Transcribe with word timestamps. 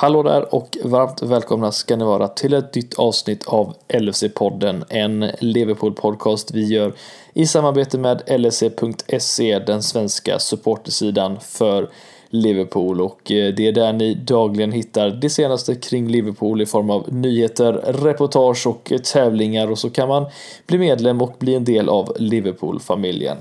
Hallå 0.00 0.22
där 0.22 0.54
och 0.54 0.78
varmt 0.84 1.22
välkomna 1.22 1.72
ska 1.72 1.96
ni 1.96 2.04
vara 2.04 2.28
till 2.28 2.54
ett 2.54 2.74
nytt 2.74 2.94
avsnitt 2.94 3.46
av 3.46 3.76
LFC-podden. 3.88 4.84
En 4.88 5.24
Liverpool-podcast 5.24 6.54
vi 6.54 6.64
gör 6.66 6.92
i 7.32 7.46
samarbete 7.46 7.98
med 7.98 8.22
LFC.se, 8.40 9.58
den 9.58 9.82
svenska 9.82 10.38
supportersidan 10.38 11.40
för 11.40 11.88
Liverpool 12.28 13.00
och 13.00 13.30
eh, 13.30 13.54
det 13.54 13.66
är 13.66 13.72
där 13.72 13.92
ni 13.92 14.14
dagligen 14.14 14.72
hittar 14.72 15.10
det 15.10 15.30
senaste 15.30 15.74
kring 15.74 16.08
Liverpool 16.08 16.62
i 16.62 16.66
form 16.66 16.90
av 16.90 17.12
nyheter, 17.12 17.72
reportage 17.72 18.66
och 18.66 18.92
eh, 18.92 18.98
tävlingar 18.98 19.70
och 19.70 19.78
så 19.78 19.90
kan 19.90 20.08
man 20.08 20.26
bli 20.66 20.78
medlem 20.78 21.22
och 21.22 21.36
bli 21.38 21.54
en 21.54 21.64
del 21.64 21.88
av 21.88 22.12
Liverpool-familjen. 22.18 23.36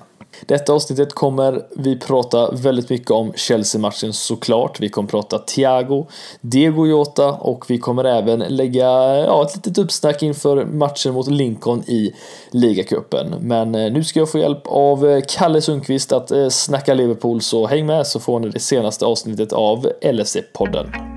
Detta 0.46 0.74
avsnittet 0.74 1.14
kommer 1.14 1.66
vi 1.76 2.00
prata 2.00 2.52
väldigt 2.52 2.90
mycket 2.90 3.12
om 3.12 3.34
Chelsea-matchen 3.36 4.14
såklart. 4.14 4.80
Vi 4.80 4.90
kommer 4.90 5.10
prata 5.10 5.38
Thiago, 5.38 6.08
Diego 6.42 6.88
Jota 6.88 7.32
och 7.32 7.66
vi 7.68 7.78
kommer 7.78 8.04
även 8.04 8.40
lägga 8.40 8.86
ja, 9.26 9.46
ett 9.46 9.56
litet 9.56 9.78
uppsnack 9.78 10.24
inför 10.24 10.66
matchen 10.66 11.14
mot 11.14 11.28
Lincoln 11.28 11.84
i 11.88 12.14
ligacupen. 12.52 13.36
Men 13.42 13.76
eh, 13.76 13.92
nu 13.92 14.04
ska 14.04 14.20
jag 14.20 14.32
få 14.32 14.38
hjälp 14.38 14.68
av 14.68 15.10
eh, 15.10 15.22
Kalle 15.28 15.62
Sundqvist 15.62 16.12
att 16.12 16.32
eh, 16.32 16.50
snacka 16.50 16.94
Liverpool 16.94 17.42
så 17.42 17.68
häng 17.68 17.86
med 17.86 18.08
så 18.08 18.20
får 18.20 18.40
ni 18.40 18.50
det 18.50 18.60
senaste 18.60 19.06
avsnittet 19.06 19.54
av 19.54 19.88
LFC-podden. 20.02 21.17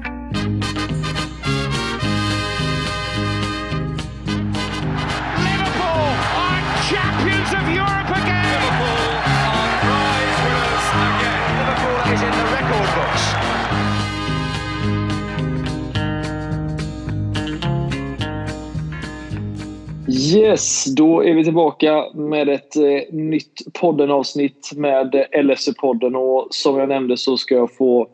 Yes, 20.40 20.84
då 20.84 21.24
är 21.24 21.34
vi 21.34 21.44
tillbaka 21.44 22.04
med 22.14 22.48
ett 22.48 22.76
eh, 22.76 23.14
nytt 23.14 23.72
poddenavsnitt 23.72 24.70
med 24.76 25.26
LFC-podden. 25.32 26.14
och 26.14 26.48
som 26.50 26.78
jag 26.78 26.88
nämnde 26.88 27.16
så 27.16 27.36
ska 27.36 27.54
jag 27.54 27.74
få 27.74 28.08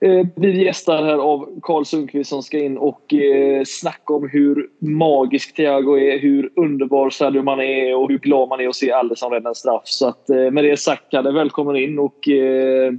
eh, 0.00 0.26
bli 0.36 0.64
gästad 0.64 1.04
här 1.04 1.18
av 1.18 1.60
Karl 1.62 1.84
Sundqvist 1.84 2.30
som 2.30 2.42
ska 2.42 2.58
in 2.58 2.78
och 2.78 3.14
eh, 3.14 3.62
snacka 3.66 4.14
om 4.14 4.28
hur 4.28 4.68
magisk 4.78 5.56
Thiago 5.56 5.98
är, 5.98 6.18
hur 6.18 6.50
underbar 6.56 7.10
Sadio 7.10 7.42
man 7.42 7.60
är 7.60 7.96
och 7.96 8.08
hur 8.08 8.18
glad 8.18 8.48
man 8.48 8.60
är 8.60 8.68
att 8.68 8.76
se 8.76 8.92
Alisson 8.92 9.32
rädda 9.32 9.48
en 9.48 9.54
straff. 9.54 9.82
Så 9.84 10.08
att, 10.08 10.30
eh, 10.30 10.50
med 10.50 10.64
det 10.64 10.80
sagt, 10.80 11.10
Kalle, 11.10 11.30
välkommen 11.30 11.76
in 11.76 11.98
och 11.98 12.28
eh, 12.28 12.92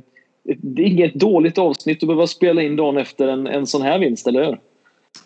det 0.44 0.82
är 0.82 0.88
inget 0.88 1.14
dåligt 1.14 1.58
avsnitt 1.58 2.04
att 2.04 2.08
behöva 2.08 2.28
spela 2.28 2.62
in 2.62 2.76
dagen 2.76 2.98
efter 2.98 3.28
en, 3.28 3.48
en 3.48 3.68
sån 3.68 3.82
här 3.82 4.00
vinst, 4.00 4.28
eller 4.28 4.45
hur? 4.45 4.60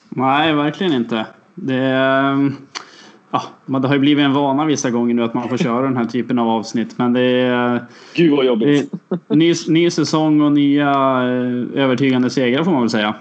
Nej, 0.09 0.53
verkligen 0.53 0.93
inte. 0.93 1.25
Det 1.55 1.75
är 1.75 2.51
ja, 3.31 3.79
det 3.79 3.87
har 3.87 3.95
ju 3.95 3.99
blivit 3.99 4.25
en 4.25 4.33
vana 4.33 4.65
vissa 4.65 4.89
gånger 4.89 5.13
nu 5.13 5.23
att 5.23 5.33
man 5.33 5.49
får 5.49 5.57
köra 5.63 5.81
den 5.81 5.97
här 5.97 6.05
typen 6.05 6.39
av 6.39 6.49
avsnitt. 6.49 6.97
Men 6.97 7.13
det 7.13 7.21
är... 7.21 7.85
Gud 8.15 8.31
vad 8.31 8.45
jobbigt! 8.45 8.91
Ny, 9.29 9.53
ny 9.67 9.89
säsong 9.89 10.41
och 10.41 10.51
nya 10.51 10.89
eh, 10.89 11.83
övertygande 11.83 12.29
segrar 12.29 12.63
får 12.63 12.71
man 12.71 12.81
väl 12.81 12.89
säga. 12.89 13.15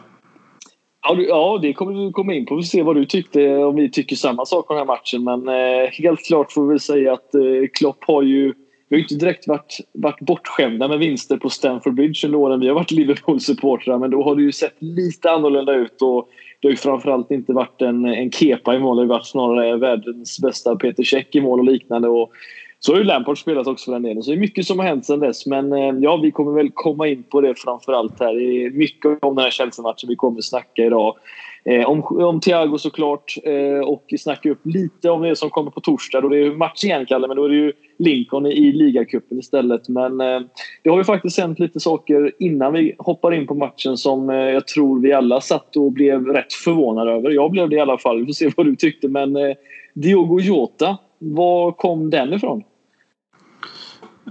Ja, 1.02 1.58
det 1.62 1.72
kommer 1.72 2.06
vi 2.06 2.12
komma 2.12 2.34
in 2.34 2.46
på. 2.46 2.54
Vi 2.54 2.62
får 2.62 2.66
se 2.66 2.82
vad 2.82 2.96
du 2.96 3.04
tyckte, 3.04 3.56
om 3.56 3.76
vi 3.76 3.90
tycker 3.90 4.16
samma 4.16 4.46
sak 4.46 4.70
om 4.70 4.76
den 4.76 4.86
här 4.86 4.94
matchen. 4.94 5.24
Men 5.24 5.48
eh, 5.48 5.90
helt 5.90 6.26
klart 6.26 6.52
får 6.52 6.72
vi 6.72 6.78
säga 6.78 7.12
att 7.12 7.34
eh, 7.34 7.40
Klopp 7.74 8.04
har 8.04 8.22
ju... 8.22 8.54
Vi 8.88 8.96
har 8.96 9.00
inte 9.00 9.14
direkt 9.14 9.48
varit, 9.48 9.78
varit 9.92 10.20
bortskämda 10.20 10.88
med 10.88 10.98
vinster 10.98 11.36
på 11.36 11.50
Stamford 11.50 11.94
Bridge 11.94 12.26
under 12.26 12.38
åren 12.38 12.60
vi 12.60 12.68
har 12.68 12.74
varit 12.74 12.90
Liverpool-supportrar. 12.90 13.98
Men 13.98 14.10
då 14.10 14.22
har 14.22 14.36
det 14.36 14.42
ju 14.42 14.52
sett 14.52 14.76
lite 14.78 15.30
annorlunda 15.30 15.74
ut. 15.74 16.02
Och 16.02 16.28
det 16.60 16.68
har 16.68 16.70
ju 16.70 16.76
framförallt 16.76 17.30
inte 17.30 17.52
varit 17.52 17.82
en, 17.82 18.04
en 18.04 18.30
kepa 18.30 18.74
i 18.74 18.78
mål. 18.78 18.96
Det 18.96 19.02
har 19.02 19.08
varit 19.08 19.26
snarare 19.26 19.76
världens 19.76 20.40
bästa 20.40 20.76
Peter 20.76 21.02
Käck 21.02 21.34
i 21.34 21.40
mål 21.40 21.60
och 21.60 21.66
liknande. 21.66 22.08
Och 22.08 22.32
så 22.82 22.92
har 22.92 22.98
ju 22.98 23.04
Lampard 23.04 23.38
spelat 23.38 23.66
också 23.66 23.84
för 23.84 23.92
den 23.92 24.02
delen. 24.02 24.22
Så 24.22 24.30
det 24.30 24.36
är 24.36 24.40
mycket 24.40 24.66
som 24.66 24.78
har 24.78 24.86
hänt 24.86 25.06
sedan 25.06 25.20
dess. 25.20 25.46
Men 25.46 25.72
eh, 25.72 25.94
ja, 26.00 26.16
vi 26.16 26.30
kommer 26.30 26.52
väl 26.52 26.70
komma 26.74 27.08
in 27.08 27.22
på 27.22 27.40
det 27.40 27.54
framförallt 27.54 28.20
här. 28.20 28.34
Det 28.34 28.64
är 28.64 28.70
mycket 28.70 29.18
om 29.22 29.34
den 29.34 29.44
här 29.44 29.50
Chelsea-matchen 29.50 30.08
vi 30.08 30.16
kommer 30.16 30.40
snacka 30.40 30.84
idag. 30.84 31.16
Eh, 31.64 31.84
om, 31.84 32.02
om 32.02 32.40
Thiago 32.40 32.78
såklart 32.78 33.34
eh, 33.44 33.88
och 33.88 34.04
snacka 34.18 34.50
upp 34.50 34.66
lite 34.66 35.10
om 35.10 35.22
det 35.22 35.36
som 35.36 35.50
kommer 35.50 35.70
på 35.70 35.80
torsdag. 35.80 36.20
Då 36.20 36.28
det 36.28 36.38
är 36.38 36.50
match 36.50 36.84
igen, 36.84 37.06
Kalle, 37.06 37.28
men 37.28 37.36
då 37.36 37.44
är 37.44 37.48
det 37.48 37.54
ju 37.54 37.72
Lincoln 37.98 38.46
i, 38.46 38.50
i 38.50 38.72
ligacupen 38.72 39.38
istället. 39.38 39.88
Men 39.88 40.20
eh, 40.20 40.40
det 40.82 40.90
har 40.90 40.98
ju 40.98 41.04
faktiskt 41.04 41.38
hänt 41.38 41.58
lite 41.58 41.80
saker 41.80 42.32
innan 42.38 42.72
vi 42.72 42.94
hoppar 42.98 43.34
in 43.34 43.46
på 43.46 43.54
matchen 43.54 43.96
som 43.96 44.30
eh, 44.30 44.36
jag 44.36 44.66
tror 44.66 45.00
vi 45.00 45.12
alla 45.12 45.40
satt 45.40 45.76
och 45.76 45.92
blev 45.92 46.26
rätt 46.26 46.52
förvånade 46.52 47.12
över. 47.12 47.30
Jag 47.30 47.50
blev 47.50 47.68
det 47.68 47.76
i 47.76 47.80
alla 47.80 47.98
fall. 47.98 48.18
Vi 48.18 48.26
får 48.26 48.32
se 48.32 48.50
vad 48.56 48.66
du 48.66 48.76
tyckte. 48.76 49.08
Men 49.08 49.36
eh, 49.36 49.56
Diogo 49.94 50.40
Jota, 50.40 50.98
var 51.18 51.72
kom 51.72 52.10
den 52.10 52.32
ifrån? 52.32 52.62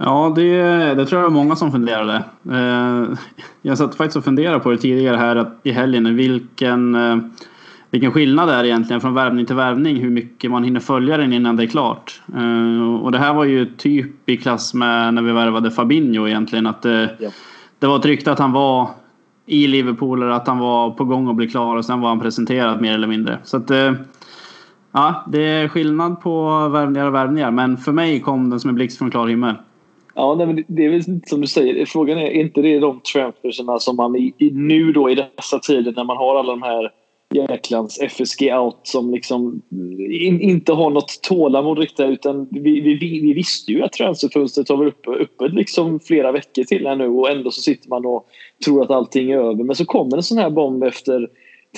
Ja, 0.02 0.32
det, 0.36 0.62
det 0.94 1.06
tror 1.06 1.20
jag 1.20 1.30
är 1.30 1.34
många 1.34 1.56
som 1.56 1.72
funderade. 1.72 2.24
Eh, 2.50 3.18
jag 3.62 3.78
satt 3.78 3.94
faktiskt 3.94 4.16
och 4.16 4.24
funderade 4.24 4.60
på 4.60 4.70
det 4.70 4.76
tidigare 4.76 5.16
här 5.16 5.50
i 5.62 5.70
helgen. 5.70 6.16
Vilken, 6.16 6.94
eh, 6.94 7.16
vilken 7.90 8.12
skillnad 8.12 8.48
det 8.48 8.54
är 8.54 8.64
egentligen 8.64 9.00
från 9.00 9.14
värvning 9.14 9.46
till 9.46 9.56
värvning. 9.56 9.96
Hur 9.96 10.10
mycket 10.10 10.50
man 10.50 10.64
hinner 10.64 10.80
följa 10.80 11.16
den 11.16 11.32
innan 11.32 11.56
det 11.56 11.62
är 11.62 11.66
klart. 11.66 12.22
Eh, 12.36 12.94
och 12.94 13.12
det 13.12 13.18
här 13.18 13.34
var 13.34 13.44
ju 13.44 13.66
typ 13.66 14.28
i 14.28 14.36
klass 14.36 14.74
med 14.74 15.14
när 15.14 15.22
vi 15.22 15.32
värvade 15.32 15.70
Fabinho 15.70 16.28
egentligen. 16.28 16.66
Att 16.66 16.82
det, 16.82 17.16
ja. 17.18 17.30
det 17.78 17.86
var 17.86 17.98
tryggt 17.98 18.28
att 18.28 18.38
han 18.38 18.52
var 18.52 18.88
i 19.46 19.66
Liverpool 19.66 20.22
eller 20.22 20.32
att 20.32 20.46
han 20.46 20.58
var 20.58 20.90
på 20.90 21.04
gång 21.04 21.28
att 21.28 21.36
bli 21.36 21.48
klar 21.50 21.76
och 21.76 21.84
sen 21.84 22.00
var 22.00 22.08
han 22.08 22.20
presenterad 22.20 22.80
mer 22.80 22.94
eller 22.94 23.08
mindre. 23.08 23.38
Så 23.44 23.56
att, 23.56 23.70
ja, 24.92 25.24
det 25.28 25.42
är 25.42 25.68
skillnad 25.68 26.20
på 26.20 26.68
värvningar 26.68 27.06
och 27.06 27.14
värvningar. 27.14 27.50
Men 27.50 27.76
för 27.76 27.92
mig 27.92 28.20
kom 28.20 28.50
den 28.50 28.60
som 28.60 28.68
en 28.68 28.74
blixt 28.74 28.98
från 28.98 29.10
klar 29.10 29.28
himmel. 29.28 29.54
Ja, 30.20 30.34
nej, 30.34 30.46
men 30.46 30.64
det 30.68 30.84
är 30.84 30.90
väl 30.90 31.02
som 31.26 31.40
du 31.40 31.46
säger. 31.46 31.86
Frågan 31.86 32.18
är, 32.18 32.24
är 32.24 32.40
inte 32.40 32.62
det 32.62 32.78
de 32.78 33.00
transferserna 33.12 33.78
som 33.78 33.96
man 33.96 34.16
i, 34.16 34.34
i, 34.38 34.50
nu 34.50 34.92
då 34.92 35.10
i 35.10 35.14
dessa 35.14 35.58
tider 35.58 35.92
när 35.96 36.04
man 36.04 36.16
har 36.16 36.36
alla 36.38 36.52
de 36.52 36.62
här 36.62 36.90
jäklans 37.34 37.98
FSG 38.00 38.52
out 38.52 38.80
som 38.82 39.10
liksom 39.10 39.62
in, 40.10 40.40
inte 40.40 40.72
har 40.72 40.90
något 40.90 41.22
tålamod 41.22 41.78
riktigt 41.78 42.06
utan 42.06 42.48
vi, 42.50 42.80
vi, 42.80 42.94
vi 42.98 43.32
visste 43.32 43.72
ju 43.72 43.82
att 43.82 43.92
transferfönstret 43.92 44.68
har 44.68 44.76
varit 44.76 44.94
uppe, 44.94 45.10
uppe 45.10 45.48
liksom 45.48 46.00
flera 46.00 46.32
veckor 46.32 46.62
till 46.64 46.86
här 46.86 46.96
nu 46.96 47.08
och 47.08 47.30
ändå 47.30 47.50
så 47.50 47.60
sitter 47.60 47.88
man 47.88 48.06
och 48.06 48.26
tror 48.64 48.82
att 48.82 48.90
allting 48.90 49.30
är 49.30 49.38
över. 49.38 49.64
Men 49.64 49.76
så 49.76 49.84
kommer 49.84 50.16
en 50.16 50.22
sån 50.22 50.38
här 50.38 50.50
bomb 50.50 50.84
efter 50.84 51.28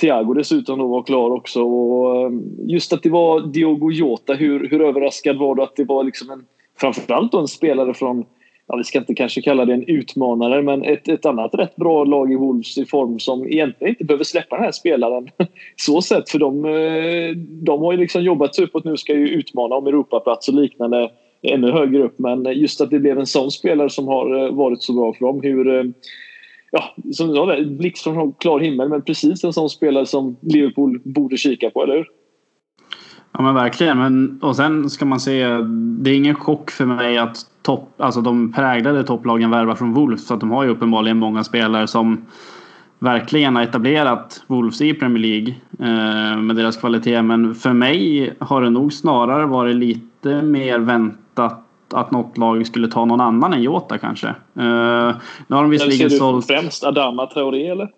Thiago 0.01 0.33
dessutom 0.33 0.79
då 0.79 0.87
var 0.87 1.03
klar 1.03 1.31
också 1.31 1.63
och 1.63 2.25
eh, 2.25 2.31
just 2.67 2.93
att 2.93 3.03
det 3.03 3.09
var 3.09 3.41
Diogo 3.41 3.91
Jota, 3.91 4.33
hur, 4.33 4.69
hur 4.69 4.81
överraskad 4.81 5.37
var 5.37 5.55
du 5.55 5.63
att 5.63 5.75
det 5.75 5.83
var 5.83 6.03
liksom 6.03 6.29
en 6.29 6.45
framförallt 6.79 7.31
då 7.31 7.39
en 7.39 7.47
spelare 7.47 7.93
från, 7.93 8.25
ja, 8.67 8.75
vi 8.75 8.83
ska 8.83 8.99
inte 8.99 9.15
kanske 9.15 9.41
kalla 9.41 9.65
det 9.65 9.73
en 9.73 9.89
utmanare, 9.89 10.61
men 10.61 10.83
ett, 10.83 11.07
ett 11.07 11.25
annat 11.25 11.55
rätt 11.55 11.75
bra 11.75 12.03
lag 12.03 12.31
i 12.31 12.35
Wolves 12.35 12.77
i 12.77 12.85
form 12.85 13.19
som 13.19 13.47
egentligen 13.47 13.89
inte 13.89 14.03
behöver 14.03 14.23
släppa 14.23 14.55
den 14.55 14.65
här 14.65 14.71
spelaren. 14.71 15.29
Så 15.75 16.01
sett, 16.01 16.29
för 16.29 16.39
de, 16.39 16.65
eh, 16.65 17.37
de 17.37 17.81
har 17.81 17.91
ju 17.91 17.97
liksom 17.97 18.23
jobbat 18.23 18.55
sig 18.55 18.65
uppåt 18.65 18.83
nu, 18.83 18.97
ska 18.97 19.13
ju 19.13 19.27
utmana 19.27 19.75
om 19.75 19.87
Europaplats 19.87 20.47
och 20.47 20.55
liknande 20.55 21.11
ännu 21.43 21.71
högre 21.71 22.03
upp. 22.03 22.19
Men 22.19 22.43
just 22.53 22.81
att 22.81 22.89
det 22.89 22.99
blev 22.99 23.19
en 23.19 23.25
sån 23.25 23.51
spelare 23.51 23.89
som 23.89 24.07
har 24.07 24.43
eh, 24.43 24.51
varit 24.51 24.81
så 24.81 24.93
bra 24.93 25.13
för 25.13 25.25
dem. 25.25 25.41
Hur, 25.43 25.75
eh, 25.75 25.83
ja, 26.71 26.95
som 27.13 27.27
du 27.27 27.35
sa, 27.35 27.57
blixt 27.65 28.03
från 28.03 28.33
klar 28.33 28.59
himmel, 28.59 28.89
men 28.89 29.01
precis 29.01 29.43
en 29.43 29.53
sån 29.53 29.69
spelare 29.69 30.05
som 30.05 30.37
Liverpool 30.41 31.01
borde 31.03 31.37
kika 31.37 31.69
på, 31.69 31.83
eller 31.83 31.95
hur? 31.95 32.07
Ja 33.37 33.41
men 33.41 33.53
verkligen. 33.53 33.97
Men, 33.97 34.39
och 34.41 34.55
sen 34.55 34.89
ska 34.89 35.05
man 35.05 35.19
se, 35.19 35.47
det 35.99 36.09
är 36.09 36.15
ingen 36.15 36.35
chock 36.35 36.71
för 36.71 36.85
mig 36.85 37.17
att 37.17 37.37
topp, 37.61 37.89
alltså 37.97 38.21
de 38.21 38.53
präglade 38.53 39.03
topplagen 39.03 39.49
värvar 39.49 39.75
från 39.75 39.93
Wolves. 39.93 40.27
Så 40.27 40.33
att 40.33 40.39
de 40.39 40.51
har 40.51 40.63
ju 40.63 40.69
uppenbarligen 40.69 41.17
många 41.17 41.43
spelare 41.43 41.87
som 41.87 42.25
verkligen 42.99 43.55
har 43.55 43.63
etablerat 43.63 44.43
Wolves 44.47 44.81
i 44.81 44.93
Premier 44.93 45.23
League 45.23 45.55
eh, 45.79 46.37
med 46.37 46.55
deras 46.55 46.77
kvalitet. 46.77 47.21
Men 47.21 47.55
för 47.55 47.73
mig 47.73 48.33
har 48.39 48.61
det 48.61 48.69
nog 48.69 48.93
snarare 48.93 49.45
varit 49.45 49.75
lite 49.75 50.41
mer 50.41 50.79
väntat 50.79 51.62
att 51.93 52.11
något 52.11 52.37
lag 52.37 52.67
skulle 52.67 52.87
ta 52.87 53.05
någon 53.05 53.21
annan 53.21 53.53
än 53.53 53.63
Jota 53.63 53.97
kanske. 53.97 54.27
Uh, 54.27 54.33
nu 55.47 55.55
har 55.55 55.61
de 55.61 55.69
visserligen 55.69 56.09
sålt... 56.09 56.47
främst 56.47 56.83
Adama 56.83 57.25
Traoré 57.25 57.67
eller? 57.67 57.89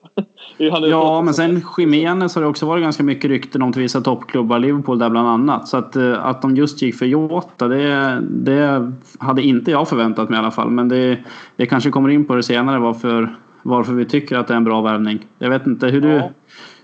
ja, 0.90 1.22
men 1.22 1.34
sen 1.34 1.62
Jiménez 1.78 2.36
har 2.36 2.42
det 2.42 2.48
också 2.48 2.66
varit 2.66 2.84
ganska 2.84 3.04
mycket 3.04 3.30
rykten 3.30 3.62
om 3.62 3.74
till 3.74 3.82
vissa 3.82 4.02
toppklubbar, 4.02 4.60
Liverpool 4.60 5.00
där 5.00 5.10
bland 5.10 5.28
annat. 5.28 5.68
Så 5.68 5.78
att, 5.78 5.96
uh, 5.96 6.26
att 6.26 6.42
de 6.42 6.56
just 6.56 6.82
gick 6.82 6.96
för 6.96 7.06
Jota, 7.06 7.68
det, 7.68 8.22
det 8.30 8.94
hade 9.20 9.42
inte 9.42 9.72
jag 9.72 9.90
förväntat 9.90 10.30
mig 10.30 10.38
i 10.38 10.40
alla 10.40 10.52
fall. 10.52 10.70
Men 10.70 10.90
det, 10.90 11.20
det 11.56 11.66
kanske 11.66 11.92
kommer 11.92 12.10
in 12.10 12.26
på 12.26 12.36
det 12.36 12.44
senare 12.44 12.80
varför, 12.80 13.36
varför 13.64 13.94
vi 13.94 14.06
tycker 14.06 14.38
att 14.38 14.48
det 14.48 14.54
är 14.54 14.58
en 14.58 14.64
bra 14.64 14.82
värvning. 14.82 15.26
Jag 15.40 15.50
vet 15.50 15.68
inte 15.68 15.88
hur 15.88 16.02
du... 16.02 16.10
Ja. 16.10 16.30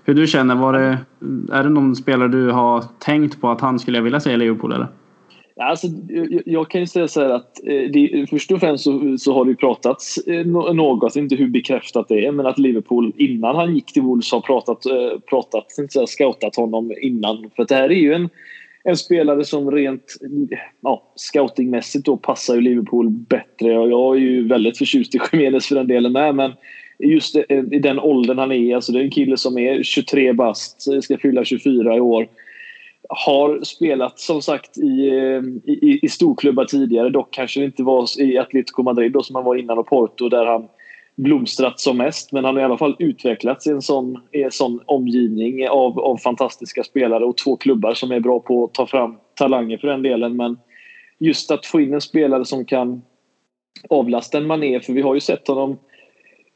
Hur 0.04 0.14
du 0.14 0.26
känner, 0.26 0.54
var 0.54 0.72
det, 0.72 0.98
är 1.52 1.62
det 1.62 1.68
någon 1.68 1.96
spelare 1.96 2.28
du 2.28 2.50
har 2.50 2.84
tänkt 2.98 3.40
på 3.40 3.50
att 3.50 3.60
han 3.60 3.78
skulle 3.78 4.00
vilja 4.00 4.20
se 4.20 4.32
i 4.32 4.36
Liverpool 4.36 4.72
eller? 4.72 4.88
Alltså, 5.56 5.86
jag, 6.08 6.42
jag 6.46 6.70
kan 6.70 6.80
ju 6.80 6.86
säga 6.86 7.08
så 7.08 7.20
här 7.20 7.30
att 7.30 7.66
eh, 7.66 7.90
det, 7.92 8.26
först 8.30 8.52
och 8.52 8.60
främst 8.60 8.84
så, 8.84 9.16
så 9.18 9.34
har 9.34 9.44
det 9.44 9.50
ju 9.50 9.56
pratats 9.56 10.18
eh, 10.18 10.46
något, 10.46 11.16
inte 11.16 11.36
hur 11.36 11.48
bekräftat 11.48 12.08
det 12.08 12.26
är, 12.26 12.32
men 12.32 12.46
att 12.46 12.58
Liverpool 12.58 13.12
innan 13.16 13.56
han 13.56 13.74
gick 13.74 13.92
till 13.92 14.02
Wolves 14.02 14.32
har 14.32 14.40
pratat, 14.40 14.86
eh, 14.86 15.20
pratat 15.30 15.66
inte 15.78 15.92
säga, 15.92 16.06
scoutat 16.06 16.56
honom 16.56 16.92
innan. 17.00 17.50
För 17.56 17.64
det 17.64 17.74
här 17.74 17.90
är 17.90 17.94
ju 17.94 18.12
en, 18.12 18.28
en 18.84 18.96
spelare 18.96 19.44
som 19.44 19.70
rent 19.70 20.16
ja, 20.80 21.12
scoutingmässigt 21.16 22.06
då 22.06 22.16
passar 22.16 22.54
ju 22.54 22.60
Liverpool 22.60 23.08
bättre. 23.10 23.72
Jag 23.72 24.16
är 24.16 24.20
ju 24.20 24.48
väldigt 24.48 24.78
förtjust 24.78 25.14
i 25.14 25.20
Jiménez 25.32 25.66
för 25.66 25.74
den 25.74 25.88
delen 25.88 26.12
med, 26.12 26.34
men 26.34 26.52
just 26.98 27.36
eh, 27.36 27.58
i 27.72 27.78
den 27.78 27.98
åldern 27.98 28.38
han 28.38 28.52
är, 28.52 28.74
alltså 28.74 28.92
det 28.92 28.98
är 28.98 29.04
en 29.04 29.10
kille 29.10 29.36
som 29.36 29.58
är 29.58 29.82
23 29.82 30.32
bast, 30.32 31.02
ska 31.02 31.18
fylla 31.18 31.44
24 31.44 31.96
i 31.96 32.00
år 32.00 32.28
har 33.08 33.60
spelat 33.62 34.18
som 34.18 34.42
sagt 34.42 34.78
i, 34.78 35.08
eh, 35.08 35.72
i, 35.72 36.00
i 36.02 36.08
storklubbar 36.08 36.64
tidigare. 36.64 37.10
Dock 37.10 37.30
kanske 37.30 37.60
det 37.60 37.66
inte 37.66 37.82
var 37.82 38.20
i 38.20 38.38
Atletico 38.38 38.82
Madrid 38.82 39.12
då, 39.12 39.22
som 39.22 39.36
han 39.36 39.44
var 39.44 39.56
innan 39.56 39.78
och 39.78 39.86
Porto 39.86 40.28
där 40.28 40.46
han 40.46 40.68
blomstrat 41.16 41.80
som 41.80 41.96
mest. 41.96 42.32
Men 42.32 42.44
han 42.44 42.54
har 42.54 42.62
i 42.62 42.64
alla 42.64 42.78
fall 42.78 42.96
utvecklats 42.98 43.66
i 43.66 43.70
en 43.70 43.82
sån, 43.82 44.18
i 44.32 44.42
en 44.42 44.50
sån 44.50 44.80
omgivning 44.86 45.68
av, 45.68 46.00
av 46.00 46.16
fantastiska 46.16 46.84
spelare 46.84 47.24
och 47.24 47.36
två 47.36 47.56
klubbar 47.56 47.94
som 47.94 48.12
är 48.12 48.20
bra 48.20 48.40
på 48.40 48.64
att 48.64 48.74
ta 48.74 48.86
fram 48.86 49.16
talanger 49.34 49.78
för 49.78 49.88
den 49.88 50.02
delen. 50.02 50.36
Men 50.36 50.58
just 51.18 51.50
att 51.50 51.66
få 51.66 51.80
in 51.80 51.94
en 51.94 52.00
spelare 52.00 52.44
som 52.44 52.64
kan 52.64 53.02
avlasta 53.88 54.38
en 54.38 54.46
Mané, 54.46 54.80
för 54.80 54.92
vi 54.92 55.02
har 55.02 55.14
ju 55.14 55.20
sett 55.20 55.48
honom 55.48 55.78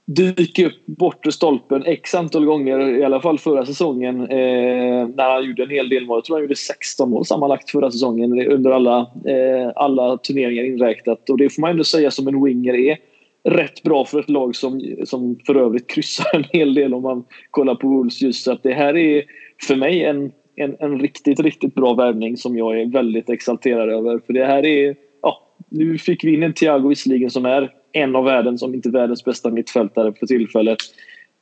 dyka 0.07 0.67
upp 0.67 0.87
bortre 0.87 1.33
stolpen 1.33 1.83
x 1.87 2.15
antal 2.15 2.45
gånger, 2.45 2.99
i 2.99 3.05
alla 3.05 3.21
fall 3.21 3.39
förra 3.39 3.67
säsongen. 3.67 4.21
Eh, 4.21 5.09
när 5.09 5.35
han 5.35 5.45
gjorde 5.45 5.63
en 5.63 5.71
hel 5.71 5.89
del 5.89 6.07
mål. 6.07 6.17
Jag 6.17 6.25
tror 6.25 6.37
han 6.37 6.43
gjorde 6.43 6.57
16 6.57 7.11
mål 7.11 7.25
sammanlagt 7.25 7.71
förra 7.71 7.91
säsongen 7.91 8.39
eh, 8.39 8.55
under 8.55 8.71
alla, 8.71 9.01
eh, 9.01 9.73
alla 9.77 10.17
turneringar 10.17 10.65
inräknat. 10.65 11.31
Och 11.31 11.39
det 11.39 11.51
får 11.51 11.61
man 11.61 11.71
ändå 11.71 11.85
säga 11.85 12.11
som 12.11 12.29
en 12.29 12.45
winger 12.45 12.75
är 12.75 12.99
rätt 13.45 13.83
bra 13.83 14.05
för 14.05 14.21
ett 14.21 14.31
lag 14.31 14.57
som, 14.57 14.97
som 15.05 15.39
för 15.47 15.55
övrigt 15.55 15.91
kryssar 15.91 16.27
en 16.37 16.45
hel 16.53 16.75
del 16.75 16.95
om 16.95 17.03
man 17.03 17.25
kollar 17.51 17.75
på 17.75 17.89
Wolves. 17.89 18.23
Just 18.23 18.45
så 18.45 18.53
att 18.53 18.63
det 18.63 18.75
här 18.75 18.97
är 18.97 19.25
för 19.63 19.77
mig 19.77 20.05
en, 20.05 20.33
en, 20.57 20.77
en 20.81 21.01
riktigt, 21.01 21.41
riktigt 21.41 21.75
bra 21.75 21.95
värvning 21.95 22.37
som 22.37 22.57
jag 22.57 22.81
är 22.81 22.87
väldigt 22.87 23.31
exalterad 23.31 23.91
över. 23.91 24.21
För 24.27 24.33
det 24.33 24.45
här 24.45 24.67
är... 24.67 24.97
Ja, 25.23 25.57
nu 25.71 25.99
fick 25.99 26.25
vi 26.25 26.35
in 26.35 26.43
en 26.43 26.53
Thiago 26.53 26.89
visserligen 26.89 27.31
som 27.31 27.47
är 27.47 27.71
en 27.97 28.17
av 28.17 28.25
världens, 28.25 28.63
om 28.63 28.75
inte 28.75 28.91
världens 28.91 29.25
bästa 29.25 29.51
mittfältare 29.51 30.13
för 30.13 30.27
tillfället. 30.27 30.79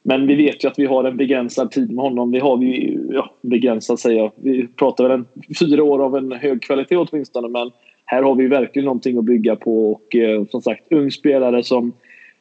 Men 0.02 0.26
vi 0.26 0.34
vet 0.34 0.64
ju 0.64 0.68
att 0.68 0.78
vi 0.78 0.86
har 0.86 1.04
en 1.04 1.16
begränsad 1.16 1.70
tid 1.70 1.90
med 1.92 2.04
honom. 2.04 2.30
Vi 2.30 2.38
har 2.38 2.62
ju, 2.62 3.08
ja, 3.10 3.34
begränsad 3.42 4.00
säger 4.00 4.18
jag. 4.18 4.32
Vi 4.36 4.66
pratar 4.66 5.08
väl 5.08 5.12
en 5.12 5.26
fyra 5.58 5.84
år 5.84 6.04
av 6.04 6.16
en 6.16 6.32
hög 6.32 6.62
kvalitet 6.62 6.96
åtminstone. 6.96 7.48
Men 7.48 7.70
här 8.04 8.22
har 8.22 8.34
vi 8.34 8.46
verkligen 8.46 8.84
någonting 8.84 9.18
att 9.18 9.24
bygga 9.24 9.56
på. 9.56 9.92
Och 9.92 10.16
eh, 10.16 10.44
som 10.46 10.62
sagt, 10.62 10.92
ung 10.92 11.10
spelare 11.10 11.62
som 11.62 11.92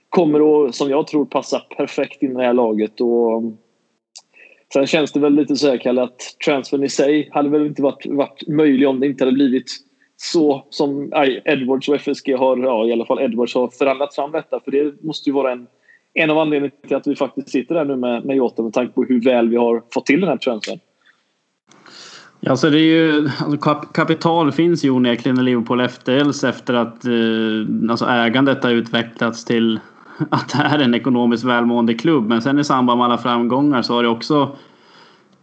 kommer 0.09 0.65
att, 0.67 0.75
som 0.75 0.89
jag 0.89 1.07
tror, 1.07 1.25
passa 1.25 1.59
perfekt 1.77 2.23
in 2.23 2.31
i 2.31 2.35
det 2.35 2.43
här 2.43 2.53
laget. 2.53 3.01
Och, 3.01 3.37
mm, 3.37 3.57
sen 4.73 4.87
känns 4.87 5.11
det 5.11 5.19
väl 5.19 5.35
lite 5.35 5.55
så 5.55 5.69
här, 5.69 5.77
Kalle, 5.77 6.01
att 6.01 6.19
transfern 6.45 6.83
i 6.83 6.89
sig 6.89 7.29
hade 7.31 7.49
väl 7.49 7.65
inte 7.65 7.81
varit, 7.81 8.05
varit 8.05 8.47
möjlig 8.47 8.87
om 8.87 8.99
det 8.99 9.07
inte 9.07 9.23
hade 9.23 9.35
blivit 9.35 9.67
så 10.17 10.65
som 10.69 11.11
Edwards 11.45 11.89
och 11.89 11.95
FSG 11.95 12.35
har, 12.37 12.57
ja, 12.57 12.85
i 12.85 12.91
alla 12.91 13.05
fall 13.05 13.21
Edwards 13.21 13.55
har 13.55 13.67
förhandlat 13.67 14.15
fram 14.15 14.31
detta. 14.31 14.59
För 14.59 14.71
det 14.71 15.03
måste 15.03 15.29
ju 15.29 15.33
vara 15.33 15.51
en, 15.51 15.67
en 16.13 16.29
av 16.29 16.37
anledningarna 16.37 16.87
till 16.87 16.95
att 16.95 17.07
vi 17.07 17.15
faktiskt 17.15 17.49
sitter 17.49 17.75
där 17.75 17.85
nu 17.85 17.95
med, 17.95 18.25
med 18.25 18.35
Jota 18.35 18.63
med 18.63 18.73
tanke 18.73 18.93
på 18.93 19.03
hur 19.03 19.23
väl 19.23 19.49
vi 19.49 19.55
har 19.55 19.83
fått 19.93 20.05
till 20.05 20.19
den 20.19 20.29
här 20.29 20.37
transfern. 20.37 20.79
Ja, 22.45 22.55
så 22.55 22.69
det 22.69 22.79
är 22.79 22.81
ju, 22.81 23.29
alltså 23.39 23.57
kapital 23.93 24.51
finns 24.51 24.85
ju 24.85 24.89
onekligen 24.89 25.39
i 25.39 25.43
Liverpool 25.43 25.81
efter, 25.81 26.45
efter 26.45 26.73
att 26.73 27.05
eh, 27.05 27.91
alltså 27.91 28.05
ägandet 28.05 28.63
har 28.63 28.71
utvecklats 28.71 29.45
till 29.45 29.79
att 30.29 30.49
det 30.49 30.63
är 30.63 30.79
en 30.79 30.93
ekonomiskt 30.93 31.43
välmående 31.43 31.93
klubb. 31.93 32.27
Men 32.27 32.41
sen 32.41 32.59
i 32.59 32.63
samband 32.63 32.97
med 32.97 33.05
alla 33.05 33.17
framgångar 33.17 33.81
så 33.81 33.93
har 33.93 34.03
det 34.03 34.09
också 34.09 34.55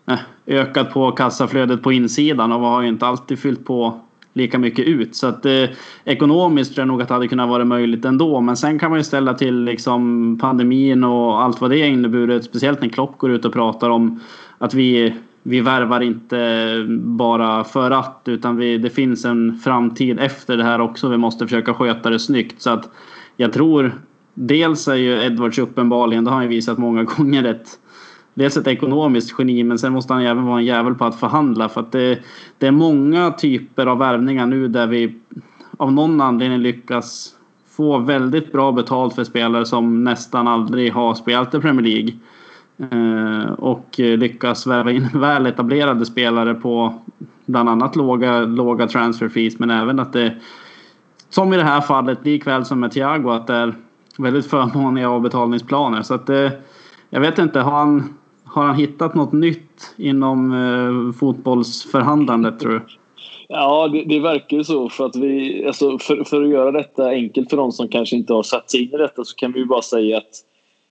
eh, 0.06 0.18
ökat 0.46 0.92
på 0.92 1.10
kassaflödet 1.10 1.82
på 1.82 1.92
insidan 1.92 2.52
och 2.52 2.60
har 2.60 2.82
ju 2.82 2.88
inte 2.88 3.06
alltid 3.06 3.38
fyllt 3.38 3.64
på 3.64 4.00
lika 4.32 4.58
mycket 4.58 4.86
ut. 4.86 5.16
Så 5.16 5.26
att 5.26 5.46
eh, 5.46 5.64
ekonomiskt 6.04 6.74
tror 6.74 6.82
jag 6.82 6.88
nog 6.88 7.02
att 7.02 7.08
det 7.08 7.14
hade 7.14 7.28
kunnat 7.28 7.48
vara 7.48 7.64
möjligt 7.64 8.04
ändå. 8.04 8.40
Men 8.40 8.56
sen 8.56 8.78
kan 8.78 8.90
man 8.90 8.98
ju 8.98 9.04
ställa 9.04 9.34
till 9.34 9.64
liksom 9.64 10.38
pandemin 10.40 11.04
och 11.04 11.42
allt 11.42 11.60
vad 11.60 11.70
det 11.70 11.78
inneburit. 11.78 12.44
Speciellt 12.44 12.80
när 12.80 12.88
Klopp 12.88 13.18
går 13.18 13.30
ut 13.30 13.44
och 13.44 13.52
pratar 13.52 13.90
om 13.90 14.20
att 14.58 14.74
vi 14.74 15.14
vi 15.42 15.60
värvar 15.60 16.00
inte 16.00 16.74
bara 16.90 17.64
för 17.64 17.90
att 17.90 18.22
utan 18.24 18.56
vi, 18.56 18.78
det 18.78 18.90
finns 18.90 19.24
en 19.24 19.58
framtid 19.58 20.20
efter 20.20 20.56
det 20.56 20.64
här 20.64 20.80
också. 20.80 21.08
Vi 21.08 21.16
måste 21.16 21.46
försöka 21.46 21.74
sköta 21.74 22.10
det 22.10 22.18
snyggt. 22.18 22.62
Så 22.62 22.70
att 22.70 22.90
jag 23.36 23.52
tror 23.52 23.92
dels 24.34 24.88
är 24.88 24.94
ju 24.94 25.22
Edwards 25.22 25.58
uppenbarligen, 25.58 26.24
det 26.24 26.30
har 26.30 26.36
han 26.36 26.44
ju 26.44 26.50
visat 26.50 26.78
många 26.78 27.02
gånger, 27.16 27.44
ett 27.44 27.68
dels 28.34 28.56
ett 28.56 28.66
ekonomiskt 28.66 29.34
geni 29.38 29.64
men 29.64 29.78
sen 29.78 29.92
måste 29.92 30.12
han 30.12 30.22
även 30.22 30.46
vara 30.46 30.58
en 30.58 30.64
jävel 30.64 30.94
på 30.94 31.04
att 31.04 31.20
förhandla 31.20 31.68
för 31.68 31.80
att 31.80 31.92
det, 31.92 32.18
det 32.58 32.66
är 32.66 32.70
många 32.70 33.30
typer 33.30 33.86
av 33.86 33.98
värvningar 33.98 34.46
nu 34.46 34.68
där 34.68 34.86
vi 34.86 35.14
av 35.76 35.92
någon 35.92 36.20
anledning 36.20 36.58
lyckas 36.58 37.34
få 37.76 37.98
väldigt 37.98 38.52
bra 38.52 38.72
betalt 38.72 39.14
för 39.14 39.24
spelare 39.24 39.66
som 39.66 40.04
nästan 40.04 40.48
aldrig 40.48 40.92
har 40.92 41.14
spelat 41.14 41.54
i 41.54 41.60
Premier 41.60 41.86
League. 41.86 42.12
Eh, 42.90 43.52
och 43.52 43.94
lyckas 43.98 44.66
värva 44.66 44.90
in 44.90 45.08
väl 45.14 45.46
etablerade 45.46 46.06
spelare 46.06 46.54
på 46.54 47.02
bland 47.46 47.68
annat 47.68 47.96
låga, 47.96 48.40
låga 48.40 48.86
transfer 48.86 49.28
fees 49.28 49.58
men 49.58 49.70
även 49.70 50.00
att 50.00 50.12
det 50.12 50.34
som 51.30 51.52
i 51.52 51.56
det 51.56 51.64
här 51.64 51.80
fallet 51.80 52.24
likväl 52.24 52.64
som 52.64 52.80
med 52.80 52.92
Thiago 52.92 53.30
att 53.30 53.46
det 53.46 53.54
är 53.54 53.74
väldigt 54.18 54.46
förmånliga 54.46 55.10
avbetalningsplaner. 55.10 56.02
Så 56.02 56.14
att 56.14 56.26
det, 56.26 56.52
jag 57.10 57.20
vet 57.20 57.38
inte, 57.38 57.60
har 57.60 57.78
han, 57.78 58.14
har 58.50 58.64
han 58.64 58.76
hittat 58.76 59.14
något 59.14 59.32
nytt 59.32 59.94
inom 59.96 60.52
eh, 60.52 61.18
fotbollsförhandlandet 61.18 62.58
tror 62.58 62.72
du? 62.72 62.80
Ja, 63.48 63.88
det, 63.88 64.04
det 64.04 64.20
verkar 64.20 64.56
ju 64.56 64.64
så. 64.64 64.88
För 64.88 65.06
att, 65.06 65.16
vi, 65.16 65.64
alltså, 65.66 65.98
för, 65.98 66.24
för 66.24 66.42
att 66.42 66.50
göra 66.50 66.72
detta 66.72 67.08
enkelt 67.08 67.50
för 67.50 67.56
de 67.56 67.72
som 67.72 67.88
kanske 67.88 68.16
inte 68.16 68.32
har 68.32 68.42
satt 68.42 68.70
sig 68.70 68.82
in 68.82 68.94
i 68.94 68.96
detta 68.96 69.24
så 69.24 69.36
kan 69.36 69.52
vi 69.52 69.58
ju 69.58 69.66
bara 69.66 69.82
säga 69.82 70.18
att 70.18 70.30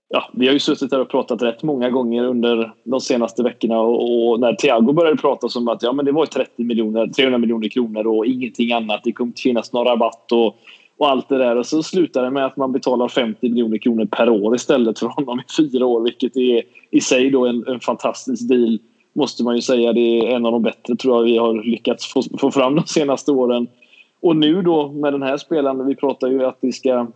ja, 0.08 0.30
vi 0.32 0.46
har 0.46 0.52
ju 0.52 0.58
suttit 0.58 0.92
här 0.92 1.00
och 1.00 1.10
pratat 1.10 1.42
rätt 1.42 1.62
många 1.62 1.90
gånger 1.90 2.24
under 2.24 2.72
de 2.84 3.00
senaste 3.00 3.42
veckorna 3.42 3.80
och, 3.80 4.30
och 4.30 4.40
när 4.40 4.52
Thiago 4.54 4.92
började 4.92 5.16
prata 5.16 5.48
som 5.48 5.68
att 5.68 5.82
ja, 5.82 5.92
men 5.92 6.04
det 6.04 6.12
var 6.12 6.26
30 6.26 6.64
miljoner, 6.64 7.06
300 7.06 7.38
miljoner 7.38 7.68
kronor 7.68 8.06
och 8.06 8.26
ingenting 8.26 8.72
annat. 8.72 9.00
Det 9.04 9.12
kommer 9.12 9.28
inte 9.28 9.42
finnas 9.42 9.72
någon 9.72 9.86
rabatt 9.86 10.32
och, 10.32 10.56
och 11.00 11.08
allt 11.08 11.28
det 11.28 11.38
där. 11.38 11.56
Och 11.56 11.66
så 11.66 11.82
slutar 11.82 12.22
det 12.22 12.30
med 12.30 12.46
att 12.46 12.56
man 12.56 12.72
betalar 12.72 13.08
50 13.08 13.48
miljoner 13.48 13.78
kronor 13.78 14.04
per 14.04 14.28
år 14.28 14.54
istället 14.54 14.98
för 14.98 15.06
honom 15.06 15.40
i 15.40 15.42
fyra 15.56 15.86
år, 15.86 16.00
vilket 16.00 16.36
är 16.36 16.62
i 16.90 17.00
sig 17.00 17.30
då 17.30 17.46
en, 17.46 17.64
en 17.66 17.80
fantastisk 17.80 18.48
deal 18.48 18.78
måste 19.12 19.44
man 19.44 19.56
ju 19.56 19.62
säga. 19.62 19.92
Det 19.92 20.00
är 20.00 20.36
en 20.36 20.46
av 20.46 20.52
de 20.52 20.62
bättre 20.62 20.96
tror 20.96 21.16
jag 21.16 21.24
vi 21.24 21.38
har 21.38 21.64
lyckats 21.64 22.12
få, 22.12 22.22
få 22.38 22.50
fram 22.50 22.74
de 22.74 22.86
senaste 22.86 23.32
åren. 23.32 23.66
Och 24.20 24.36
nu 24.36 24.62
då 24.62 24.92
med 24.92 25.12
den 25.12 25.22
här 25.22 25.36
spelaren, 25.36 25.86
vi 25.86 25.96
pratar 25.96 26.28
ju 26.28 26.44
att 26.44 26.58
vi 26.60 26.72
ska 26.72 27.06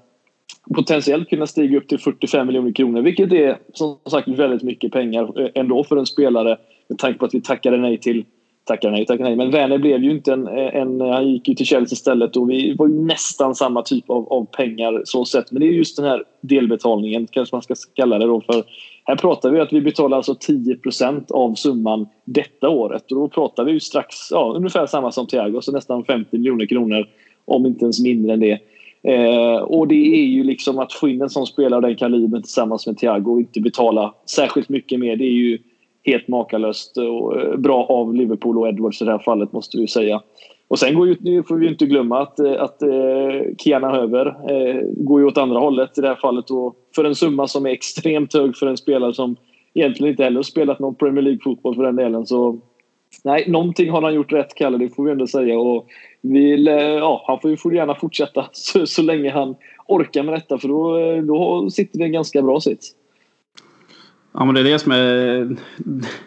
potentiellt 0.74 1.28
kunna 1.28 1.46
stiga 1.46 1.78
upp 1.78 1.88
till 1.88 1.98
45 1.98 2.46
miljoner 2.46 2.72
kronor 2.72 3.02
vilket 3.02 3.32
är 3.32 3.58
som 3.72 3.98
sagt 4.10 4.28
väldigt 4.28 4.62
mycket 4.62 4.92
pengar 4.92 5.40
eh, 5.40 5.50
ändå 5.54 5.84
för 5.84 5.96
en 5.96 6.06
spelare 6.06 6.56
med 6.88 6.98
tanke 6.98 7.18
på 7.18 7.24
att 7.24 7.34
vi 7.34 7.40
tackade 7.40 7.76
nej 7.76 7.98
till 7.98 8.24
Tackar 8.64 8.90
nej, 8.90 9.06
tackar 9.06 9.24
nej. 9.24 9.36
Men 9.36 9.50
Werner 9.50 9.78
blev 9.78 10.04
ju 10.04 10.10
inte 10.10 10.32
en, 10.32 10.48
en... 10.48 11.00
Han 11.00 11.28
gick 11.28 11.48
ju 11.48 11.54
till 11.54 11.66
Chelsea 11.66 11.94
istället 11.94 12.36
och 12.36 12.50
vi 12.50 12.74
var 12.74 12.88
ju 12.88 12.94
nästan 12.94 13.54
samma 13.54 13.82
typ 13.82 14.10
av, 14.10 14.32
av 14.32 14.44
pengar 14.44 15.02
så 15.04 15.24
sett. 15.24 15.52
Men 15.52 15.60
det 15.60 15.66
är 15.66 15.72
just 15.72 15.96
den 15.96 16.06
här 16.06 16.24
delbetalningen 16.40 17.26
kanske 17.30 17.54
man 17.54 17.62
ska 17.62 17.74
kalla 17.94 18.18
det 18.18 18.26
då 18.26 18.40
för. 18.40 18.64
Här 19.04 19.16
pratar 19.16 19.50
vi 19.50 19.60
att 19.60 19.72
vi 19.72 19.80
betalar 19.80 20.16
alltså 20.16 20.32
10% 20.32 21.32
av 21.32 21.54
summan 21.54 22.06
detta 22.24 22.68
året 22.68 23.12
och 23.12 23.16
då 23.18 23.28
pratar 23.28 23.64
vi 23.64 23.72
ju 23.72 23.80
strax 23.80 24.16
ja, 24.30 24.54
ungefär 24.56 24.86
samma 24.86 25.12
som 25.12 25.26
Thiago, 25.26 25.60
så 25.60 25.72
nästan 25.72 26.04
50 26.04 26.38
miljoner 26.38 26.66
kronor 26.66 27.06
om 27.44 27.66
inte 27.66 27.84
ens 27.84 28.00
mindre 28.00 28.32
än 28.32 28.40
det. 28.40 28.58
Eh, 29.02 29.56
och 29.56 29.88
det 29.88 29.94
är 29.94 30.24
ju 30.24 30.44
liksom 30.44 30.78
att 30.78 30.92
få 30.92 31.08
in 31.08 31.22
en 31.22 31.30
sån 31.30 31.46
spelare 31.46 31.76
av 31.76 31.82
den 31.82 31.96
kalibern 31.96 32.42
tillsammans 32.42 32.86
med 32.86 32.98
Thiago 32.98 33.32
och 33.32 33.40
inte 33.40 33.60
betala 33.60 34.14
särskilt 34.26 34.68
mycket 34.68 35.00
mer. 35.00 35.16
Det 35.16 35.24
är 35.24 35.32
ju 35.32 35.58
helt 36.04 36.28
makalöst 36.28 36.96
och 36.96 37.40
eh, 37.40 37.56
bra 37.56 37.86
av 37.86 38.14
Liverpool 38.14 38.58
och 38.58 38.68
Edwards 38.68 39.02
i 39.02 39.04
det 39.04 39.10
här 39.10 39.18
fallet 39.18 39.52
måste 39.52 39.78
vi 39.78 39.88
säga. 39.88 40.22
Och 40.68 40.78
sen 40.78 40.94
går 40.94 41.08
ju, 41.08 41.16
nu 41.20 41.42
får 41.42 41.56
vi 41.56 41.68
inte 41.68 41.86
glömma 41.86 42.20
att, 42.20 42.38
eh, 42.38 42.62
att 42.62 42.82
eh, 42.82 43.54
Kiana 43.58 43.90
Höver 43.90 44.26
eh, 44.26 44.80
går 44.96 45.20
ju 45.20 45.26
åt 45.26 45.38
andra 45.38 45.58
hållet 45.58 45.98
i 45.98 46.00
det 46.00 46.08
här 46.08 46.14
fallet 46.14 46.50
och 46.50 46.74
för 46.94 47.04
en 47.04 47.14
summa 47.14 47.46
som 47.46 47.66
är 47.66 47.70
extremt 47.70 48.34
hög 48.34 48.56
för 48.56 48.66
en 48.66 48.76
spelare 48.76 49.14
som 49.14 49.36
egentligen 49.74 50.10
inte 50.10 50.24
heller 50.24 50.42
spelat 50.42 50.78
någon 50.78 50.94
Premier 50.94 51.22
League-fotboll 51.22 51.74
för 51.74 51.82
den 51.82 51.96
delen 51.96 52.26
så 52.26 52.58
nej, 53.24 53.44
någonting 53.48 53.90
har 53.90 54.02
han 54.02 54.14
gjort 54.14 54.32
rätt, 54.32 54.54
Kalle, 54.54 54.78
det 54.78 54.88
får 54.88 55.04
vi 55.04 55.10
ändå 55.10 55.26
säga. 55.26 55.58
Och 55.58 55.86
vill, 56.20 56.66
ja, 56.66 57.24
han 57.26 57.40
får 57.40 57.50
ju 57.50 57.56
får 57.56 57.74
gärna 57.74 57.94
fortsätta 57.94 58.46
så, 58.52 58.86
så 58.86 59.02
länge 59.02 59.30
han 59.30 59.54
orkar 59.86 60.22
med 60.22 60.34
detta 60.34 60.58
för 60.58 60.68
då, 60.68 60.98
eh, 60.98 61.22
då 61.22 61.70
sitter 61.70 61.98
det 61.98 62.04
en 62.04 62.12
ganska 62.12 62.42
bra 62.42 62.60
sits. 62.60 62.90
Ja 64.36 64.44
men 64.44 64.54
det 64.54 64.60
är 64.60 64.64
det 64.64 64.78
som 64.78 64.92
är 64.92 65.56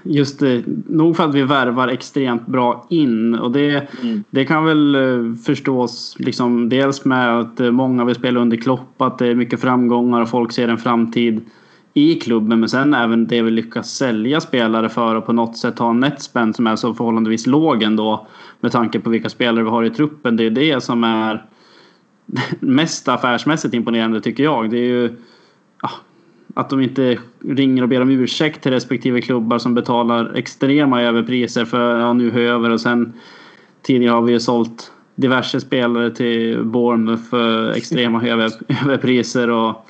just 0.03 0.39
det, 0.39 0.63
nog 0.89 1.15
för 1.15 1.23
att 1.23 1.35
vi 1.35 1.43
värvar 1.43 1.87
extremt 1.87 2.47
bra 2.47 2.87
in 2.89 3.35
och 3.35 3.51
det, 3.51 3.93
mm. 4.03 4.23
det 4.29 4.45
kan 4.45 4.65
väl 4.65 4.95
eh, 4.95 5.35
förstås 5.45 6.15
liksom 6.19 6.69
dels 6.69 7.05
med 7.05 7.39
att 7.39 7.59
många 7.59 8.05
vill 8.05 8.15
spela 8.15 8.39
under 8.39 8.57
Klopp, 8.57 9.01
att 9.01 9.17
det 9.17 9.27
är 9.27 9.35
mycket 9.35 9.61
framgångar 9.61 10.21
och 10.21 10.29
folk 10.29 10.51
ser 10.51 10.67
en 10.67 10.77
framtid 10.77 11.41
i 11.93 12.15
klubben 12.15 12.59
men 12.59 12.69
sen 12.69 12.93
även 12.93 13.27
det 13.27 13.41
vi 13.41 13.51
lyckas 13.51 13.89
sälja 13.89 14.41
spelare 14.41 14.89
för 14.89 15.15
och 15.15 15.25
på 15.25 15.33
något 15.33 15.57
sätt 15.57 15.79
ha 15.79 15.89
en 15.89 15.99
netspend 15.99 16.55
som 16.55 16.67
är 16.67 16.75
så 16.75 16.93
förhållandevis 16.93 17.47
låg 17.47 17.83
ändå 17.83 18.27
med 18.59 18.71
tanke 18.71 18.99
på 18.99 19.09
vilka 19.09 19.29
spelare 19.29 19.63
vi 19.63 19.69
har 19.69 19.83
i 19.83 19.89
truppen. 19.89 20.37
Det 20.37 20.43
är 20.43 20.49
det 20.49 20.83
som 20.83 21.03
är 21.03 21.45
mest 22.59 23.07
affärsmässigt 23.07 23.73
imponerande 23.73 24.21
tycker 24.21 24.43
jag. 24.43 24.69
Det 24.69 24.77
är 24.77 24.89
ju 24.89 25.15
ja, 25.81 25.89
att 26.57 26.69
de 26.69 26.81
inte 26.81 27.17
ringer 27.39 27.83
och 27.83 27.89
ber 27.89 28.01
om 28.01 28.09
ursäkt 28.09 28.63
till 28.63 28.71
respektive 28.71 29.21
klubbar 29.21 29.57
som 29.57 29.73
betalar 29.73 30.33
extrema 30.35 31.01
överpriser 31.01 31.65
för 31.65 31.99
ja, 31.99 32.13
nu 32.13 32.47
över 32.49 32.69
och 32.69 32.81
sen 32.81 33.13
tidigare 33.81 34.13
har 34.13 34.21
vi 34.21 34.31
ju 34.33 34.39
sålt 34.39 34.91
diverse 35.15 35.59
spelare 35.59 36.11
till 36.11 36.63
Bournemouth 36.63 37.23
för 37.23 37.71
extrema 37.71 38.27
över, 38.27 38.51
överpriser 38.83 39.49
och 39.49 39.85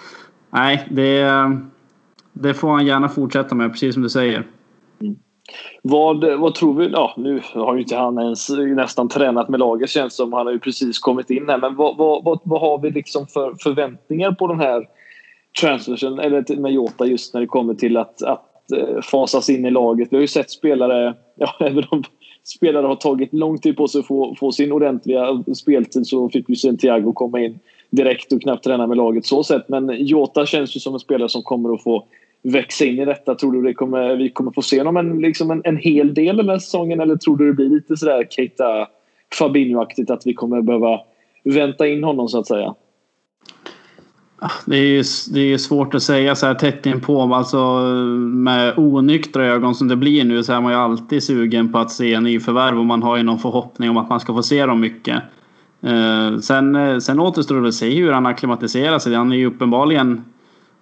nej, 0.50 0.88
det, 0.92 1.32
det 2.34 2.54
får 2.54 2.70
han 2.70 2.86
gärna 2.86 3.10
fortsätta 3.10 3.56
med 3.56 3.72
precis 3.72 3.94
som 3.94 4.04
du 4.04 4.10
säger. 4.10 4.44
Mm. 5.02 5.16
Vad, 5.82 6.40
vad 6.40 6.56
tror 6.56 6.74
vi? 6.80 6.90
Ja, 6.90 7.14
nu 7.18 7.42
har 7.54 7.76
ju 7.76 7.82
inte 7.82 7.96
han 7.96 8.18
ens 8.18 8.50
nästan 8.50 9.10
tränat 9.10 9.50
med 9.50 9.60
laget 9.60 9.90
känns 9.90 10.16
som. 10.16 10.34
Han 10.34 10.46
har 10.46 10.54
ju 10.54 10.60
precis 10.60 11.00
kommit 11.00 11.30
in 11.30 11.50
här. 11.50 11.58
Men 11.58 11.76
vad, 11.76 11.98
vad, 11.98 12.24
vad, 12.24 12.40
vad 12.44 12.62
har 12.62 12.78
vi 12.78 12.92
liksom 12.92 13.28
för 13.28 13.56
förväntningar 13.60 14.32
på 14.32 14.48
den 14.48 14.60
här 14.60 14.97
transition, 15.62 16.20
eller 16.20 16.56
med 16.56 16.72
Jota 16.72 17.06
just 17.06 17.34
när 17.34 17.42
det 17.42 17.48
kommer 17.48 17.74
till 17.74 17.98
att, 17.98 18.24
att 18.24 18.72
eh, 18.72 19.02
fasas 19.02 19.50
in 19.50 19.66
i 19.66 19.72
laget. 19.72 20.08
Vi 20.12 20.16
har 20.16 20.22
ju 20.22 20.28
sett 20.28 20.52
spelare, 20.52 21.14
ja, 21.36 21.56
även 21.60 21.84
om 21.90 22.04
spelare 22.44 22.88
har 22.88 22.96
tagit 22.96 23.34
lång 23.34 23.58
tid 23.58 23.78
på 23.78 23.88
sig 23.88 24.00
att 24.00 24.08
få, 24.08 24.36
få 24.40 24.52
sin 24.52 24.72
ordentliga 24.72 25.44
speltid 25.56 26.08
så 26.08 26.30
fick 26.30 26.50
vi 26.50 26.56
se 26.56 26.74
Thiago 26.74 27.14
komma 27.14 27.42
in 27.42 27.60
direkt 27.90 28.34
och 28.34 28.42
knappt 28.42 28.64
träna 28.64 28.88
med 28.88 28.98
laget 28.98 29.26
så 29.26 29.44
sett. 29.44 29.70
Men 29.70 30.06
Jota 30.06 30.46
känns 30.46 30.76
ju 30.76 30.80
som 30.80 30.94
en 30.94 31.00
spelare 31.00 31.30
som 31.30 31.42
kommer 31.42 31.74
att 31.74 31.84
få 31.84 32.06
växa 32.42 32.86
in 32.86 33.00
i 33.00 33.06
detta. 33.06 33.36
Tror 33.36 33.52
du 33.52 33.62
det 33.62 33.74
kommer, 33.74 34.16
vi 34.16 34.30
kommer 34.30 34.52
få 34.52 34.62
se 34.62 34.78
honom 34.78 34.98
en, 34.98 35.22
liksom 35.22 35.52
en, 35.52 35.62
en 35.64 35.78
hel 35.78 36.14
del 36.14 36.38
den 36.38 36.50
här 36.50 36.60
säsongen 36.60 37.00
eller 37.00 37.16
tror 37.16 37.38
du 37.38 37.48
det 37.48 37.54
blir 37.54 37.70
lite 37.70 37.98
sådär 37.98 38.28
Keita 38.30 38.88
Fabinho-aktigt 39.40 40.12
att 40.12 40.28
vi 40.28 40.34
kommer 40.34 40.62
behöva 40.62 41.00
vänta 41.44 41.88
in 41.88 42.04
honom 42.04 42.28
så 42.28 42.40
att 42.40 42.48
säga? 42.48 42.76
Ah, 44.40 44.52
det 44.66 44.78
är 44.78 44.82
ju 44.82 45.04
det 45.32 45.54
är 45.54 45.58
svårt 45.58 45.96
att 45.96 46.04
säga 46.04 46.36
så 46.36 46.46
här 46.46 46.54
tätt 46.54 46.86
inpå. 46.86 47.34
Alltså 47.34 47.80
med 48.18 48.74
onyktra 48.78 49.46
ögon 49.46 49.76
som 49.76 49.88
det 49.88 49.96
blir 49.96 50.24
nu 50.24 50.44
så 50.44 50.54
är 50.54 50.62
man 50.62 50.72
ju 50.72 50.78
alltid 50.78 51.24
sugen 51.24 51.72
på 51.72 51.80
att 51.80 51.92
se 51.92 52.20
nyförvärv 52.20 52.80
och 52.80 52.86
man 52.86 53.04
har 53.04 53.18
ju 53.18 53.24
någon 53.24 53.40
förhoppning 53.40 53.90
om 53.90 53.98
att 53.98 54.10
man 54.10 54.20
ska 54.20 54.34
få 54.34 54.44
se 54.44 54.66
dem 54.66 54.80
mycket. 54.80 55.24
Eh, 55.82 56.38
sen, 56.38 56.76
eh, 56.76 56.98
sen 56.98 57.20
återstår 57.20 57.62
det 57.62 57.68
att 57.68 57.74
se 57.74 57.96
hur 57.96 58.12
han 58.12 58.26
akklimatiserar 58.26 59.00
sig. 59.00 59.16
Han 59.16 59.32
är 59.32 59.38
ju 59.38 59.46
uppenbarligen 59.46 60.26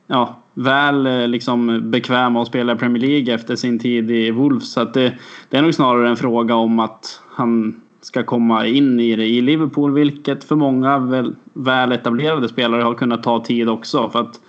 ja, 0.07 0.35
väl 0.53 1.07
eh, 1.07 1.27
liksom 1.27 1.91
bekväm 1.91 2.35
att 2.35 2.47
spela 2.47 2.73
i 2.73 2.75
Premier 2.75 3.01
League 3.01 3.33
efter 3.33 3.55
sin 3.55 3.79
tid 3.79 4.11
i 4.11 4.31
Wolves. 4.31 4.71
Så 4.71 4.81
att 4.81 4.93
det, 4.93 5.13
det 5.49 5.57
är 5.57 5.61
nog 5.61 5.73
snarare 5.73 6.09
en 6.09 6.17
fråga 6.17 6.55
om 6.55 6.79
att 6.79 7.21
han 7.35 7.81
ska 8.05 8.23
komma 8.23 8.67
in 8.67 8.99
i 8.99 9.15
det 9.15 9.25
i 9.25 9.41
Liverpool, 9.41 9.93
vilket 9.93 10.43
för 10.43 10.55
många 10.55 10.99
väl, 10.99 11.35
väl 11.53 11.91
etablerade 11.91 12.49
spelare 12.49 12.81
har 12.81 12.93
kunnat 12.93 13.23
ta 13.23 13.43
tid 13.43 13.69
också. 13.69 14.09
För 14.09 14.19
att 14.19 14.39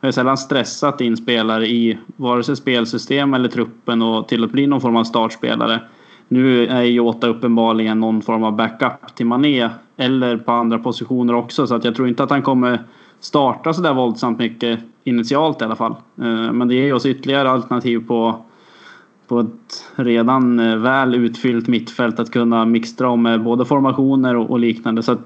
jag 0.00 0.06
har 0.06 0.12
sällan 0.12 0.38
stressat 0.38 1.00
in 1.00 1.16
spelare 1.16 1.66
i 1.66 1.98
vare 2.16 2.42
sig 2.42 2.56
spelsystem 2.56 3.34
eller 3.34 3.48
truppen 3.48 4.02
och 4.02 4.28
till 4.28 4.44
att 4.44 4.52
bli 4.52 4.66
någon 4.66 4.80
form 4.80 4.96
av 4.96 5.04
startspelare. 5.04 5.80
Nu 6.28 6.66
är 6.66 6.82
Jota 6.82 7.26
uppenbarligen 7.26 8.00
någon 8.00 8.22
form 8.22 8.44
av 8.44 8.56
backup 8.56 9.14
till 9.14 9.26
Mané 9.26 9.68
eller 9.96 10.36
på 10.36 10.52
andra 10.52 10.78
positioner 10.78 11.34
också 11.34 11.66
så 11.66 11.74
att 11.74 11.84
jag 11.84 11.94
tror 11.94 12.08
inte 12.08 12.22
att 12.22 12.30
han 12.30 12.42
kommer 12.42 12.82
starta 13.20 13.72
så 13.72 13.82
där 13.82 13.94
våldsamt 13.94 14.38
mycket 14.38 14.80
initialt 15.04 15.62
i 15.62 15.64
alla 15.64 15.76
fall. 15.76 15.94
Eh, 16.18 16.52
men 16.52 16.68
det 16.68 16.74
ger 16.74 16.94
oss 16.94 17.06
ytterligare 17.06 17.50
alternativ 17.50 18.06
på 18.06 18.45
på 19.28 19.40
ett 19.40 19.84
redan 19.96 20.60
eh, 20.60 20.76
väl 20.76 21.14
utfyllt 21.14 21.68
mittfält 21.68 22.20
att 22.20 22.30
kunna 22.30 22.64
mixtra 22.64 23.08
om 23.08 23.22
med 23.22 23.42
både 23.42 23.64
formationer 23.64 24.36
och, 24.36 24.50
och 24.50 24.58
liknande. 24.58 25.02
Så 25.02 25.16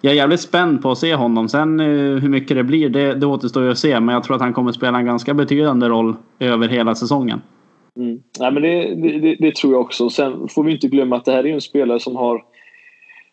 jag 0.00 0.12
är 0.12 0.16
jävligt 0.16 0.40
spänd 0.40 0.82
på 0.82 0.90
att 0.90 0.98
se 0.98 1.14
honom. 1.14 1.48
Sen 1.48 1.80
eh, 1.80 1.86
hur 2.20 2.28
mycket 2.28 2.56
det 2.56 2.64
blir, 2.64 2.88
det, 2.88 3.14
det 3.14 3.26
återstår 3.26 3.62
ju 3.62 3.70
att 3.70 3.78
se. 3.78 4.00
Men 4.00 4.14
jag 4.14 4.24
tror 4.24 4.36
att 4.36 4.42
han 4.42 4.52
kommer 4.52 4.72
spela 4.72 4.98
en 4.98 5.06
ganska 5.06 5.34
betydande 5.34 5.88
roll 5.88 6.14
över 6.38 6.68
hela 6.68 6.94
säsongen. 6.94 7.40
Mm. 7.96 8.20
Nej, 8.40 8.52
men 8.52 8.62
det, 8.62 8.94
det, 9.20 9.36
det, 9.38 9.54
tror 9.54 9.72
jag 9.72 9.80
också. 9.82 10.10
Sen 10.10 10.48
får 10.48 10.64
vi 10.64 10.72
inte 10.72 10.88
glömma 10.88 11.16
att 11.16 11.24
det 11.24 11.32
här 11.32 11.46
är 11.46 11.54
en 11.54 11.60
spelare 11.60 12.00
som 12.00 12.16
har 12.16 12.44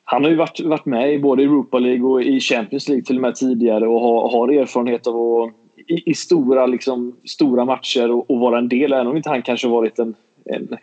han 0.10 0.24
har 0.24 0.31
ju 0.31 0.36
varit, 0.36 0.60
varit 0.60 0.86
med 0.86 1.13
i 1.13 1.19
både 1.19 1.43
Europa 1.43 1.79
League 1.79 2.03
och 2.03 2.22
i 2.22 2.39
Champions 2.39 2.88
League 2.89 3.03
till 3.03 3.15
och 3.15 3.22
med 3.22 3.36
tidigare 3.36 3.88
och 3.88 4.01
har, 4.01 4.29
har 4.29 4.48
erfarenhet 4.48 5.07
av 5.07 5.15
att 5.15 5.53
i, 5.88 6.10
i 6.10 6.13
stora, 6.13 6.65
liksom, 6.65 7.15
stora 7.25 7.65
matcher 7.65 8.12
och, 8.12 8.32
och, 8.32 8.39
vara 8.39 8.58
en 8.58 8.70
del. 8.70 8.94
Även 8.94 9.08
om 9.08 9.17
inte 9.17 9.29
han 9.29 9.41
kanske 9.41 9.67
varit 9.67 10.00
en, 10.00 10.15
en, 10.46 10.77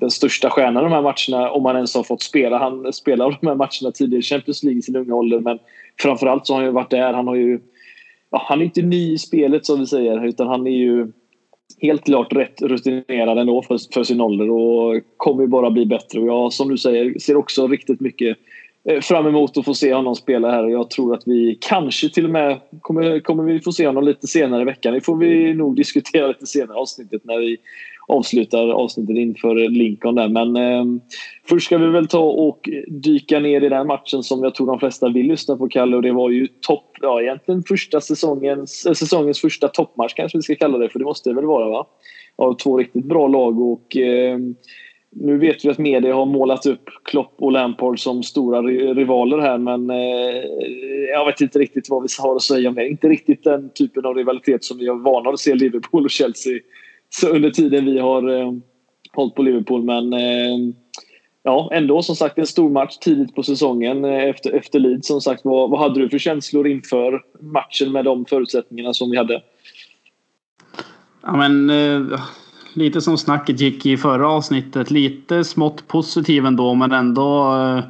den 0.00 0.10
största 0.10 0.50
stjärnan 0.50 0.82
i 0.82 0.88
de 0.88 0.92
här 0.92 1.02
matcherna 1.02 1.50
om 1.50 1.64
han 1.64 1.76
ens 1.76 1.94
har 1.94 2.02
fått 2.02 2.22
spela. 2.22 2.58
Han 2.58 2.92
spelade 2.92 3.36
de 3.40 3.46
här 3.46 3.54
matcherna 3.54 3.92
tidigare 3.94 4.20
i 4.20 4.22
Champions 4.22 4.62
League 4.62 4.78
i 4.78 4.82
sin 4.82 4.96
unga 4.96 5.14
ålder 5.14 5.40
men 5.40 5.58
framförallt 6.00 6.46
så 6.46 6.52
har 6.52 6.60
han 6.60 6.66
ju 6.66 6.72
varit 6.72 6.90
där. 6.90 7.12
Han 7.12 7.26
har 7.26 7.34
ju 7.34 7.60
ja, 8.30 8.46
han 8.48 8.60
är 8.60 8.64
inte 8.64 8.82
ny 8.82 9.12
i 9.12 9.18
spelet 9.18 9.66
som 9.66 9.80
vi 9.80 9.86
säger 9.86 10.26
utan 10.26 10.46
han 10.46 10.66
är 10.66 10.70
ju 10.70 11.12
helt 11.80 12.04
klart 12.04 12.32
rätt 12.32 12.62
rutinerad 12.62 13.38
ändå 13.38 13.62
för, 13.62 13.78
för 13.94 14.04
sin 14.04 14.20
ålder 14.20 14.50
och 14.50 15.00
kommer 15.16 15.46
bara 15.46 15.70
bli 15.70 15.86
bättre. 15.86 16.20
Och 16.20 16.26
jag 16.26 16.52
som 16.52 16.68
du 16.68 16.78
säger 16.78 17.18
ser 17.18 17.36
också 17.36 17.68
riktigt 17.68 18.00
mycket 18.00 18.38
Eh, 18.88 19.00
fram 19.00 19.26
emot 19.26 19.58
att 19.58 19.64
få 19.64 19.74
se 19.74 19.94
honom 19.94 20.14
spela 20.14 20.50
här. 20.50 20.68
Jag 20.68 20.90
tror 20.90 21.14
att 21.14 21.22
vi 21.26 21.58
kanske 21.60 22.08
till 22.08 22.24
och 22.24 22.30
med 22.30 22.60
kommer, 22.80 23.20
kommer 23.20 23.44
vi 23.44 23.60
få 23.60 23.72
se 23.72 23.86
honom 23.86 24.04
lite 24.04 24.26
senare 24.26 24.62
i 24.62 24.64
veckan. 24.64 24.94
Det 24.94 25.00
får 25.00 25.16
vi 25.16 25.54
nog 25.54 25.76
diskutera 25.76 26.26
lite 26.26 26.46
senare 26.46 26.76
i 26.76 26.80
avsnittet 26.80 27.24
när 27.24 27.38
vi 27.38 27.56
avslutar 28.08 28.68
avsnittet 28.68 29.16
inför 29.16 29.54
Lincoln 29.68 30.14
där. 30.14 30.28
Men 30.28 30.56
eh, 30.56 30.84
först 31.48 31.66
ska 31.66 31.78
vi 31.78 31.86
väl 31.86 32.08
ta 32.08 32.18
och 32.18 32.68
dyka 32.88 33.40
ner 33.40 33.64
i 33.64 33.68
den 33.68 33.86
matchen 33.86 34.22
som 34.22 34.44
jag 34.44 34.54
tror 34.54 34.66
de 34.66 34.78
flesta 34.78 35.08
vill 35.08 35.26
lyssna 35.26 35.56
på 35.56 35.68
Kalle 35.68 35.96
och 35.96 36.02
det 36.02 36.12
var 36.12 36.30
ju 36.30 36.48
topp, 36.60 36.96
ja 37.00 37.22
egentligen 37.22 37.62
första 37.62 38.00
säsongens, 38.00 38.86
äh, 38.86 38.92
säsongens 38.92 39.40
första 39.40 39.68
toppmatch 39.68 40.14
kanske 40.14 40.38
vi 40.38 40.42
ska 40.42 40.54
kalla 40.54 40.78
det 40.78 40.88
för 40.88 40.98
det 40.98 41.04
måste 41.04 41.30
det 41.30 41.34
väl 41.34 41.46
vara 41.46 41.68
va? 41.68 41.86
Av 42.36 42.54
två 42.54 42.78
riktigt 42.78 43.04
bra 43.04 43.28
lag 43.28 43.60
och 43.60 43.96
eh, 43.96 44.38
nu 45.14 45.38
vet 45.38 45.64
vi 45.64 45.68
att 45.68 45.78
media 45.78 46.14
har 46.14 46.26
målat 46.26 46.66
upp 46.66 46.90
Klopp 47.04 47.34
och 47.38 47.52
Lampard 47.52 48.00
som 48.00 48.22
stora 48.22 48.62
rivaler 48.62 49.38
här 49.38 49.58
men 49.58 49.90
eh, 49.90 50.42
jag 51.08 51.26
vet 51.26 51.40
inte 51.40 51.58
riktigt 51.58 51.90
vad 51.90 52.02
vi 52.02 52.08
har 52.18 52.36
att 52.36 52.42
säga 52.42 52.68
om 52.68 52.74
det. 52.74 52.88
Inte 52.88 53.08
riktigt 53.08 53.44
den 53.44 53.70
typen 53.74 54.06
av 54.06 54.14
rivalitet 54.14 54.64
som 54.64 54.78
vi 54.78 54.86
är 54.86 55.04
vana 55.04 55.30
att 55.30 55.38
se 55.38 55.54
Liverpool 55.54 56.04
och 56.04 56.10
Chelsea 56.10 56.58
så 57.10 57.28
under 57.28 57.50
tiden 57.50 57.84
vi 57.84 57.98
har 57.98 58.40
eh, 58.40 58.52
hållit 59.12 59.34
på 59.34 59.42
Liverpool. 59.42 59.82
Men 59.82 60.12
eh, 60.12 60.74
ja, 61.42 61.70
ändå 61.72 62.02
som 62.02 62.16
sagt 62.16 62.38
en 62.38 62.46
stor 62.46 62.70
match 62.70 62.98
tidigt 62.98 63.34
på 63.34 63.42
säsongen 63.42 64.04
eh, 64.04 64.24
efter, 64.24 64.52
efter 64.52 64.78
Leeds. 64.78 65.08
Som 65.08 65.20
sagt, 65.20 65.44
vad, 65.44 65.70
vad 65.70 65.80
hade 65.80 66.00
du 66.00 66.08
för 66.08 66.18
känslor 66.18 66.66
inför 66.66 67.22
matchen 67.40 67.92
med 67.92 68.04
de 68.04 68.24
förutsättningarna 68.24 68.94
som 68.94 69.10
vi 69.10 69.16
hade? 69.16 69.42
Ja, 71.22 71.36
men, 71.36 71.70
eh, 71.70 72.20
lite 72.74 73.00
som 73.00 73.18
snacket 73.18 73.60
gick 73.60 73.86
i 73.86 73.96
förra 73.96 74.28
avsnittet. 74.28 74.90
Lite 74.90 75.44
smått 75.44 75.88
positiv 75.88 76.46
ändå 76.46 76.74
men 76.74 76.92
ändå 76.92 77.54
eh, 77.54 77.84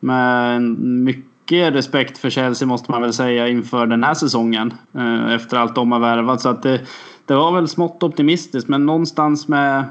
med 0.00 0.62
mycket 0.80 1.74
respekt 1.74 2.18
för 2.18 2.30
Chelsea 2.30 2.68
måste 2.68 2.90
man 2.90 3.02
väl 3.02 3.12
säga 3.12 3.48
inför 3.48 3.86
den 3.86 4.04
här 4.04 4.14
säsongen. 4.14 4.74
Eh, 4.94 5.32
efter 5.32 5.56
allt 5.56 5.74
de 5.74 5.92
har 5.92 6.00
värvat. 6.00 6.40
Så 6.40 6.48
att 6.48 6.62
det, 6.62 6.80
det 7.24 7.34
var 7.34 7.52
väl 7.52 7.68
smått 7.68 8.02
optimistiskt 8.02 8.68
men 8.68 8.86
någonstans 8.86 9.48
med... 9.48 9.84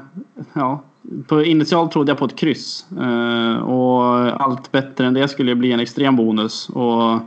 Ja, 0.52 0.82
på, 1.26 1.44
initialt 1.44 1.92
trodde 1.92 2.10
jag 2.10 2.18
på 2.18 2.24
ett 2.24 2.36
kryss. 2.36 2.86
Eh, 3.00 3.56
och 3.56 4.04
allt 4.42 4.72
bättre 4.72 5.06
än 5.06 5.14
det 5.14 5.28
skulle 5.28 5.54
bli 5.54 5.72
en 5.72 5.80
extrem 5.80 6.16
bonus. 6.16 6.68
Och 6.68 7.18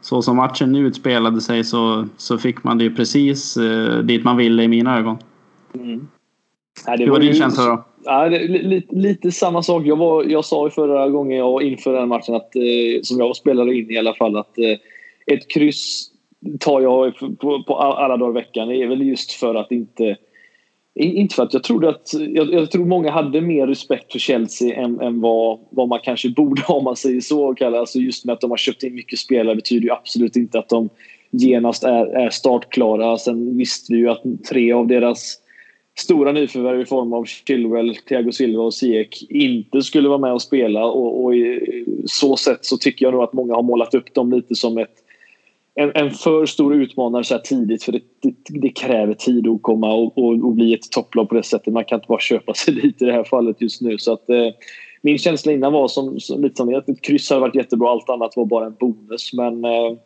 så 0.00 0.22
som 0.22 0.36
matchen 0.36 0.72
nu 0.72 0.86
utspelade 0.86 1.40
sig 1.40 1.64
så, 1.64 2.06
så 2.16 2.38
fick 2.38 2.64
man 2.64 2.78
det 2.78 2.84
ju 2.84 2.94
precis 2.94 3.58
dit 4.02 4.24
man 4.24 4.36
ville 4.36 4.62
i 4.62 4.68
mina 4.68 4.98
ögon. 4.98 5.18
Mm. 5.74 6.08
Nej, 6.86 6.98
det 6.98 7.04
Hur 7.04 7.10
var, 7.10 7.20
din 7.20 7.34
känsla 7.34 7.64
då? 7.64 7.84
Ja, 8.04 8.28
det, 8.28 8.48
lite, 8.48 8.94
lite, 8.94 9.32
samma 9.32 9.62
sak. 9.62 9.82
Jag, 9.86 9.96
var, 9.96 10.24
jag 10.24 10.44
sa 10.44 10.66
ju 10.66 10.70
förra 10.70 11.08
gången 11.08 11.38
jag 11.38 11.62
inför 11.62 11.92
den 11.92 12.08
matchen, 12.08 12.34
att, 12.34 12.56
eh, 12.56 13.02
som 13.02 13.18
jag 13.18 13.36
spelade 13.36 13.74
in 13.74 13.90
i 13.90 13.98
alla 13.98 14.14
fall, 14.14 14.36
att 14.36 14.58
eh, 14.58 14.78
ett 15.26 15.50
kryss 15.50 16.10
tar 16.60 16.80
jag 16.80 17.18
på, 17.38 17.62
på 17.62 17.76
alla 17.76 18.16
dagar 18.16 18.30
i 18.30 18.42
veckan. 18.42 18.68
Det 18.68 18.76
är 18.76 18.86
väl 18.86 19.02
just 19.02 19.32
för 19.32 19.54
att 19.54 19.72
inte... 19.72 20.16
Inte 20.96 21.34
för 21.34 21.42
att 21.42 21.54
jag 21.54 21.62
trodde 21.62 21.88
att... 21.88 22.10
Jag, 22.12 22.52
jag 22.52 22.70
tror 22.70 22.84
många 22.84 23.10
hade 23.10 23.40
mer 23.40 23.66
respekt 23.66 24.12
för 24.12 24.18
Chelsea 24.18 24.76
än, 24.76 25.00
än 25.00 25.20
vad, 25.20 25.58
vad 25.70 25.88
man 25.88 25.98
kanske 26.02 26.28
borde 26.28 26.62
ha 26.62 26.74
om 26.74 26.84
man 26.84 26.96
säger 26.96 27.20
så. 27.20 27.54
Alltså 27.60 27.98
just 27.98 28.24
med 28.24 28.32
att 28.32 28.40
de 28.40 28.50
har 28.50 28.56
köpt 28.56 28.82
in 28.82 28.94
mycket 28.94 29.18
spelare 29.18 29.56
betyder 29.56 29.82
ju 29.82 29.90
absolut 29.90 30.36
inte 30.36 30.58
att 30.58 30.68
de 30.68 30.88
genast 31.30 31.84
är, 31.84 32.06
är 32.06 32.30
startklara. 32.30 33.18
Sen 33.18 33.56
visste 33.56 33.92
vi 33.92 33.98
ju 33.98 34.10
att 34.10 34.22
tre 34.50 34.72
av 34.72 34.86
deras 34.86 35.38
stora 35.98 36.32
nyförvärv 36.32 36.80
i 36.80 36.86
form 36.86 37.12
av 37.12 37.24
Chilwell, 37.24 37.96
Thiago 37.96 38.32
Silva 38.32 38.62
och 38.62 38.74
Ziyech 38.74 39.26
inte 39.28 39.82
skulle 39.82 40.08
vara 40.08 40.18
med 40.18 40.32
och 40.32 40.42
spela. 40.42 40.84
Och, 40.84 41.24
och 41.24 41.36
i 41.36 41.84
så 42.06 42.36
sätt 42.36 42.64
så 42.64 42.76
tycker 42.76 43.06
jag 43.06 43.12
nog 43.12 43.22
att 43.22 43.32
många 43.32 43.54
har 43.54 43.62
målat 43.62 43.94
upp 43.94 44.14
dem 44.14 44.32
lite 44.32 44.54
som 44.54 44.78
ett 44.78 44.94
en, 45.74 45.92
en 45.94 46.10
för 46.10 46.46
stor 46.46 46.74
utmanare 46.74 47.24
så 47.24 47.34
här 47.34 47.40
tidigt 47.40 47.82
för 47.82 47.92
det, 47.92 48.00
det, 48.22 48.34
det 48.48 48.68
kräver 48.68 49.14
tid 49.14 49.48
att 49.48 49.62
komma 49.62 49.94
och, 49.94 50.18
och, 50.18 50.32
och, 50.32 50.52
bli 50.52 50.74
ett 50.74 50.90
topplag 50.90 51.28
på 51.28 51.34
det 51.34 51.42
sättet. 51.42 51.72
Man 51.72 51.84
kan 51.84 51.96
inte 51.96 52.08
bara 52.08 52.20
köpa 52.20 52.54
sig 52.54 52.74
dit 52.82 53.02
i 53.02 53.04
det 53.04 53.12
här 53.12 53.24
fallet 53.24 53.60
just 53.60 53.80
nu. 53.80 53.98
Så 53.98 54.12
att, 54.12 54.30
eh, 54.30 54.48
min 55.02 55.18
känsla 55.18 55.52
innan 55.52 55.72
var 55.72 55.88
som, 55.88 56.20
som, 56.20 56.42
lite 56.42 56.56
som 56.56 56.74
att 56.74 56.88
ett 56.88 57.02
kryss 57.02 57.30
hade 57.30 57.40
varit 57.40 57.54
jättebra. 57.54 57.90
Allt 57.90 58.10
annat 58.10 58.36
var 58.36 58.44
bara 58.44 58.66
en 58.66 58.76
bonus. 58.80 59.32
Men 59.32 59.64
eh, 59.64 59.96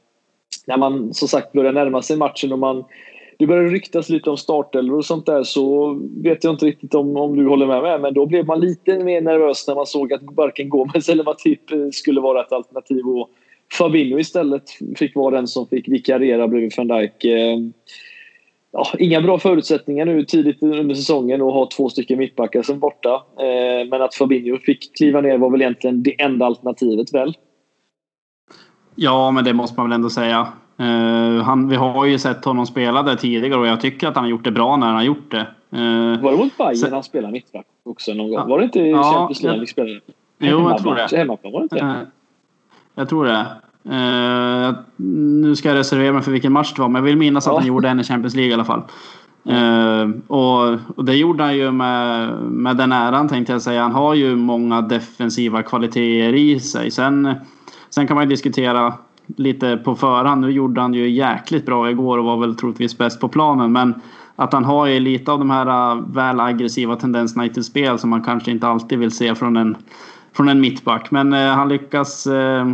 när 0.67 0.77
man 0.77 1.15
som 1.15 1.29
sagt 1.29 1.53
börjar 1.53 1.73
närma 1.73 2.03
sig 2.03 2.17
matchen 2.17 2.53
och 2.53 2.59
man 2.59 2.85
det 3.39 3.47
började 3.47 3.69
ryktas 3.69 4.09
lite 4.09 4.31
om 4.31 4.37
startelvor 4.37 4.99
och 4.99 5.05
sånt 5.05 5.27
där 5.27 5.43
så 5.43 5.95
vet 6.23 6.45
jag 6.45 6.55
inte 6.55 6.67
riktigt 6.67 6.95
om, 6.95 7.17
om 7.17 7.37
du 7.37 7.49
håller 7.49 7.67
med 7.67 7.83
mig. 7.83 7.99
Men 7.99 8.15
då 8.15 8.27
blev 8.27 8.47
man 8.47 8.61
lite 8.61 8.99
mer 8.99 9.21
nervös 9.21 9.69
när 9.69 9.75
man 9.75 9.87
såg 9.87 10.13
att 10.13 10.21
varken 10.23 10.69
Gomez 10.69 11.09
eller 11.09 11.25
Matip 11.25 11.73
eh, 11.73 11.79
skulle 11.93 12.21
vara 12.21 12.41
ett 12.41 12.53
alternativ. 12.53 13.07
Och 13.07 13.31
Fabinho 13.79 14.19
istället 14.19 14.63
fick 14.97 15.17
vara 15.17 15.37
den 15.37 15.47
som 15.47 15.67
fick 15.67 15.89
vikariera 15.89 16.49
bredvid 16.49 16.73
van 16.77 16.89
Dijk. 16.89 17.25
Eh, 17.25 17.59
ja, 18.73 18.87
inga 18.99 19.21
bra 19.21 19.39
förutsättningar 19.39 20.05
nu 20.05 20.25
tidigt 20.25 20.63
under 20.63 20.95
säsongen 20.95 21.43
och 21.43 21.53
ha 21.53 21.69
två 21.77 21.89
stycken 21.89 22.19
mittbackar 22.19 22.63
som 22.63 22.79
borta. 22.79 23.15
Eh, 23.15 23.89
men 23.91 24.03
att 24.03 24.15
Fabinho 24.15 24.59
fick 24.59 24.97
kliva 24.97 25.21
ner 25.21 25.39
var 25.39 25.51
väl 25.51 25.63
egentligen 25.63 26.03
det 26.03 26.21
enda 26.21 26.47
alternativet 26.47 27.15
väl? 27.15 27.35
Ja, 28.95 29.31
men 29.31 29.45
det 29.45 29.53
måste 29.53 29.81
man 29.81 29.89
väl 29.89 29.95
ändå 29.95 30.11
säga. 30.11 30.49
Uh, 30.81 31.43
han, 31.43 31.69
vi 31.69 31.77
har 31.77 32.07
ju 32.07 32.19
sett 32.19 32.45
honom 32.45 32.67
spela 32.67 33.03
där 33.03 33.17
tidigare 33.17 33.61
och 33.61 33.67
jag 33.67 33.81
tycker 33.81 34.09
att 34.09 34.15
han 34.15 34.25
har 34.25 34.31
gjort 34.31 34.45
det 34.45 34.51
bra 34.51 34.77
när 34.77 34.87
han 34.87 34.97
har 34.97 35.03
gjort 35.03 35.31
det. 35.31 35.47
Uh, 35.77 36.23
var 36.23 36.31
det 36.31 36.39
mot 36.39 36.59
Bayern 36.59 36.77
sen, 36.77 36.93
han 36.93 37.03
spelade 37.03 37.33
mittback 37.33 37.67
också 37.85 38.15
någon 38.15 38.31
gång? 38.31 38.49
Var 38.49 38.59
det 38.59 38.65
inte 38.65 38.79
i 38.79 38.91
ja, 38.91 39.03
Champions 39.03 39.43
League 39.43 39.59
han 39.59 39.67
spelade? 39.67 40.01
Jo, 40.39 40.71
jag 40.71 40.83
tror 40.83 40.95
det. 40.95 41.17
Hemmaplan, 41.17 41.53
var 41.53 41.61
det 41.61 41.65
inte? 41.65 41.85
Uh, 41.85 41.97
jag 42.95 43.09
tror 43.09 43.25
det. 43.25 43.47
Nu 45.43 45.57
ska 45.57 45.69
jag 45.69 45.77
reservera 45.77 46.13
mig 46.13 46.23
för 46.23 46.31
vilken 46.31 46.53
match 46.53 46.73
det 46.75 46.83
var, 46.83 46.89
men 46.89 46.95
jag 46.95 47.05
vill 47.05 47.17
minnas 47.17 47.49
att 47.49 47.55
han 47.55 47.67
gjorde 47.67 47.89
en 47.89 48.01
i 48.01 48.05
Champions 48.05 48.35
League 48.35 48.51
i 48.51 48.55
alla 48.55 48.65
fall. 48.65 48.83
Och, 50.27 50.69
och, 50.97 51.05
det 51.05 51.17
gjorde 51.17 51.45
han 51.45 51.57
ju 51.57 51.71
med, 51.71 52.35
med 52.43 52.77
den 52.77 52.93
äran 52.93 53.29
tänkte 53.29 53.53
jag 53.53 53.63
säga. 53.63 53.83
Han 53.83 53.93
har 53.93 54.15
ju 54.15 54.37
många 54.37 54.81
defensiva 54.81 55.63
kvaliteter 55.63 56.35
i 56.35 56.61
sig. 56.61 56.91
Sen, 56.91 57.35
sen 57.91 58.07
kan 58.07 58.15
man 58.15 58.25
ju 58.25 58.29
diskutera 58.29 58.95
lite 59.37 59.77
på 59.77 59.95
förhand. 59.95 60.41
Nu 60.41 60.51
gjorde 60.51 60.81
han 60.81 60.95
ju 60.95 61.11
jäkligt 61.11 61.67
bra 61.67 61.91
igår 61.91 62.19
och 62.19 62.25
var 62.25 62.37
väl 62.37 62.57
troligtvis 62.57 62.99
bäst 62.99 63.21
på 63.21 63.29
planen. 63.29 63.73
Men 63.73 63.95
att 64.37 64.53
han 64.53 64.65
har 64.65 64.87
ju 64.87 65.01
lite 65.01 65.33
av 65.33 65.39
de 65.39 65.51
här 65.51 65.97
äh, 65.97 66.03
väl 66.07 66.41
aggressiva 66.41 66.97
tendenserna 66.97 67.47
i 67.47 67.49
till 67.49 67.65
spel 67.65 67.99
som 67.99 68.11
man 68.11 68.23
kanske 68.23 68.51
inte 68.51 68.69
alltid 68.69 68.99
vill 68.99 69.11
se 69.11 69.35
från 69.35 69.57
en, 69.57 69.77
från 70.33 70.49
en 70.49 70.61
mittback. 70.61 71.11
Men 71.11 71.33
eh, 71.33 71.49
han 71.49 71.69
lyckas 71.69 72.27
eh, 72.27 72.73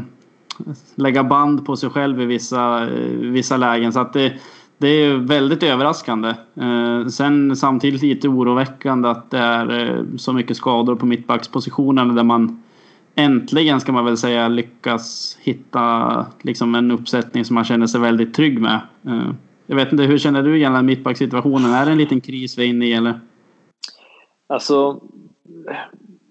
lägga 0.94 1.24
band 1.24 1.66
på 1.66 1.76
sig 1.76 1.90
själv 1.90 2.20
i 2.20 2.24
vissa, 2.24 2.86
vissa 3.20 3.56
lägen. 3.56 3.92
Så 3.92 4.00
att 4.00 4.12
det, 4.12 4.32
det 4.78 4.88
är 4.88 5.14
väldigt 5.14 5.62
överraskande. 5.62 6.34
sen 7.10 7.56
samtidigt 7.56 8.02
lite 8.02 8.28
oroväckande 8.28 9.08
att 9.08 9.30
det 9.30 9.38
är 9.38 10.04
så 10.16 10.32
mycket 10.32 10.56
skador 10.56 10.94
på 10.94 11.06
mittbackspositionen 11.06 12.14
där 12.14 12.22
man 12.22 12.62
äntligen 13.14 13.80
ska 13.80 13.92
man 13.92 14.04
väl 14.04 14.16
säga 14.16 14.48
lyckas 14.48 15.38
hitta 15.42 16.26
liksom 16.42 16.74
en 16.74 16.90
uppsättning 16.90 17.44
som 17.44 17.54
man 17.54 17.64
känner 17.64 17.86
sig 17.86 18.00
väldigt 18.00 18.34
trygg 18.34 18.60
med. 18.60 18.80
Eh, 19.06 19.30
jag 19.66 19.76
vet 19.76 19.92
inte, 19.92 20.04
hur 20.04 20.18
känner 20.18 20.42
du 20.42 20.58
gällande 20.58 20.86
mittbacksituationen? 20.86 21.70
Är 21.70 21.86
det 21.86 21.92
en 21.92 21.98
liten 21.98 22.20
kris 22.20 22.58
vi 22.58 22.62
är 22.64 22.68
inne 22.68 22.86
i 22.86 22.92
eller? 22.92 23.20
Alltså, 24.46 25.00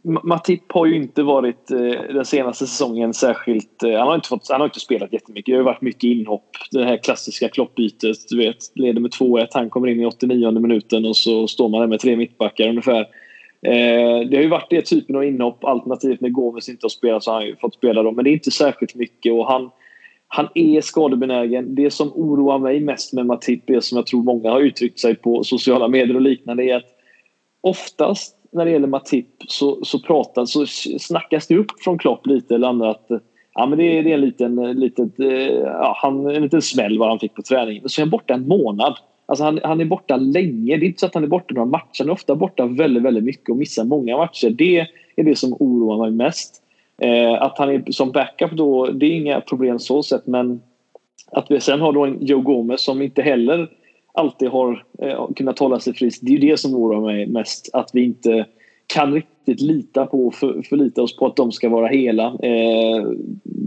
Matip 0.04 0.72
har 0.72 0.86
ju 0.86 0.96
inte 0.96 1.24
varit 1.24 1.72
eh, 1.72 2.14
den 2.14 2.26
senaste 2.26 2.68
säsongen 2.68 3.14
särskilt... 3.14 3.84
Eh, 3.84 3.92
han, 3.92 4.08
har 4.08 4.16
inte 4.16 4.30
fått, 4.30 4.50
han 4.50 4.62
har 4.62 4.68
inte 4.68 4.80
spelat 4.80 5.14
jättemycket. 5.14 5.54
Det 5.54 5.58
har 5.58 5.64
varit 5.64 5.82
mycket 5.82 6.04
inhopp. 6.04 6.50
Det 6.72 6.86
här 6.86 6.98
klassiska 6.98 7.50
kloppbytet. 7.50 8.18
Du 8.30 8.38
vet, 8.38 8.58
leder 8.76 9.02
med 9.02 9.12
2-1. 9.12 9.48
Han 9.52 9.70
kommer 9.70 9.88
in 9.88 10.00
i 10.00 10.06
89 10.06 10.52
minuten 10.52 11.06
och 11.06 11.18
så 11.18 11.48
står 11.48 11.70
man 11.70 11.82
där 11.82 11.88
med 11.88 12.00
tre 12.00 12.16
mittbackar 12.16 12.70
ungefär. 12.70 13.08
Eh, 13.66 14.28
det 14.30 14.36
har 14.36 14.44
ju 14.44 14.50
varit 14.50 14.70
det 14.70 14.82
typen 14.82 15.16
av 15.16 15.24
inhopp. 15.24 15.64
Alternativt 15.64 16.22
när 16.22 16.30
Gomes 16.30 16.70
inte 16.70 16.86
har 16.86 16.90
spelat 16.90 17.24
så 17.24 17.32
har 17.32 17.36
han 17.36 17.48
ju 17.48 17.56
fått 17.56 17.74
spela 17.74 18.04
dem. 18.04 18.16
Men 18.16 18.24
det 18.24 18.30
är 18.30 18.34
inte 18.34 18.52
särskilt 18.52 18.96
mycket. 18.96 19.34
Och 19.34 19.48
han, 19.48 19.70
han 20.28 20.48
är 20.56 20.82
skadebenägen. 20.82 21.76
Det 21.76 21.92
som 21.92 22.12
oroar 22.16 22.60
mig 22.60 22.80
mest 22.80 23.14
med 23.14 23.26
Matip 23.26 23.70
är 23.70 23.80
som 23.80 23.96
jag 23.96 24.08
tror 24.08 24.24
många 24.24 24.52
har 24.52 24.60
uttryckt 24.60 25.00
sig 25.00 25.16
på 25.16 25.44
sociala 25.44 25.88
medier 25.88 26.16
och 26.16 26.22
liknande 26.22 26.64
är 26.64 26.76
att 26.76 26.90
oftast 27.62 28.36
när 28.52 28.66
det 28.66 28.72
gäller 28.72 28.88
Matip 28.88 29.28
så, 29.48 29.86
så, 29.86 30.00
pratar, 30.00 30.46
så 30.46 30.66
snackas 31.00 31.48
det 31.48 31.58
upp 31.58 31.72
från 31.84 31.98
Klopp 31.98 32.28
lite 32.28 32.56
eller 32.56 32.68
andra 32.68 32.90
att 32.90 33.08
ja, 33.54 33.66
men 33.66 33.78
det, 33.78 33.98
är, 33.98 34.04
det 34.04 34.10
är 34.10 34.14
en 34.14 34.22
liten, 34.22 34.58
eh, 34.58 34.74
litet, 34.74 35.20
eh, 35.20 35.28
ja, 35.54 35.98
han, 36.02 36.30
en 36.30 36.44
liten 36.44 36.62
smäll 36.62 37.00
vad 37.00 37.10
han 37.10 37.20
fick 37.20 37.34
på 37.34 37.42
träningen. 37.42 37.90
Så 37.90 38.02
är 38.02 38.04
han 38.04 38.10
borta 38.10 38.34
en 38.34 38.48
månad. 38.48 38.98
Alltså 39.26 39.44
han, 39.44 39.60
han 39.64 39.82
är 39.82 39.86
borta 39.86 40.18
länge. 40.18 40.78
Det 40.78 40.86
är 40.86 40.88
inte 40.88 41.00
så 41.00 41.06
att 41.06 41.14
han 41.14 41.24
är 41.24 41.28
borta 41.28 41.54
några 41.54 41.66
matcher. 41.66 42.00
Han 42.00 42.10
är 42.10 42.14
ofta 42.14 42.36
borta 42.36 42.66
väldigt, 42.66 43.04
väldigt 43.04 43.24
mycket 43.24 43.50
och 43.50 43.58
missar 43.58 43.84
många 43.84 44.18
matcher. 44.18 44.50
Det 44.50 44.88
är 45.16 45.24
det 45.24 45.36
som 45.36 45.54
oroar 45.60 45.98
mig 45.98 46.12
mest. 46.12 46.62
Eh, 46.98 47.42
att 47.42 47.58
han 47.58 47.70
är 47.70 47.92
som 47.92 48.12
backup 48.12 48.52
då, 48.52 48.86
det 48.86 49.06
är 49.06 49.12
inga 49.12 49.42
problem 49.42 49.80
så 49.80 50.04
sett. 50.04 50.28
Men 50.28 50.62
att 51.32 51.52
vi 51.52 51.60
sen 51.60 51.82
har 51.82 51.94
då 51.94 52.06
en 52.06 52.26
Joe 52.26 52.42
Gomez 52.42 52.82
som 52.82 53.02
inte 53.02 53.22
heller 53.22 53.70
alltid 54.14 54.50
har 54.50 54.84
eh, 55.02 55.28
kunnat 55.36 55.60
hålla 55.60 55.80
sig 55.80 55.94
frisk. 55.94 56.20
Det 56.22 56.36
är 56.36 56.40
det 56.40 56.60
som 56.60 56.76
oroar 56.76 57.02
mig 57.02 57.28
mest. 57.28 57.70
Att 57.74 57.90
vi 57.94 58.04
inte 58.04 58.46
kan 58.88 59.14
riktigt 59.14 59.62
lita 59.62 60.06
på 60.06 60.28
och 60.28 60.36
för, 60.36 60.62
förlita 60.62 61.02
oss 61.02 61.18
på 61.18 61.26
att 61.26 61.36
de 61.36 61.52
ska 61.52 61.70
vara 61.70 61.88
hela. 61.88 62.26
Eh, 62.26 63.06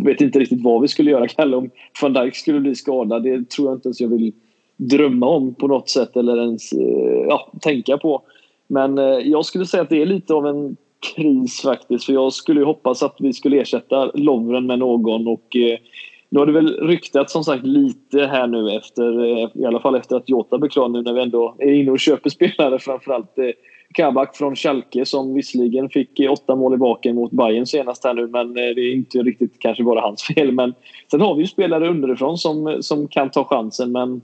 vet 0.04 0.20
inte 0.20 0.38
riktigt 0.38 0.62
vad 0.62 0.82
vi 0.82 0.88
skulle 0.88 1.10
göra, 1.10 1.28
Kalle, 1.28 1.56
om 1.56 1.70
van 2.02 2.12
Dijk 2.12 2.36
skulle 2.36 2.60
bli 2.60 2.74
skadad. 2.74 3.22
Det 3.22 3.50
tror 3.50 3.68
jag 3.68 3.76
inte 3.76 3.88
ens 3.88 4.00
jag 4.00 4.08
vill 4.08 4.32
drömma 4.76 5.26
om 5.26 5.54
på 5.54 5.66
något 5.66 5.88
sätt 5.88 6.16
eller 6.16 6.36
ens 6.36 6.72
eh, 6.72 7.26
ja, 7.28 7.52
tänka 7.60 7.98
på. 7.98 8.22
Men 8.66 8.98
eh, 8.98 9.04
jag 9.04 9.44
skulle 9.44 9.66
säga 9.66 9.82
att 9.82 9.90
det 9.90 10.02
är 10.02 10.06
lite 10.06 10.34
av 10.34 10.46
en 10.46 10.76
kris 11.14 11.62
faktiskt. 11.62 12.04
För 12.04 12.12
jag 12.12 12.32
skulle 12.32 12.60
ju 12.60 12.66
hoppas 12.66 13.02
att 13.02 13.16
vi 13.18 13.32
skulle 13.32 13.60
ersätta 13.60 14.10
Lovren 14.14 14.66
med 14.66 14.78
någon 14.78 15.28
och 15.28 15.56
eh, 15.56 15.78
nu 16.28 16.38
har 16.38 16.46
det 16.46 16.52
väl 16.52 16.80
ryktats 16.80 17.32
som 17.32 17.44
sagt 17.44 17.66
lite 17.66 18.26
här 18.26 18.46
nu 18.46 18.70
efter, 18.70 19.24
eh, 19.24 19.48
i 19.54 19.64
alla 19.66 19.80
fall 19.80 19.94
efter 19.94 20.16
att 20.16 20.28
Jota 20.28 20.58
blev 20.58 20.70
klar 20.70 20.88
nu 20.88 21.02
när 21.02 21.12
vi 21.12 21.22
ändå 21.22 21.56
är 21.58 21.72
inne 21.72 21.90
och 21.90 22.00
köper 22.00 22.30
spelare 22.30 22.78
framförallt 22.78 23.34
Kabak 23.94 24.36
från 24.36 24.56
Schalke 24.56 25.06
som 25.06 25.34
visserligen 25.34 25.88
fick 25.88 26.20
åtta 26.30 26.56
mål 26.56 26.74
i 26.74 26.76
baken 26.76 27.14
mot 27.14 27.30
Bayern 27.30 27.66
senast 27.66 28.04
här 28.04 28.14
nu 28.14 28.26
men 28.26 28.54
det 28.54 28.60
är 28.60 28.94
inte 28.94 29.18
riktigt 29.18 29.58
kanske 29.58 29.84
bara 29.84 30.00
hans 30.00 30.22
fel. 30.34 30.52
Men 30.52 30.74
sen 31.10 31.20
har 31.20 31.34
vi 31.34 31.40
ju 31.40 31.46
spelare 31.46 31.88
underifrån 31.88 32.38
som, 32.38 32.76
som 32.80 33.08
kan 33.08 33.30
ta 33.30 33.44
chansen 33.44 33.92
men 33.92 34.20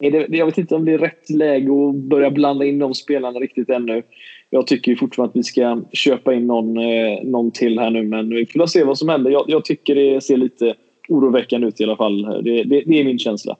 det, 0.00 0.26
jag 0.28 0.46
vet 0.46 0.58
inte 0.58 0.74
om 0.74 0.84
det 0.84 0.92
är 0.92 0.98
rätt 0.98 1.30
läge 1.30 1.88
att 1.88 1.94
börja 1.94 2.30
blanda 2.30 2.64
in 2.64 2.78
de 2.78 2.94
spelarna 2.94 3.38
riktigt 3.38 3.70
ännu. 3.70 4.02
Jag 4.50 4.66
tycker 4.66 4.96
fortfarande 4.96 5.30
att 5.30 5.36
vi 5.36 5.42
ska 5.42 5.82
köpa 5.92 6.34
in 6.34 6.46
någon, 6.46 6.76
eh, 6.76 7.22
någon 7.24 7.50
till 7.50 7.78
här 7.78 7.90
nu 7.90 8.02
men 8.02 8.28
vi 8.28 8.46
får 8.46 8.66
se 8.66 8.84
vad 8.84 8.98
som 8.98 9.08
händer. 9.08 9.30
Jag, 9.30 9.44
jag 9.48 9.64
tycker 9.64 9.94
det 9.94 10.20
ser 10.20 10.36
lite 10.36 10.74
oroväckande 11.08 11.66
ut 11.66 11.80
i 11.80 11.84
alla 11.84 11.96
fall. 11.96 12.22
Det, 12.22 12.62
det, 12.64 12.82
det 12.86 13.00
är 13.00 13.04
min 13.04 13.18
känsla. 13.18 13.56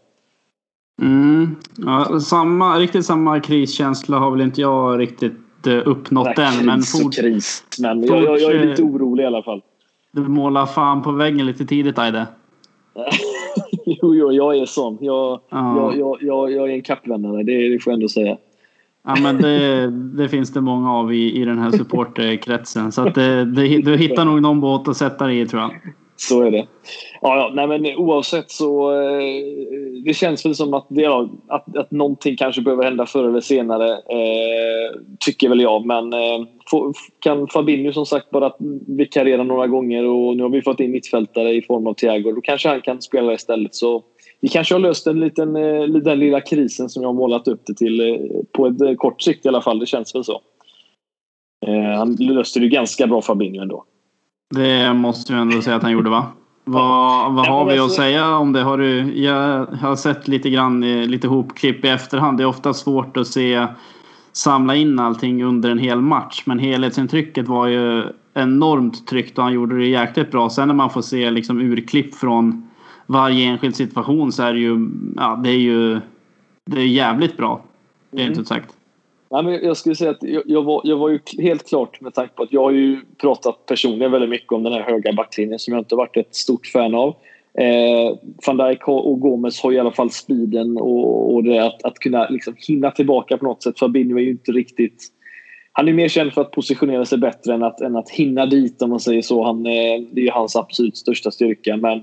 Mm. 1.03 1.57
Ja, 1.77 2.21
samma, 2.21 2.79
riktigt 2.79 3.07
samma 3.07 3.41
kriskänsla 3.41 4.19
har 4.19 4.31
väl 4.31 4.41
inte 4.41 4.61
jag 4.61 5.01
riktigt 5.01 5.67
eh, 5.67 5.83
uppnått 5.85 6.37
Nej, 6.37 6.59
än. 6.59 6.67
Men 6.67 6.83
fort, 6.83 7.15
kris. 7.15 7.65
Men 7.81 8.05
jag, 8.05 8.25
jag, 8.25 8.41
jag, 8.41 8.53
är 8.53 8.67
lite 8.67 8.83
orolig 8.83 9.25
i 9.25 9.27
alla 9.27 9.43
fall. 9.43 9.63
Du 10.13 10.21
målar 10.21 10.67
fan 10.67 11.03
på 11.03 11.13
väggen 11.13 11.47
lite 11.47 11.67
tidigt 11.67 11.99
Aide. 11.99 12.27
jo, 14.03 14.15
jo, 14.15 14.33
jag 14.33 14.57
är 14.57 14.67
sån. 14.67 14.99
Jag, 15.01 15.41
ja. 15.49 15.77
jag, 15.77 15.99
jag, 15.99 16.19
jag, 16.21 16.53
jag 16.53 16.71
är 16.71 16.75
en 16.75 16.83
kappvändare, 16.83 17.43
det, 17.43 17.69
det 17.69 17.79
får 17.79 17.91
jag 17.91 17.95
ändå 17.95 18.09
säga. 18.09 18.37
Ja, 19.07 19.17
men 19.23 19.39
det, 19.39 19.91
det, 19.91 20.29
finns 20.29 20.53
det 20.53 20.61
många 20.61 20.93
av 20.93 21.15
i, 21.15 21.41
i 21.41 21.45
den 21.45 21.59
här 21.59 21.71
supporterkretsen. 21.71 22.93
Så 22.93 23.09
att 23.09 23.15
det, 23.15 23.45
det, 23.45 23.83
du 23.83 23.97
hittar 23.97 24.25
nog 24.25 24.43
någon 24.43 24.61
båt 24.61 24.89
att 24.89 24.97
sätta 24.97 25.27
dig 25.27 25.41
i 25.41 25.47
tror 25.47 25.63
jag. 25.63 25.71
Så 26.21 26.43
är 26.43 26.51
det. 26.51 26.67
Ja, 27.21 27.37
ja, 27.37 27.51
nej, 27.55 27.67
men 27.67 27.97
oavsett 27.97 28.51
så 28.51 28.93
eh, 28.93 29.23
det 30.05 30.15
känns 30.15 30.47
väl 30.47 30.55
som 30.55 30.75
att, 30.75 30.87
det, 30.89 31.03
ja, 31.03 31.31
att, 31.49 31.77
att 31.77 31.91
någonting 31.91 32.37
kanske 32.37 32.63
behöver 32.63 32.85
hända 32.85 33.07
förr 33.07 33.29
eller 33.29 33.41
senare. 33.41 33.93
Eh, 33.93 35.01
tycker 35.21 35.49
väl 35.49 35.61
jag. 35.61 35.87
Men 35.87 36.13
eh, 36.13 36.47
få, 36.71 36.93
kan 37.21 37.49
Fabinho 37.49 37.93
som 37.93 38.07
sagt 38.07 38.31
bara 38.31 38.53
vikariera 38.87 39.43
några 39.43 39.67
gånger 39.67 40.05
och 40.05 40.37
nu 40.37 40.43
har 40.43 40.51
vi 40.51 40.63
fått 40.63 40.81
in 40.81 40.91
mittfältare 40.91 41.53
i 41.53 41.63
form 41.63 41.87
av 41.87 41.95
Thiago. 41.95 42.33
Då 42.33 42.41
kanske 42.41 42.69
han 42.69 42.81
kan 42.81 43.03
spela 43.03 43.33
istället. 43.33 43.75
Så 43.75 44.03
vi 44.41 44.49
kanske 44.49 44.75
har 44.75 44.81
löst 44.81 45.05
den, 45.05 45.21
liten, 45.21 45.57
eh, 45.57 45.83
den 45.83 46.19
lilla 46.19 46.41
krisen 46.41 46.89
som 46.89 47.03
jag 47.03 47.09
har 47.09 47.15
målat 47.15 47.49
upp 47.49 47.63
det 47.67 47.75
till 47.75 48.01
eh, 48.01 48.17
på 48.53 48.67
ett 48.67 48.81
eh, 48.81 48.95
kort 48.95 49.23
sikt 49.23 49.45
i 49.47 49.49
alla 49.49 49.63
fall. 49.63 49.79
Det 49.79 49.87
känns 49.87 50.15
väl 50.15 50.25
så. 50.25 50.41
Eh, 51.67 51.99
han 51.99 52.17
löste 52.21 52.61
det 52.61 52.69
ganska 52.69 53.07
bra 53.07 53.23
Fabinho 53.23 53.63
ändå. 53.63 53.85
Det 54.55 54.95
måste 54.95 55.33
jag 55.33 55.43
ändå 55.43 55.63
säga 55.63 55.77
att 55.77 55.83
han 55.83 55.93
gjorde 55.93 56.11
va? 56.11 56.27
Vad, 56.65 57.33
vad 57.33 57.47
har 57.47 57.65
vi 57.65 57.79
att 57.79 57.93
säga 57.93 58.37
om 58.37 58.53
det? 58.53 58.61
Har 58.61 58.79
du, 58.79 59.21
jag 59.23 59.67
har 59.67 59.97
sett 59.97 60.29
lite 60.29 60.51
grann 60.51 60.81
lite 61.07 61.29
hopklipp 61.29 61.85
i 61.85 61.89
efterhand. 61.89 62.39
Det 62.39 62.43
är 62.43 62.47
ofta 62.47 62.75
svårt 62.75 63.17
att 63.17 63.27
se 63.27 63.67
samla 64.33 64.75
in 64.75 64.99
allting 64.99 65.45
under 65.45 65.71
en 65.71 65.79
hel 65.79 66.01
match. 66.01 66.43
Men 66.47 66.59
helhetsintrycket 66.59 67.49
var 67.49 67.67
ju 67.67 68.05
enormt 68.35 69.07
tryggt 69.07 69.39
och 69.39 69.45
han 69.45 69.53
gjorde 69.53 69.79
det 69.79 69.87
jäkligt 69.87 70.31
bra. 70.31 70.51
Sen 70.51 70.69
när 70.69 70.75
man 70.75 70.91
får 70.91 71.03
se 71.03 71.31
liksom 71.31 71.61
urklipp 71.61 72.15
från 72.15 72.69
varje 73.07 73.45
enskild 73.45 73.77
situation 73.77 74.33
så 74.33 74.43
är 74.43 74.53
det 74.53 74.61
ju, 74.61 74.91
ja, 75.17 75.41
det 75.45 75.51
är 75.51 75.59
ju 75.59 76.01
det 76.65 76.81
är 76.81 76.87
jävligt 76.87 77.37
bra. 77.37 77.63
Rent 78.13 78.29
mm. 78.29 78.41
ut 78.41 78.49
sagt. 78.49 78.75
Nej, 79.33 79.43
men 79.43 79.53
jag 79.53 79.77
skulle 79.77 79.95
säga 79.95 80.11
att 80.11 80.23
jag, 80.23 80.43
jag, 80.47 80.63
var, 80.63 80.81
jag 80.85 80.97
var 80.97 81.09
ju 81.09 81.21
helt 81.39 81.69
klart 81.69 82.01
med 82.01 82.15
tanke 82.15 82.35
på 82.35 82.43
att 82.43 82.53
jag 82.53 82.63
har 82.63 82.71
ju 82.71 83.01
pratat 83.21 83.67
personligen 83.67 84.13
väldigt 84.13 84.31
mycket 84.31 84.53
om 84.53 84.63
den 84.63 84.73
här 84.73 84.81
höga 84.81 85.13
backlinjen 85.13 85.59
som 85.59 85.75
jag 85.75 85.81
inte 85.81 85.95
varit 85.95 86.17
ett 86.17 86.35
stort 86.35 86.67
fan 86.67 86.95
av. 86.95 87.09
Eh, 87.59 88.17
van 88.47 88.57
Dijk 88.57 88.89
och 88.89 89.21
Gomes 89.21 89.61
har 89.61 89.73
i 89.73 89.79
alla 89.79 89.93
fall 89.93 90.11
speeden 90.11 90.77
och, 90.77 91.35
och 91.35 91.45
det 91.45 91.59
att, 91.59 91.85
att 91.85 91.99
kunna 91.99 92.29
liksom 92.29 92.55
hinna 92.57 92.91
tillbaka 92.91 93.39
på 93.39 93.45
något 93.45 93.63
sätt. 93.63 93.79
Fabinho 93.79 94.19
är 94.19 94.23
ju 94.23 94.31
inte 94.31 94.53
riktigt... 94.53 95.09
Han 95.73 95.89
är 95.89 95.93
mer 95.93 96.09
känd 96.09 96.33
för 96.33 96.41
att 96.41 96.51
positionera 96.51 97.05
sig 97.05 97.19
bättre 97.19 97.55
än 97.55 97.63
att, 97.63 97.81
än 97.81 97.97
att 97.97 98.11
hinna 98.11 98.47
dit 98.47 98.83
om 98.83 98.91
man 98.91 99.01
säger 99.01 99.23
så. 99.23 99.45
Han, 99.45 99.67
eh, 99.67 100.01
det 100.13 100.21
är 100.21 100.25
ju 100.25 100.31
hans 100.31 100.57
absolut 100.57 100.97
största 100.97 101.31
styrka. 101.31 101.77
Men 101.77 102.03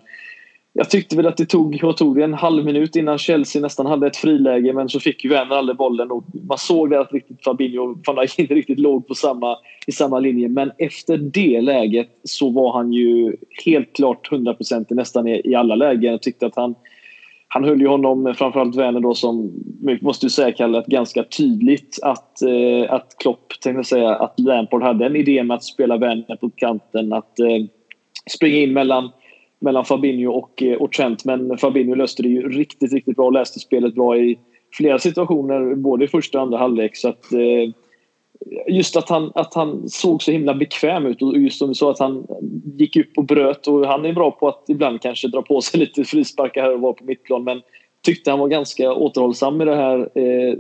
jag 0.77 0.89
tyckte 0.89 1.15
väl 1.15 1.27
att 1.27 1.37
det 1.37 1.45
tog, 1.45 1.79
vad 1.83 1.97
tog 1.97 2.15
det, 2.15 2.23
en 2.23 2.33
halv 2.33 2.65
minut 2.65 2.95
innan 2.95 3.17
Chelsea 3.17 3.61
nästan 3.61 3.85
hade 3.85 4.07
ett 4.07 4.17
friläge 4.17 4.73
men 4.73 4.89
så 4.89 4.99
fick 4.99 5.23
ju 5.23 5.29
Werner 5.29 5.55
aldrig 5.55 5.77
bollen 5.77 6.11
och 6.11 6.23
man 6.47 6.57
såg 6.57 6.89
där 6.89 6.97
att 6.97 7.13
riktigt 7.13 7.43
Fabinho 7.43 7.83
och 7.83 7.97
van 8.07 8.15
Dijk 8.15 8.39
inte 8.39 8.53
riktigt 8.53 8.79
låg 8.79 9.07
på 9.07 9.15
samma, 9.15 9.57
i 9.87 9.91
samma 9.91 10.19
linje. 10.19 10.49
Men 10.49 10.71
efter 10.77 11.17
det 11.17 11.61
läget 11.61 12.09
så 12.23 12.49
var 12.49 12.73
han 12.73 12.93
ju 12.93 13.35
helt 13.65 13.95
klart 13.95 14.31
100% 14.31 14.85
nästan 14.89 15.27
i, 15.27 15.41
i 15.43 15.55
alla 15.55 15.75
lägen. 15.75 16.11
Jag 16.11 16.21
tyckte 16.21 16.45
att 16.45 16.55
han, 16.55 16.75
han 17.47 17.63
höll 17.63 17.81
ju 17.81 17.87
honom, 17.87 18.33
framförallt 18.37 18.75
Werner 18.75 18.99
då 18.99 19.13
som, 19.13 19.51
måste 20.01 20.25
ju 20.25 20.29
säga 20.29 20.51
Kalle, 20.51 20.83
ganska 20.87 21.23
tydligt 21.23 21.99
att, 22.03 22.41
eh, 22.41 22.93
att 22.93 23.15
Klopp, 23.19 23.53
tänkte 23.61 23.83
säga, 23.83 24.15
att 24.15 24.39
Lampard 24.39 24.83
hade 24.83 25.05
en 25.05 25.15
idé 25.15 25.43
med 25.43 25.55
att 25.55 25.63
spela 25.63 25.97
Werner 25.97 26.35
på 26.35 26.49
kanten, 26.49 27.13
att 27.13 27.39
eh, 27.39 27.65
springa 28.31 28.57
in 28.57 28.73
mellan 28.73 29.09
mellan 29.59 29.85
Fabinho 29.85 30.31
och, 30.31 30.63
eh, 30.63 30.77
och 30.77 30.91
Trent. 30.91 31.25
Men 31.25 31.57
Fabinho 31.57 31.95
löste 31.95 32.23
det 32.23 32.29
ju 32.29 32.49
riktigt, 32.49 32.93
riktigt 32.93 33.15
bra. 33.15 33.25
Och 33.25 33.33
läste 33.33 33.59
spelet 33.59 33.95
bra 33.95 34.17
i 34.17 34.39
flera 34.73 34.99
situationer, 34.99 35.75
både 35.75 36.05
i 36.05 36.07
första 36.07 36.37
och 36.37 36.43
andra 36.43 36.57
halvlek. 36.57 36.95
Så 36.95 37.09
att, 37.09 37.33
eh, 37.33 37.73
just 38.67 38.95
att 38.95 39.09
han, 39.09 39.31
att 39.35 39.53
han 39.53 39.89
såg 39.89 40.23
så 40.23 40.31
himla 40.31 40.53
bekväm 40.53 41.05
ut 41.05 41.21
och 41.21 41.37
just 41.37 41.57
som 41.57 41.67
du 41.67 41.75
sa 41.75 41.91
att 41.91 41.99
han 41.99 42.27
gick 42.77 42.95
upp 42.95 43.17
och 43.17 43.23
bröt. 43.23 43.67
Och 43.67 43.87
han 43.87 44.05
är 44.05 44.13
bra 44.13 44.31
på 44.31 44.47
att 44.47 44.63
ibland 44.67 45.01
kanske 45.01 45.27
dra 45.27 45.41
på 45.41 45.61
sig 45.61 45.79
lite 45.79 46.03
frisparkar 46.03 46.61
här 46.61 46.73
och 46.73 46.81
var 46.81 46.93
på 46.93 47.03
mittplan. 47.03 47.43
Men 47.43 47.61
tyckte 48.01 48.29
han 48.29 48.39
var 48.39 48.47
ganska 48.47 48.93
återhållsam 48.93 49.57
med 49.57 49.67
det 49.67 49.75
här 49.75 49.99
eh, 49.99 50.57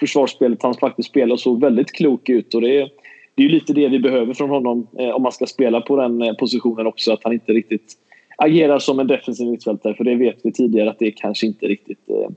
försvarsspelet. 0.00 0.62
Han 0.62 0.74
faktiskt 0.74 1.08
spelade 1.08 1.32
och 1.32 1.40
såg 1.40 1.60
väldigt 1.60 1.92
klok 1.92 2.28
ut. 2.28 2.54
Och 2.54 2.60
det, 2.60 2.88
det 3.34 3.42
är 3.42 3.46
ju 3.46 3.48
lite 3.48 3.72
det 3.72 3.88
vi 3.88 3.98
behöver 3.98 4.34
från 4.34 4.50
honom 4.50 4.86
eh, 4.98 5.08
om 5.08 5.22
man 5.22 5.32
ska 5.32 5.46
spela 5.46 5.80
på 5.80 5.96
den 5.96 6.22
eh, 6.22 6.34
positionen 6.34 6.86
också. 6.86 7.12
Att 7.12 7.24
han 7.24 7.32
inte 7.32 7.52
riktigt 7.52 7.96
agerar 8.42 8.78
som 8.78 9.00
en 9.00 9.06
defensiv 9.06 9.50
mittfältare 9.50 9.94
för 9.94 10.04
det 10.04 10.14
vet 10.14 10.36
vi 10.42 10.52
tidigare 10.52 10.90
att 10.90 10.98
det 10.98 11.10
kanske 11.10 11.46
inte 11.46 11.66
riktigt 11.66 12.10
eh, 12.10 12.30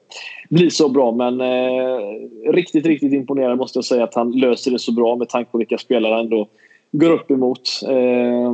blir 0.50 0.70
så 0.70 0.89
bra. 0.89 1.12
Men 1.12 1.42
eh, 1.42 2.52
riktigt, 2.54 2.86
riktigt 2.86 3.13
imponerad 3.13 3.58
måste 3.58 3.78
jag 3.78 3.86
säga 3.86 4.04
att 4.04 4.16
han 4.16 4.32
löser 4.32 4.72
det 4.72 4.80
så 4.80 4.92
bra 4.92 5.16
med 5.16 5.30
tanke 5.30 5.52
på 5.52 5.58
vilka 5.58 5.78
spelare 5.78 6.16
han 6.16 6.30
då 6.30 6.48
går 6.92 7.12
upp 7.12 7.32
emot. 7.32 7.62
Eh, 7.89 8.54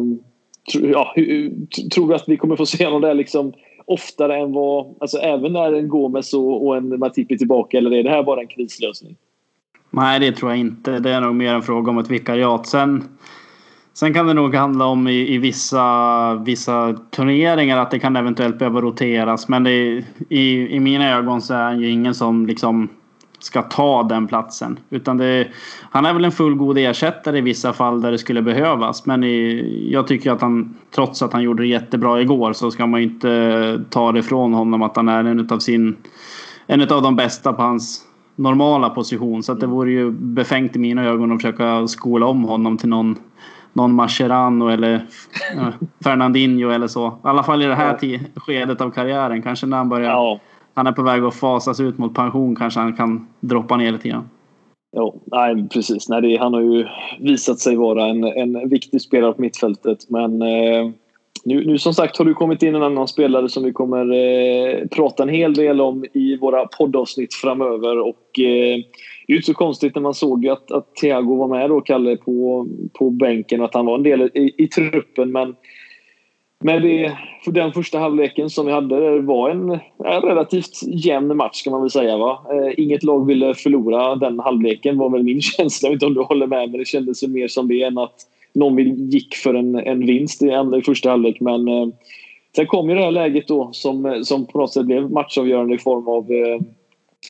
tro, 0.72 0.88
ja, 0.88 1.14
tror 1.94 2.08
du 2.08 2.16
att 2.16 2.30
vi 2.30 2.38
kommer 2.38 2.56
få 2.56 2.66
se 2.66 2.86
honom 2.86 3.02
där 3.02 3.14
liksom 3.14 3.54
oftare 3.86 4.38
än 4.38 4.52
vad... 4.52 4.96
Alltså 5.00 5.18
även 5.18 5.54
när 5.54 5.74
en 5.74 5.88
Gomes 5.88 6.34
och, 6.34 6.68
och 6.68 6.78
en 6.78 7.00
Matipi 7.00 7.38
tillbaka 7.38 7.78
eller 7.78 7.94
är 7.94 8.04
det 8.04 8.10
här 8.10 8.24
bara 8.24 8.42
en 8.42 8.48
krislösning? 8.48 9.16
Nej, 9.92 10.20
det 10.20 10.32
tror 10.32 10.52
jag 10.52 10.60
inte. 10.60 11.00
Det 11.00 11.10
är 11.10 11.22
nog 11.22 11.36
mer 11.36 11.54
en 11.54 11.62
fråga 11.62 11.92
om 11.92 11.98
ett 11.98 12.12
vikariat. 12.12 12.68
Sen 12.68 13.04
Sen 13.94 14.14
kan 14.14 14.28
det 14.28 14.34
nog 14.34 14.56
handla 14.56 14.86
om 14.86 15.08
i, 15.08 15.34
i 15.34 15.38
vissa, 15.38 16.36
vissa 16.36 16.94
turneringar 16.94 17.78
att 17.78 17.92
det 17.92 18.00
kan 18.00 18.16
eventuellt 18.16 18.60
behöva 18.60 18.82
roteras. 18.82 19.48
Men 19.48 19.64
det, 19.64 20.04
i, 20.30 20.76
i 20.76 20.80
mina 20.80 21.10
ögon 21.10 21.42
så 21.42 21.54
är 21.54 21.64
han 21.64 21.80
ju 21.80 21.90
ingen 21.90 22.16
som 22.16 22.46
liksom 22.48 22.90
ska 23.40 23.62
ta 23.62 24.04
den 24.04 24.28
platsen. 24.28 24.80
Utan 24.90 25.18
det, 25.18 25.48
han 25.92 26.06
är 26.06 26.14
väl 26.14 26.26
en 26.26 26.32
fullgod 26.32 26.78
ersättare 26.78 27.38
i 27.38 27.42
vissa 27.42 27.74
fall 27.74 28.02
där 28.02 28.12
det 28.12 28.18
skulle 28.18 28.42
behövas. 28.42 29.06
Men 29.06 29.24
i, 29.24 29.90
jag 29.92 30.08
tycker 30.08 30.32
att 30.32 30.42
han, 30.42 30.78
trots 30.96 31.22
att 31.22 31.34
han 31.34 31.44
gjorde 31.44 31.64
det 31.64 31.68
jättebra 31.68 32.22
igår, 32.22 32.54
så 32.54 32.72
ska 32.72 32.86
man 32.86 33.02
inte 33.02 33.84
ta 33.90 34.12
det 34.12 34.20
ifrån 34.20 34.54
honom 34.54 34.82
att 34.82 34.96
han 34.96 35.10
är 35.10 35.24
en 35.24 35.48
av 35.52 35.60
sin 35.60 35.96
en 36.68 36.82
av 36.82 37.02
de 37.02 37.16
bästa 37.16 37.54
på 37.54 37.62
hans 37.62 38.06
normala 38.36 38.90
position. 38.90 39.44
Så 39.44 39.52
att 39.52 39.60
det 39.60 39.68
vore 39.68 39.92
ju 39.92 40.12
befängt 40.12 40.76
i 40.76 40.80
mina 40.80 41.04
ögon 41.04 41.32
att 41.32 41.42
försöka 41.42 41.88
skola 41.88 42.26
om 42.26 42.44
honom 42.44 42.78
till 42.78 42.90
någon 42.90 43.16
någon 43.74 43.94
Mascherano 43.94 44.68
eller 44.68 45.06
ja, 45.56 45.72
Fernandinho 46.04 46.70
eller 46.70 46.88
så. 46.88 47.08
I 47.08 47.12
alla 47.22 47.44
fall 47.44 47.62
i 47.62 47.66
det 47.66 47.76
här 47.76 47.98
ja. 48.02 48.20
skedet 48.36 48.82
av 48.82 48.92
karriären. 48.92 49.42
Kanske 49.42 49.66
när 49.66 49.78
han 49.78 49.90
börjar... 49.90 50.12
Ja. 50.12 50.40
Han 50.74 50.88
är 50.88 50.92
på 50.92 51.04
väg 51.04 51.24
att 51.24 51.36
fasas 51.36 51.80
ut 51.80 51.98
mot 51.98 52.16
pension 52.16 52.56
kanske 52.56 52.80
han 52.80 52.94
kan 52.94 53.28
droppa 53.40 53.78
ner 53.78 53.92
lite 53.92 54.10
grann. 54.10 54.30
Ja, 54.92 55.14
nej, 55.26 55.68
precis. 55.70 56.10
Nej, 56.10 56.22
det, 56.22 56.38
han 56.38 56.54
har 56.54 56.62
ju 56.62 56.88
visat 57.20 57.60
sig 57.60 57.76
vara 57.76 58.06
en, 58.06 58.24
en 58.24 58.70
viktig 58.70 59.02
spelare 59.02 59.34
på 59.34 59.42
mittfältet. 59.42 60.10
Men 60.10 60.42
eh, 60.42 60.92
nu, 61.46 61.66
nu 61.66 61.78
som 61.78 61.94
sagt 61.94 62.18
har 62.18 62.26
du 62.26 62.34
kommit 62.34 62.64
in 62.64 62.76
en 62.76 62.84
annan 62.84 63.08
spelare 63.08 63.50
som 63.50 63.64
vi 63.64 63.74
kommer 63.74 64.12
eh, 64.12 64.88
prata 64.88 65.24
en 65.24 65.30
hel 65.30 65.54
del 65.54 65.82
om 65.82 66.06
i 66.14 66.38
våra 66.38 66.66
poddavsnitt 66.66 67.34
framöver. 67.34 68.00
Och 68.00 68.40
eh, 68.40 68.78
det 69.28 69.34
är 69.34 69.36
inte 69.36 69.46
så 69.46 69.54
konstigt 69.54 69.96
när 69.96 70.02
man 70.02 70.14
såg 70.14 70.48
att, 70.48 70.72
att 70.72 70.96
Thiago 70.96 71.36
var 71.36 71.48
med 71.48 71.70
då, 71.70 71.82
Kalle, 71.82 72.18
på, 72.18 72.68
på 72.94 73.10
bänken 73.10 73.60
och 73.60 73.66
att 73.66 73.74
han 73.74 73.86
var 73.86 73.96
en 73.96 74.04
del 74.04 74.22
i, 74.22 74.54
i 74.58 74.68
truppen. 74.68 75.32
Men 75.32 75.56
med 76.64 76.82
det, 76.82 77.18
för 77.46 77.52
den 77.52 77.74
första 77.74 78.00
halvleken 78.00 78.50
som 78.50 78.66
vi 78.66 78.72
hade 78.72 79.16
det 79.16 79.22
var 79.22 79.50
en, 79.50 79.72
en 80.06 80.22
relativt 80.22 80.84
jämn 80.88 81.38
match 81.38 81.64
kan 81.64 81.72
man 81.72 81.82
väl 81.82 81.90
säga. 81.90 82.18
Va? 82.18 82.46
Eh, 82.52 82.74
inget 82.78 83.04
lag 83.04 83.26
ville 83.26 83.54
förlora 83.54 84.16
den 84.16 84.40
halvleken 84.40 84.98
var 84.98 85.10
väl 85.10 85.24
min 85.24 85.42
känsla. 85.58 85.88
Jag 85.88 85.92
vet 85.92 85.96
inte 85.96 86.06
om 86.06 86.14
du 86.14 86.22
håller 86.22 86.48
med 86.48 86.70
men 86.70 86.80
det 86.80 86.88
kändes 86.88 87.28
mer 87.28 87.48
som 87.48 87.68
det 87.68 87.84
än 87.84 87.98
att 87.98 88.16
någon 88.54 89.10
gick 89.10 89.36
för 89.36 89.54
en, 89.54 89.76
en 89.76 90.06
vinst 90.06 90.42
i, 90.42 90.46
i 90.80 90.82
första 90.86 91.10
halvlek. 91.10 91.40
Men 91.40 91.68
eh, 91.68 91.88
sen 92.56 92.68
kom 92.68 92.90
ju 92.90 92.96
det 92.96 93.02
här 93.02 93.12
läget 93.12 93.48
då 93.48 93.70
som, 93.72 94.22
som 94.24 94.46
på 94.46 94.58
något 94.58 94.74
sätt 94.74 94.86
blev 94.86 95.12
matchavgörande 95.12 95.76
i 95.76 95.78
form 95.78 96.08
av 96.08 96.32
eh, 96.32 96.62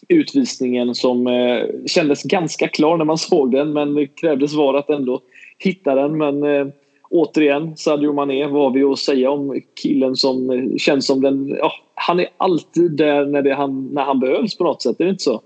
utvisningen 0.07 0.95
som 0.95 1.27
eh, 1.27 1.63
kändes 1.85 2.23
ganska 2.23 2.67
klar 2.67 2.97
när 2.97 3.05
man 3.05 3.17
såg 3.17 3.51
den 3.51 3.73
men 3.73 3.93
det 3.93 4.07
krävdes 4.07 4.53
var 4.53 4.73
att 4.73 4.89
ändå 4.89 5.21
hitta 5.57 5.95
den. 5.95 6.17
Men 6.17 6.43
eh, 6.43 6.67
återigen, 7.09 7.77
Sadio 7.77 8.13
Mané, 8.13 8.47
vad 8.47 8.63
har 8.63 8.71
vi 8.71 8.83
att 8.83 8.99
säga 8.99 9.31
om 9.31 9.61
killen 9.83 10.15
som 10.15 10.49
eh, 10.49 10.77
känns 10.77 11.05
som 11.07 11.21
den... 11.21 11.49
Ja, 11.59 11.71
han 11.95 12.19
är 12.19 12.27
alltid 12.37 12.91
där 12.91 13.25
när, 13.25 13.41
det 13.41 13.55
han, 13.55 13.87
när 13.87 14.03
han 14.03 14.19
behövs 14.19 14.57
på 14.57 14.63
något 14.63 14.81
sätt, 14.81 14.99
är 14.99 15.03
det 15.03 15.09
inte 15.09 15.23
så? 15.23 15.41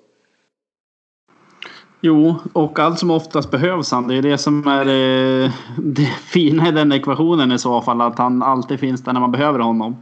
Jo, 2.06 2.36
och 2.54 2.80
allt 2.80 3.00
som 3.00 3.12
oftast 3.12 3.52
behövs 3.52 3.92
han. 3.92 4.08
Det 4.08 4.16
är 4.16 4.22
det 4.22 4.38
som 4.38 4.68
är 4.68 4.86
det, 4.86 5.46
eh, 5.46 5.52
det 5.78 6.06
fina 6.06 6.70
i 6.70 6.72
den 6.72 6.92
ekvationen 6.92 7.52
i 7.52 7.60
så 7.60 7.82
fall. 7.82 8.02
Att 8.02 8.18
han 8.18 8.44
alltid 8.44 8.80
finns 8.80 9.04
där 9.04 9.14
när 9.14 9.20
man 9.20 9.32
behöver 9.32 9.60
honom. 9.60 9.96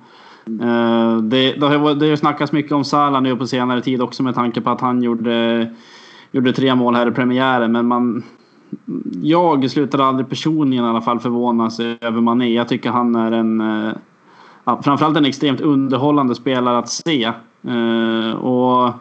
Eh, 0.45 1.17
det, 1.17 1.53
det, 1.53 1.65
har, 1.65 1.95
det 1.95 2.09
har 2.09 2.15
snackats 2.15 2.51
mycket 2.51 2.71
om 2.71 2.83
Salah 2.83 3.21
nu 3.21 3.35
på 3.35 3.47
senare 3.47 3.81
tid 3.81 4.01
också 4.01 4.23
med 4.23 4.35
tanke 4.35 4.61
på 4.61 4.69
att 4.69 4.81
han 4.81 5.03
gjorde, 5.03 5.67
gjorde 6.31 6.53
tre 6.53 6.75
mål 6.75 6.95
här 6.95 7.07
i 7.07 7.11
premiären. 7.11 7.71
Men 7.71 7.87
man, 7.87 8.23
jag 9.21 9.71
slutar 9.71 9.99
aldrig 9.99 10.29
personligen 10.29 10.85
i 10.85 10.87
alla 10.87 11.01
fall 11.01 11.19
förvånas 11.19 11.79
över 11.79 12.21
Mané. 12.21 12.53
Jag 12.53 12.67
tycker 12.67 12.89
han 12.89 13.15
är 13.15 13.31
en 13.31 13.61
eh, 13.61 13.93
framförallt 14.83 15.17
en 15.17 15.25
extremt 15.25 15.61
underhållande 15.61 16.35
spelare 16.35 16.77
att 16.77 16.89
se. 16.89 17.31
Eh, 17.67 18.31
och 18.31 18.93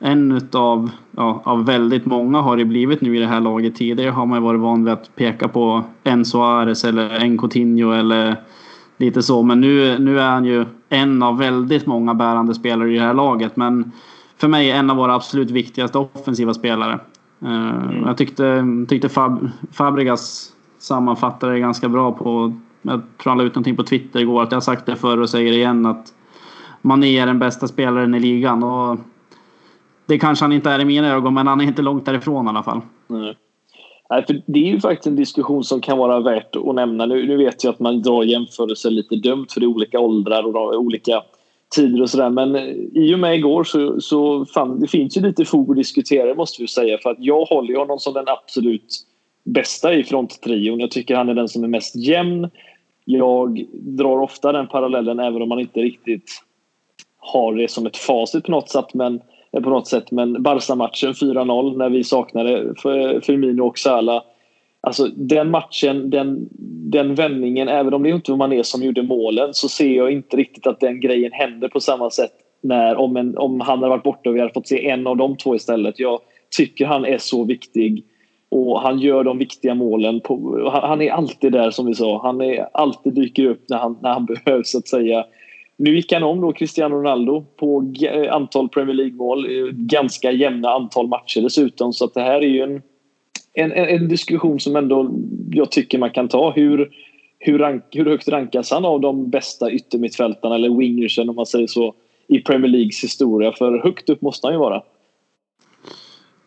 en 0.00 0.32
utav, 0.32 0.90
ja, 1.16 1.42
av 1.44 1.66
väldigt 1.66 2.06
många 2.06 2.40
har 2.40 2.56
det 2.56 2.64
blivit 2.64 3.00
nu 3.00 3.16
i 3.16 3.20
det 3.20 3.26
här 3.26 3.40
laget. 3.40 3.76
Tidigare 3.76 4.10
har 4.10 4.26
man 4.26 4.42
varit 4.42 4.60
van 4.60 4.84
vid 4.84 4.92
att 4.92 5.16
peka 5.16 5.48
på 5.48 5.82
en 6.04 6.24
Suarez 6.24 6.84
eller 6.84 7.10
en 7.10 7.38
Coutinho 7.38 7.92
eller 7.92 8.36
lite 8.96 9.22
så. 9.22 9.42
Men 9.42 9.60
nu, 9.60 9.98
nu 9.98 10.20
är 10.20 10.30
han 10.30 10.44
ju 10.44 10.66
en 10.88 11.22
av 11.22 11.38
väldigt 11.38 11.86
många 11.86 12.14
bärande 12.14 12.54
spelare 12.54 12.90
i 12.90 12.94
det 12.94 13.04
här 13.04 13.14
laget. 13.14 13.56
Men 13.56 13.92
för 14.36 14.48
mig 14.48 14.70
en 14.70 14.90
av 14.90 14.96
våra 14.96 15.14
absolut 15.14 15.50
viktigaste 15.50 15.98
offensiva 15.98 16.54
spelare. 16.54 17.00
Eh, 17.42 17.70
mm. 17.70 18.06
Jag 18.06 18.16
tyckte, 18.16 18.64
tyckte 18.88 19.08
Fab, 19.08 19.50
Fabregas 19.72 20.52
sammanfattade 20.78 21.52
det 21.52 21.60
ganska 21.60 21.88
bra 21.88 22.12
på... 22.12 22.52
Jag 22.82 23.02
tror 23.22 23.30
han 23.30 23.38
la 23.38 23.44
ut 23.44 23.54
någonting 23.54 23.76
på 23.76 23.82
Twitter 23.82 24.20
igår. 24.20 24.42
Att 24.42 24.52
jag 24.52 24.56
har 24.56 24.60
sagt 24.60 24.86
det 24.86 24.96
förr 24.96 25.20
och 25.20 25.30
säger 25.30 25.50
det 25.52 25.58
igen 25.58 25.86
att 25.86 26.06
Mané 26.82 27.18
är 27.18 27.26
den 27.26 27.38
bästa 27.38 27.68
spelaren 27.68 28.14
i 28.14 28.20
ligan. 28.20 28.62
Och 28.62 28.98
det 30.10 30.18
kanske 30.18 30.44
han 30.44 30.52
inte 30.52 30.70
är 30.70 30.80
i 30.80 30.84
mina 30.84 31.14
ögon, 31.14 31.34
men 31.34 31.46
han 31.46 31.60
är 31.60 31.64
inte 31.64 31.82
långt 31.82 32.06
därifrån 32.06 32.46
i 32.46 32.48
alla 32.48 32.62
fall. 32.62 32.80
Nej. 33.06 33.36
Nej, 34.10 34.26
för 34.26 34.42
det 34.46 34.58
är 34.58 34.72
ju 34.72 34.80
faktiskt 34.80 35.06
en 35.06 35.16
diskussion 35.16 35.64
som 35.64 35.80
kan 35.80 35.98
vara 35.98 36.20
värt 36.20 36.56
att 36.56 36.74
nämna. 36.74 37.06
Nu, 37.06 37.26
nu 37.26 37.36
vet 37.36 37.64
jag 37.64 37.72
att 37.72 37.80
man 37.80 38.02
drar 38.02 38.22
jämförelser 38.22 38.90
lite 38.90 39.16
dumt 39.16 39.46
för 39.52 39.60
det 39.60 39.66
är 39.66 39.68
olika 39.68 40.00
åldrar 40.00 40.56
och 40.56 40.74
olika 40.74 41.22
tider 41.76 42.02
och 42.02 42.10
sådär. 42.10 42.30
Men 42.30 42.56
eh, 42.56 42.74
i 42.94 43.14
och 43.14 43.18
med 43.18 43.36
igår 43.36 43.64
så, 43.64 44.00
så 44.00 44.46
fan, 44.46 44.80
det 44.80 44.88
finns 44.88 45.16
ju 45.16 45.20
lite 45.20 45.44
fog 45.44 45.70
att 45.70 45.76
diskutera 45.76 46.34
måste 46.34 46.62
vi 46.62 46.68
säga. 46.68 46.98
För 46.98 47.10
att 47.10 47.16
jag 47.20 47.44
håller 47.44 47.78
honom 47.78 47.98
som 47.98 48.14
den 48.14 48.28
absolut 48.28 49.06
bästa 49.44 49.94
i 49.94 50.04
fronttrion. 50.04 50.80
Jag 50.80 50.90
tycker 50.90 51.16
han 51.16 51.28
är 51.28 51.34
den 51.34 51.48
som 51.48 51.64
är 51.64 51.68
mest 51.68 51.96
jämn. 51.96 52.50
Jag 53.04 53.66
drar 53.72 54.20
ofta 54.20 54.52
den 54.52 54.66
parallellen 54.66 55.20
även 55.20 55.42
om 55.42 55.48
man 55.48 55.60
inte 55.60 55.80
riktigt 55.80 56.42
har 57.18 57.54
det 57.54 57.70
som 57.70 57.86
ett 57.86 57.96
facit 57.96 58.44
på 58.44 58.50
något 58.50 58.70
sätt. 58.70 58.94
Men, 58.94 59.20
Eh, 59.56 59.62
på 59.62 59.70
något 59.70 59.88
sätt. 59.88 60.10
men 60.10 60.42
Barca-matchen 60.42 61.12
4-0 61.12 61.76
när 61.76 61.90
vi 61.90 62.04
saknade 62.04 62.74
Firmino 63.22 63.62
och 63.62 63.78
Salah. 63.78 64.22
Alltså 64.80 65.06
den 65.06 65.50
matchen, 65.50 66.10
den, 66.10 66.48
den 66.90 67.14
vändningen, 67.14 67.68
även 67.68 67.94
om 67.94 68.02
det 68.02 68.10
inte 68.10 68.30
var 68.30 68.38
Mané 68.38 68.64
som 68.64 68.82
gjorde 68.82 69.02
målen 69.02 69.54
så 69.54 69.68
ser 69.68 69.90
jag 69.90 70.12
inte 70.12 70.36
riktigt 70.36 70.66
att 70.66 70.80
den 70.80 71.00
grejen 71.00 71.32
händer 71.32 71.68
på 71.68 71.80
samma 71.80 72.10
sätt 72.10 72.32
när, 72.60 72.96
om, 72.96 73.16
en, 73.16 73.38
om 73.38 73.60
han 73.60 73.78
hade 73.78 73.88
varit 73.88 74.02
borta 74.02 74.30
och 74.30 74.36
vi 74.36 74.40
hade 74.40 74.52
fått 74.52 74.68
se 74.68 74.88
en 74.88 75.06
av 75.06 75.16
de 75.16 75.36
två 75.36 75.54
istället. 75.54 75.98
Jag 75.98 76.20
tycker 76.56 76.86
han 76.86 77.04
är 77.04 77.18
så 77.18 77.44
viktig 77.44 78.04
och 78.48 78.80
han 78.80 78.98
gör 78.98 79.24
de 79.24 79.38
viktiga 79.38 79.74
målen. 79.74 80.20
På, 80.20 80.70
han 80.82 81.02
är 81.02 81.10
alltid 81.10 81.52
där 81.52 81.70
som 81.70 81.86
vi 81.86 81.94
sa. 81.94 82.22
Han 82.22 82.40
är 82.40 82.68
alltid 82.72 83.14
dyker 83.14 83.44
upp 83.44 83.64
när 83.68 83.78
han, 83.78 83.98
när 84.02 84.12
han 84.12 84.26
behövs 84.44 84.70
så 84.70 84.78
att 84.78 84.88
säga. 84.88 85.24
Nu 85.82 85.96
gick 85.96 86.12
han 86.12 86.22
om 86.22 86.40
då 86.40 86.52
Cristiano 86.52 86.96
Ronaldo 86.96 87.44
på 87.56 87.92
antal 88.30 88.68
Premier 88.68 88.94
League-mål. 88.94 89.46
Ganska 89.72 90.32
jämna 90.32 90.70
antal 90.70 91.08
matcher 91.08 91.40
dessutom. 91.40 91.92
Så 91.92 92.04
att 92.04 92.14
det 92.14 92.20
här 92.20 92.40
är 92.40 92.48
ju 92.48 92.62
en, 92.62 92.82
en, 93.54 93.72
en 93.72 94.08
diskussion 94.08 94.60
som 94.60 94.76
ändå 94.76 95.10
jag 95.50 95.70
tycker 95.70 95.98
man 95.98 96.10
kan 96.10 96.28
ta. 96.28 96.50
Hur, 96.50 96.90
hur, 97.38 97.58
rank, 97.58 97.82
hur 97.90 98.04
högt 98.04 98.28
rankas 98.28 98.70
han 98.70 98.84
av 98.84 99.00
de 99.00 99.30
bästa 99.30 99.70
yttermittfältarna 99.70 100.54
eller 100.54 100.78
wingersen 100.78 101.28
om 101.28 101.36
man 101.36 101.46
säger 101.46 101.66
så 101.66 101.94
i 102.28 102.38
Premier 102.38 102.70
Leagues 102.70 103.04
historia? 103.04 103.52
För 103.52 103.78
högt 103.78 104.08
upp 104.08 104.22
måste 104.22 104.46
han 104.46 104.54
ju 104.54 104.58
vara. 104.58 104.82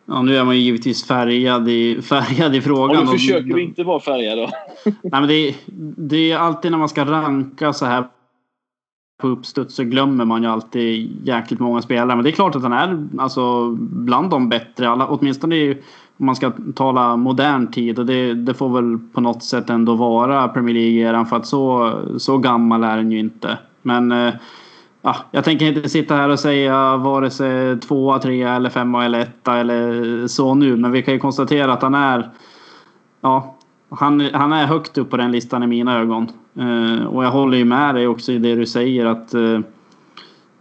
Ja, 0.06 0.22
nu 0.22 0.36
är 0.36 0.44
man 0.44 0.56
ju 0.56 0.62
givetvis 0.62 1.06
färgad 1.06 1.68
i, 1.68 2.02
färgad 2.08 2.54
i 2.54 2.60
frågan. 2.60 3.06
Ja, 3.06 3.12
försöker 3.12 3.54
du 3.54 3.62
inte 3.62 3.82
vara 3.82 4.00
färgad 4.00 4.38
då? 4.38 4.50
Nej, 4.84 4.94
men 5.02 5.28
det, 5.28 5.54
det 5.96 6.32
är 6.32 6.38
alltid 6.38 6.70
när 6.70 6.78
man 6.78 6.88
ska 6.88 7.04
ranka 7.04 7.72
så 7.72 7.84
här 7.84 8.04
på 9.24 9.28
uppstuds 9.28 9.74
så 9.74 9.84
glömmer 9.84 10.24
man 10.24 10.42
ju 10.42 10.48
alltid 10.48 11.20
jäkligt 11.26 11.60
många 11.60 11.82
spelare. 11.82 12.16
Men 12.16 12.24
det 12.24 12.30
är 12.30 12.32
klart 12.32 12.56
att 12.56 12.62
han 12.62 12.72
är 12.72 13.08
alltså, 13.18 13.70
bland 13.78 14.30
de 14.30 14.48
bättre. 14.48 14.88
Alla, 14.88 15.06
åtminstone 15.06 15.70
om 16.16 16.26
man 16.26 16.36
ska 16.36 16.52
tala 16.74 17.16
modern 17.16 17.70
tid. 17.70 17.98
Och 17.98 18.06
det, 18.06 18.34
det 18.34 18.54
får 18.54 18.68
väl 18.68 18.98
på 19.12 19.20
något 19.20 19.42
sätt 19.42 19.70
ändå 19.70 19.94
vara 19.94 20.48
Premier 20.48 20.74
League-eran. 20.74 21.26
För 21.26 21.36
att 21.36 21.46
så, 21.46 21.92
så 22.18 22.38
gammal 22.38 22.84
är 22.84 22.96
den 22.96 23.12
ju 23.12 23.18
inte. 23.18 23.58
Men 23.82 24.12
eh, 24.12 24.34
ja, 25.02 25.16
jag 25.30 25.44
tänker 25.44 25.66
inte 25.66 25.88
sitta 25.88 26.14
här 26.14 26.28
och 26.28 26.40
säga 26.40 26.96
vare 26.96 27.30
sig 27.30 27.80
tvåa, 27.80 28.18
trea 28.18 28.54
eller 28.54 28.70
femma 28.70 29.04
eller 29.04 29.20
etta 29.20 29.58
eller 29.58 30.26
så 30.26 30.54
nu. 30.54 30.76
Men 30.76 30.92
vi 30.92 31.02
kan 31.02 31.14
ju 31.14 31.20
konstatera 31.20 31.72
att 31.72 31.82
han 31.82 31.94
är 31.94 32.30
Ja, 33.20 33.56
han, 33.98 34.20
han 34.32 34.52
är 34.52 34.66
högt 34.66 34.98
upp 34.98 35.10
på 35.10 35.16
den 35.16 35.32
listan 35.32 35.62
i 35.62 35.66
mina 35.66 35.98
ögon. 35.98 36.28
Eh, 36.58 37.06
och 37.06 37.24
jag 37.24 37.30
håller 37.30 37.58
ju 37.58 37.64
med 37.64 37.94
dig 37.94 38.06
också 38.06 38.32
i 38.32 38.38
det 38.38 38.54
du 38.54 38.66
säger 38.66 39.06
att 39.06 39.34
eh, 39.34 39.60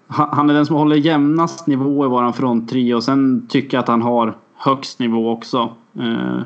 han 0.08 0.50
är 0.50 0.54
den 0.54 0.65
som 0.65 0.76
håller 0.76 0.96
jämnast 0.96 1.67
nivå 1.67 2.06
i 2.06 2.08
våran 2.08 2.34
fronttrio 2.34 2.96
och 2.96 3.04
sen 3.04 3.48
tycker 3.50 3.78
jag 3.78 3.82
att 3.82 3.88
han 3.88 4.02
har 4.02 4.34
högst 4.56 5.00
nivå 5.00 5.32
också. 5.32 5.69
Eh, 6.00 6.39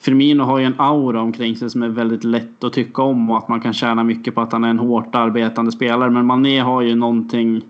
Firmino 0.00 0.42
har 0.42 0.58
ju 0.58 0.64
en 0.64 0.74
aura 0.78 1.20
omkring 1.20 1.56
sig 1.56 1.70
som 1.70 1.82
är 1.82 1.88
väldigt 1.88 2.24
lätt 2.24 2.64
att 2.64 2.72
tycka 2.72 3.02
om 3.02 3.30
och 3.30 3.38
att 3.38 3.48
man 3.48 3.60
kan 3.60 3.72
tjäna 3.72 4.04
mycket 4.04 4.34
på 4.34 4.40
att 4.40 4.52
han 4.52 4.64
är 4.64 4.68
en 4.68 4.78
hårt 4.78 5.14
arbetande 5.14 5.72
spelare. 5.72 6.10
Men 6.10 6.26
Mané 6.26 6.58
har 6.58 6.82
ju 6.82 6.94
någonting, 6.94 7.62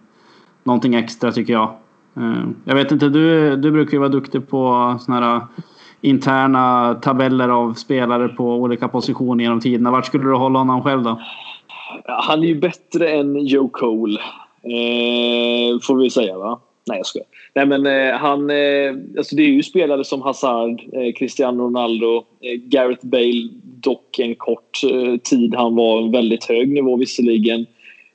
någonting 0.64 0.94
extra 0.94 1.32
tycker 1.32 1.52
jag. 1.52 1.70
Eh, 2.16 2.44
jag 2.64 2.74
vet 2.74 2.92
inte, 2.92 3.08
du, 3.08 3.56
du 3.56 3.70
brukar 3.70 3.92
ju 3.92 3.98
vara 3.98 4.08
duktig 4.08 4.48
på 4.48 4.96
såna 5.00 5.20
här 5.20 5.40
interna 6.04 6.94
tabeller 6.94 7.48
av 7.48 7.74
spelare 7.74 8.28
på 8.28 8.44
olika 8.44 8.88
positioner 8.88 9.44
genom 9.44 9.60
tiderna. 9.60 9.90
Vart 9.90 10.06
skulle 10.06 10.24
du 10.24 10.34
hålla 10.34 10.58
honom 10.58 10.82
själv 10.82 11.02
då? 11.02 11.20
Han 12.04 12.42
är 12.42 12.46
ju 12.46 12.60
bättre 12.60 13.08
än 13.08 13.46
Joe 13.46 13.68
Cole. 13.68 14.20
Eh, 14.62 15.80
får 15.82 15.96
vi 15.96 16.10
säga 16.10 16.38
va? 16.38 16.60
Nej 16.86 16.98
jag 16.98 17.06
skojar. 17.06 17.26
Nej 17.54 17.66
men 17.66 17.86
eh, 17.86 18.14
han... 18.14 18.50
Eh, 18.50 19.16
alltså 19.18 19.36
det 19.36 19.42
är 19.42 19.48
ju 19.48 19.62
spelare 19.62 20.04
som 20.04 20.22
Hazard, 20.22 20.82
eh, 20.92 21.12
Cristiano 21.18 21.62
Ronaldo, 21.62 22.16
eh, 22.16 22.60
Gareth 22.60 23.06
Bale. 23.06 23.48
Dock 23.62 24.18
en 24.18 24.34
kort 24.34 24.80
eh, 24.90 25.16
tid. 25.16 25.54
Han 25.54 25.76
var 25.76 26.02
en 26.02 26.12
väldigt 26.12 26.44
hög 26.44 26.72
nivå 26.72 26.96
visserligen. 26.96 27.66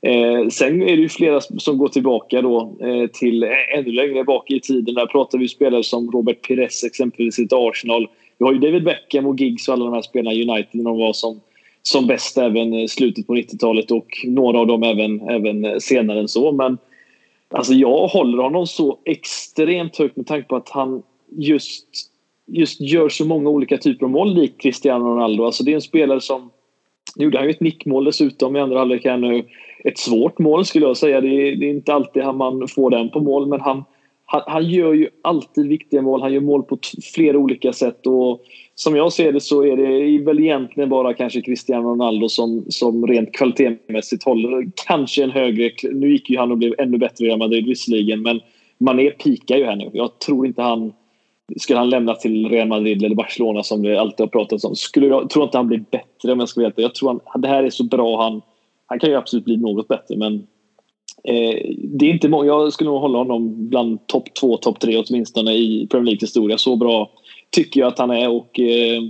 Eh, 0.01 0.47
sen 0.49 0.81
är 0.81 0.95
det 0.95 1.01
ju 1.01 1.09
flera 1.09 1.41
som 1.41 1.77
går 1.77 1.87
tillbaka 1.87 2.41
då, 2.41 2.75
eh, 2.81 3.07
till 3.07 3.43
eh, 3.43 3.77
ännu 3.77 3.91
längre 3.91 4.23
bak 4.23 4.51
i 4.51 4.59
tiden. 4.59 4.95
Där 4.95 5.05
pratar 5.05 5.37
vi 5.37 5.47
spelare 5.47 5.83
som 5.83 6.11
Robert 6.11 6.47
Pires 6.47 6.83
exempelvis 6.83 7.39
i 7.39 7.43
ett 7.43 7.53
Arsenal. 7.53 8.07
Vi 8.37 8.45
har 8.45 8.53
ju 8.53 8.59
David 8.59 8.83
Beckham 8.83 9.25
och 9.25 9.39
Giggs 9.39 9.67
och 9.67 9.73
alla 9.73 9.85
de 9.85 9.93
här 9.93 10.01
spelarna 10.01 10.33
i 10.33 10.49
United 10.49 10.75
när 10.75 10.83
de 10.83 10.97
var 10.97 11.13
som, 11.13 11.41
som 11.81 12.07
bäst 12.07 12.37
även 12.37 12.73
i 12.73 12.87
slutet 12.87 13.27
på 13.27 13.35
90-talet 13.35 13.91
och 13.91 14.07
några 14.23 14.59
av 14.59 14.67
dem 14.67 14.83
även, 14.83 15.29
även 15.29 15.65
eh, 15.65 15.77
senare 15.77 16.19
än 16.19 16.27
så. 16.27 16.51
Men 16.51 16.77
alltså 17.49 17.73
jag 17.73 18.07
håller 18.07 18.43
honom 18.43 18.67
så 18.67 18.97
extremt 19.05 19.97
högt 19.97 20.17
med 20.17 20.27
tanke 20.27 20.47
på 20.47 20.55
att 20.55 20.69
han 20.69 21.03
just, 21.37 21.85
just 22.45 22.81
gör 22.81 23.09
så 23.09 23.25
många 23.25 23.49
olika 23.49 23.77
typer 23.77 24.05
av 24.05 24.11
mål 24.11 24.35
likt 24.35 24.61
Cristiano 24.61 25.05
Ronaldo. 25.05 25.45
Alltså 25.45 25.63
det 25.63 25.71
är 25.71 25.75
en 25.75 25.81
spelare 25.81 26.21
som 26.21 26.49
nu 27.15 27.23
gjorde 27.23 27.37
han 27.37 27.47
ju 27.47 27.51
ett 27.51 27.61
nickmål 27.61 28.03
dessutom 28.03 28.55
i 28.55 28.59
andra 28.59 28.79
halvlek 28.79 29.05
här 29.05 29.17
nu 29.17 29.43
ett 29.83 29.97
svårt 29.97 30.39
mål 30.39 30.65
skulle 30.65 30.85
jag 30.85 30.97
säga. 30.97 31.21
Det 31.21 31.27
är, 31.27 31.55
det 31.55 31.65
är 31.65 31.69
inte 31.69 31.93
alltid 31.93 32.23
man 32.23 32.67
får 32.67 32.89
den 32.89 33.09
på 33.09 33.19
mål 33.19 33.47
men 33.47 33.61
han, 33.61 33.83
han, 34.25 34.41
han, 34.47 34.65
gör 34.65 34.93
ju 34.93 35.09
alltid 35.21 35.67
viktiga 35.67 36.01
mål. 36.01 36.21
Han 36.21 36.33
gör 36.33 36.41
mål 36.41 36.63
på 36.63 36.77
flera 37.13 37.37
olika 37.37 37.73
sätt. 37.73 38.07
Och 38.07 38.41
som 38.75 38.95
jag 38.95 39.13
ser 39.13 39.33
det 39.33 39.41
så 39.41 39.65
är 39.65 39.77
det 39.77 40.25
väl 40.25 40.39
egentligen 40.39 40.89
bara 40.89 41.13
kanske 41.13 41.41
Cristiano 41.41 41.89
Ronaldo 41.89 42.29
som, 42.29 42.65
som 42.69 43.07
rent 43.07 43.35
kvalitetsmässigt 43.35 44.23
håller 44.23 44.71
kanske 44.87 45.23
en 45.23 45.31
högre... 45.31 45.71
Nu 45.83 46.11
gick 46.11 46.29
ju 46.29 46.37
han 46.37 46.51
och 46.51 46.57
blev 46.57 46.75
ännu 46.77 46.97
bättre 46.97 47.25
i 47.25 47.27
Real 47.27 47.39
Madrid 47.39 47.65
visserligen 47.65 48.21
men 48.21 48.39
Mané 48.77 49.11
pikar 49.11 49.57
ju 49.57 49.65
här 49.65 49.75
nu. 49.75 49.89
Jag 49.93 50.19
tror 50.19 50.47
inte 50.47 50.61
han... 50.61 50.93
Skulle 51.57 51.79
han 51.79 51.89
lämna 51.89 52.15
till 52.15 52.49
Real 52.49 52.67
Madrid 52.67 53.03
eller 53.03 53.15
Barcelona 53.15 53.63
som 53.63 53.83
det 53.83 54.01
alltid 54.01 54.19
har 54.19 54.27
pratats 54.27 54.63
om 54.63 54.75
skulle 54.75 55.07
jag 55.07 55.29
tror 55.29 55.45
inte 55.45 55.57
han 55.57 55.67
blir 55.67 55.83
bättre 55.91 56.31
om 56.31 56.39
jag 56.39 56.49
ska 56.49 56.61
veta. 56.61 56.81
Jag 56.81 56.95
tror 56.95 57.19
han, 57.25 57.41
det 57.41 57.47
här 57.47 57.63
är 57.63 57.69
så 57.69 57.83
bra 57.83 58.23
han 58.23 58.41
han 58.89 58.99
kan 58.99 59.09
ju 59.09 59.15
absolut 59.15 59.45
bli 59.45 59.57
något 59.57 59.87
bättre 59.87 60.17
men 60.17 60.33
eh, 61.23 61.75
det 61.77 62.05
är 62.05 62.09
inte 62.09 62.29
många, 62.29 62.45
jag 62.45 62.73
skulle 62.73 62.89
nog 62.89 62.99
hålla 62.99 63.17
honom 63.17 63.69
bland 63.69 64.07
topp 64.07 64.33
två, 64.39 64.57
topp 64.57 64.79
tre 64.79 65.03
åtminstone 65.07 65.53
i 65.53 65.87
Premier 65.91 66.05
League 66.05 66.21
historia. 66.21 66.57
Så 66.57 66.75
bra 66.75 67.11
tycker 67.51 67.79
jag 67.79 67.87
att 67.87 67.99
han 67.99 68.11
är 68.11 68.29
och 68.29 68.59
eh, 68.59 69.01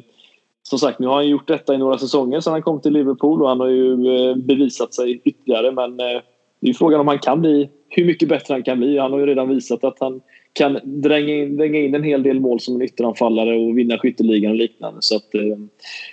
som 0.64 0.80
sagt 0.80 1.00
nu 1.00 1.08
har 1.08 1.16
han 1.16 1.28
gjort 1.28 1.48
detta 1.48 1.74
i 1.74 1.78
några 1.78 1.98
säsonger 1.98 2.40
sedan 2.40 2.54
han 2.54 2.62
kom 2.62 2.82
till 2.82 2.94
Liverpool 2.94 3.42
och 3.42 3.50
han 3.50 3.60
har 3.60 3.68
ju 3.68 4.16
eh, 4.16 4.36
bevisat 4.36 4.94
sig 4.94 5.22
ytterligare 5.24 5.72
men 5.72 6.00
eh, 6.00 6.22
det 6.60 6.66
är 6.66 6.68
ju 6.68 6.74
frågan 6.74 7.00
om 7.00 7.08
han 7.08 7.20
kan 7.20 7.42
bli, 7.42 7.70
hur 7.90 8.06
mycket 8.06 8.30
bättre 8.30 8.54
han 8.54 8.64
kan 8.64 8.78
bli. 8.78 8.98
Han 8.98 9.12
har 9.12 9.20
ju 9.20 9.26
redan 9.26 9.50
visat 9.50 9.84
att 9.84 9.98
han 10.00 10.22
kan 10.54 10.80
dränga 10.84 11.36
in, 11.36 11.58
dränga 11.58 11.80
in 11.80 11.96
en 11.96 12.04
hel 12.04 12.24
del 12.24 12.40
mål 12.40 12.60
som 12.60 12.76
en 12.76 12.82
ytteranfallare 12.82 13.58
och 13.58 13.78
vinna 13.78 13.98
skytteligan 13.98 14.52
och 14.52 14.58
liknande. 14.58 14.98
Så 15.02 15.16
att, 15.16 15.36
eh, 15.36 15.58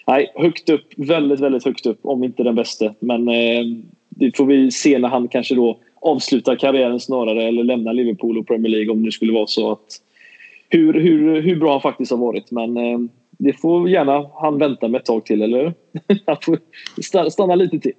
nej, 0.06 0.32
högt 0.34 0.68
upp, 0.68 0.86
väldigt, 0.96 1.40
väldigt 1.40 1.64
högt 1.64 1.86
upp, 1.86 1.98
om 2.02 2.24
inte 2.24 2.42
den 2.42 2.54
bästa. 2.54 2.94
Men 3.00 3.28
eh, 3.28 3.64
det 4.08 4.36
får 4.36 4.46
vi 4.46 4.70
se 4.70 4.98
när 4.98 5.08
han 5.08 5.28
kanske 5.28 5.54
då 5.54 5.78
avslutar 6.00 6.56
karriären 6.56 7.00
snarare 7.00 7.44
eller 7.44 7.64
lämnar 7.64 7.92
Liverpool 7.92 8.38
och 8.38 8.46
Premier 8.46 8.70
League 8.70 8.92
om 8.92 9.04
det 9.04 9.12
skulle 9.12 9.32
vara 9.32 9.46
så 9.46 9.72
att 9.72 10.00
hur, 10.68 10.94
hur, 10.94 11.42
hur 11.42 11.56
bra 11.56 11.72
han 11.72 11.80
faktiskt 11.80 12.10
har 12.10 12.18
varit. 12.18 12.50
Men 12.50 12.76
eh, 12.76 12.98
det 13.38 13.52
får 13.52 13.88
gärna 13.88 14.30
han 14.34 14.58
vänta 14.58 14.88
med 14.88 14.98
ett 14.98 15.04
tag 15.04 15.24
till, 15.24 15.42
eller 15.42 15.74
Han 16.26 16.36
får 16.42 16.58
stanna 17.30 17.54
lite 17.54 17.78
till. 17.78 17.92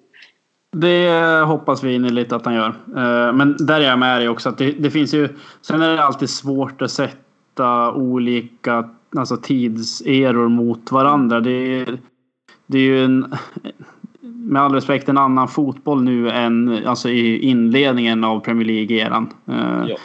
Det 0.80 1.44
hoppas 1.46 1.84
vi 1.84 1.94
innerligt 1.94 2.32
att 2.32 2.46
han 2.46 2.56
gör. 2.56 2.68
Eh, 2.96 3.34
men 3.34 3.56
där 3.60 3.82
är 3.82 3.86
jag 3.86 4.00
med 4.00 4.22
dig 4.22 4.30
också. 4.30 4.50
Att 4.50 4.58
det, 4.58 4.72
det, 4.72 4.92
finns 4.92 5.14
ju, 5.14 5.30
sen 5.62 5.82
är 5.82 5.96
det 5.96 6.04
alltid 6.04 6.30
svårt 6.30 6.82
att 6.82 6.92
sätta 6.92 7.92
olika 7.92 8.90
alltså 9.18 9.38
tidseror 9.38 10.48
mot 10.48 10.92
varandra. 10.92 11.40
Det 11.40 11.52
är, 11.52 11.98
det 12.68 12.78
är 12.78 12.82
ju 12.82 13.06
en, 13.06 13.36
med 14.22 14.62
all 14.62 14.74
respekt 14.74 15.10
en 15.10 15.18
annan 15.18 15.48
fotboll 15.48 16.04
nu 16.04 16.30
än 16.30 16.88
alltså 16.88 17.10
i 17.10 17.40
inledningen 17.40 18.24
av 18.24 18.40
Premier 18.40 18.68
League-eran. 18.68 19.28
Eh, 19.46 19.90
ja. 19.90 19.98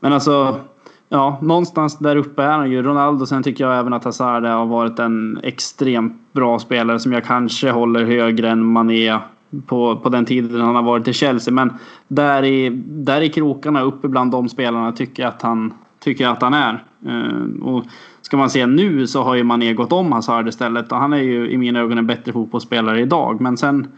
Men 0.00 0.12
alltså, 0.12 0.60
ja, 1.08 1.38
någonstans 1.42 1.98
där 1.98 2.16
uppe 2.16 2.42
är 2.42 2.52
han 2.52 2.70
ju. 2.70 2.82
Ronaldo, 2.82 3.26
sen 3.26 3.42
tycker 3.42 3.64
jag 3.64 3.78
även 3.78 3.92
att 3.92 4.04
Hazard 4.04 4.44
har 4.44 4.66
varit 4.66 4.98
en 4.98 5.40
extremt 5.42 6.32
bra 6.32 6.58
spelare 6.58 6.98
som 6.98 7.12
jag 7.12 7.24
kanske 7.24 7.70
håller 7.70 8.04
högre 8.04 8.50
än 8.50 8.64
Mané 8.64 9.18
på, 9.66 9.96
på 9.96 10.08
den 10.08 10.24
tiden 10.24 10.60
han 10.60 10.74
har 10.74 10.82
varit 10.82 11.08
i 11.08 11.12
Chelsea. 11.12 11.54
Men 11.54 11.72
där 12.08 12.44
i, 12.44 12.70
där 12.86 13.20
i 13.20 13.28
krokarna 13.28 13.82
uppe 13.82 14.08
bland 14.08 14.30
de 14.30 14.48
spelarna 14.48 14.92
tycker 14.92 15.22
jag 15.22 15.30
att 15.30 15.42
han, 15.42 15.74
tycker 16.00 16.28
att 16.28 16.42
han 16.42 16.54
är. 16.54 16.84
Uh, 17.06 17.62
och 17.62 17.84
ska 18.22 18.36
man 18.36 18.50
se 18.50 18.66
nu 18.66 19.06
så 19.06 19.22
har 19.22 19.34
ju 19.34 19.44
Mané 19.44 19.74
gått 19.74 19.92
om 19.92 20.12
Hazard 20.12 20.48
istället 20.48 20.92
och 20.92 20.98
han 20.98 21.12
är 21.12 21.22
ju 21.22 21.50
i 21.50 21.58
mina 21.58 21.80
ögon 21.80 21.98
en 21.98 22.06
bättre 22.06 22.32
fotbollsspelare 22.32 23.00
idag. 23.00 23.40
Men 23.40 23.56
sen 23.56 23.88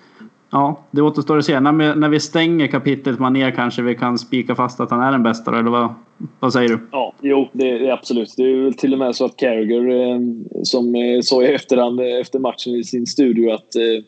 ja, 0.50 0.80
det 0.90 1.02
återstår 1.02 1.38
att 1.38 1.44
se. 1.44 1.60
När 1.60 1.72
vi, 1.72 2.00
när 2.00 2.08
vi 2.08 2.20
stänger 2.20 2.66
kapitlet 2.66 3.18
Mané 3.18 3.52
kanske 3.52 3.82
vi 3.82 3.94
kan 3.94 4.18
spika 4.18 4.54
fast 4.54 4.80
att 4.80 4.90
han 4.90 5.00
är 5.00 5.12
den 5.12 5.22
bästa, 5.22 5.58
eller 5.58 5.70
vad, 5.70 5.94
vad 6.40 6.52
säger 6.52 6.68
du? 6.68 6.78
Ja, 6.92 7.12
jo, 7.20 7.48
det, 7.52 7.70
är 7.70 7.92
absolut. 7.92 8.34
Det 8.36 8.42
är 8.42 8.64
väl 8.64 8.74
till 8.74 8.92
och 8.92 8.98
med 8.98 9.16
så 9.16 9.24
att 9.24 9.36
Carragher, 9.36 9.90
eh, 9.90 10.20
som 10.62 10.94
eh, 10.94 11.20
sa 11.22 11.42
i 11.42 11.54
efterhand 11.54 12.00
efter 12.00 12.38
matchen 12.38 12.74
i 12.74 12.84
sin 12.84 13.06
studio 13.06 13.52
att 13.52 13.76
eh, 13.76 14.04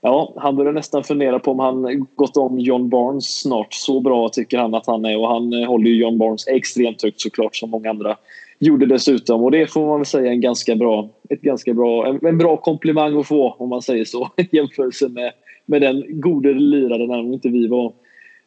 ja, 0.00 0.34
han 0.36 0.56
börjar 0.56 0.72
nästan 0.72 1.04
fundera 1.04 1.38
på 1.38 1.50
om 1.50 1.58
han 1.58 2.06
gått 2.14 2.36
om 2.36 2.58
John 2.58 2.88
Barnes 2.88 3.40
snart. 3.40 3.74
Så 3.74 4.00
bra 4.00 4.28
tycker 4.28 4.58
han 4.58 4.74
att 4.74 4.86
han 4.86 5.04
är 5.04 5.18
och 5.18 5.28
han 5.28 5.52
eh, 5.52 5.68
håller 5.68 5.90
ju 5.90 5.96
John 5.96 6.18
Barnes 6.18 6.48
extremt 6.48 7.02
högt 7.02 7.20
såklart 7.20 7.56
som 7.56 7.70
många 7.70 7.90
andra 7.90 8.16
gjorde 8.58 8.86
dessutom. 8.86 9.42
Och 9.44 9.50
det 9.50 9.72
får 9.72 9.86
man 9.86 9.98
väl 9.98 10.06
säga 10.06 10.30
en 10.30 10.40
ganska 10.40 10.76
bra, 10.76 11.08
ett 11.28 11.40
ganska 11.40 11.74
bra, 11.74 12.06
en, 12.06 12.26
en 12.26 12.38
bra 12.38 12.56
komplimang 12.56 13.20
att 13.20 13.26
få 13.26 13.56
om 13.58 13.68
man 13.68 13.82
säger 13.82 14.04
så 14.04 14.30
i 14.36 14.56
jämförelse 14.56 15.08
med, 15.08 15.32
med 15.66 15.82
den 15.82 16.20
gode 16.20 16.54
liraren 16.54 17.10
även 17.10 17.26
om 17.26 17.32
inte 17.32 17.48
vi 17.48 17.66
var 17.66 17.92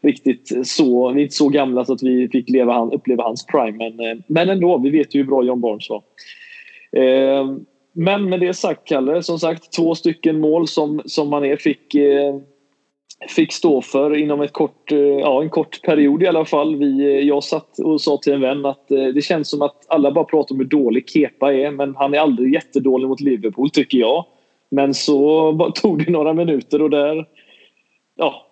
riktigt 0.01 0.67
så, 0.67 1.11
vi 1.11 1.19
är 1.19 1.23
inte 1.23 1.35
så 1.35 1.49
gamla 1.49 1.85
så 1.85 1.93
att 1.93 2.03
vi 2.03 2.29
fick 2.29 2.49
leva 2.49 2.85
uppleva 2.85 3.23
hans 3.23 3.45
prime. 3.45 3.77
Men, 3.77 3.99
eh, 4.09 4.17
men 4.27 4.49
ändå, 4.49 4.77
vi 4.77 4.89
vet 4.89 5.15
ju 5.15 5.19
hur 5.19 5.27
bra 5.27 5.43
John 5.43 5.61
Barnes 5.61 5.89
var. 5.89 6.03
Eh, 6.91 7.55
men 7.93 8.29
med 8.29 8.39
det 8.39 8.53
sagt, 8.53 8.87
Kalle, 8.87 9.23
som 9.23 9.39
sagt 9.39 9.73
två 9.73 9.95
stycken 9.95 10.39
mål 10.39 10.67
som, 10.67 11.01
som 11.05 11.29
Mané 11.29 11.57
fick, 11.57 11.95
eh, 11.95 12.35
fick 13.35 13.53
stå 13.53 13.81
för 13.81 14.17
inom 14.17 14.41
ett 14.41 14.53
kort, 14.53 14.91
eh, 14.91 14.97
ja, 14.97 15.41
en 15.41 15.49
kort 15.49 15.81
period 15.81 16.23
i 16.23 16.27
alla 16.27 16.45
fall. 16.45 16.75
Vi, 16.75 17.01
eh, 17.01 17.27
jag 17.27 17.43
satt 17.43 17.79
och 17.79 18.01
sa 18.01 18.17
till 18.17 18.33
en 18.33 18.41
vän 18.41 18.65
att 18.65 18.91
eh, 18.91 19.05
det 19.05 19.21
känns 19.21 19.49
som 19.49 19.61
att 19.61 19.85
alla 19.87 20.11
bara 20.11 20.25
pratar 20.25 20.55
om 20.55 20.59
hur 20.59 20.67
dålig 20.67 21.09
Kepa 21.09 21.53
är 21.53 21.71
men 21.71 21.95
han 21.95 22.13
är 22.13 22.19
aldrig 22.19 22.53
jättedålig 22.53 23.07
mot 23.07 23.21
Liverpool 23.21 23.69
tycker 23.69 23.97
jag. 23.97 24.25
Men 24.71 24.93
så 24.93 25.71
tog 25.75 26.05
det 26.05 26.11
några 26.11 26.33
minuter 26.33 26.81
och 26.81 26.89
där... 26.89 27.25
Ja, 28.15 28.45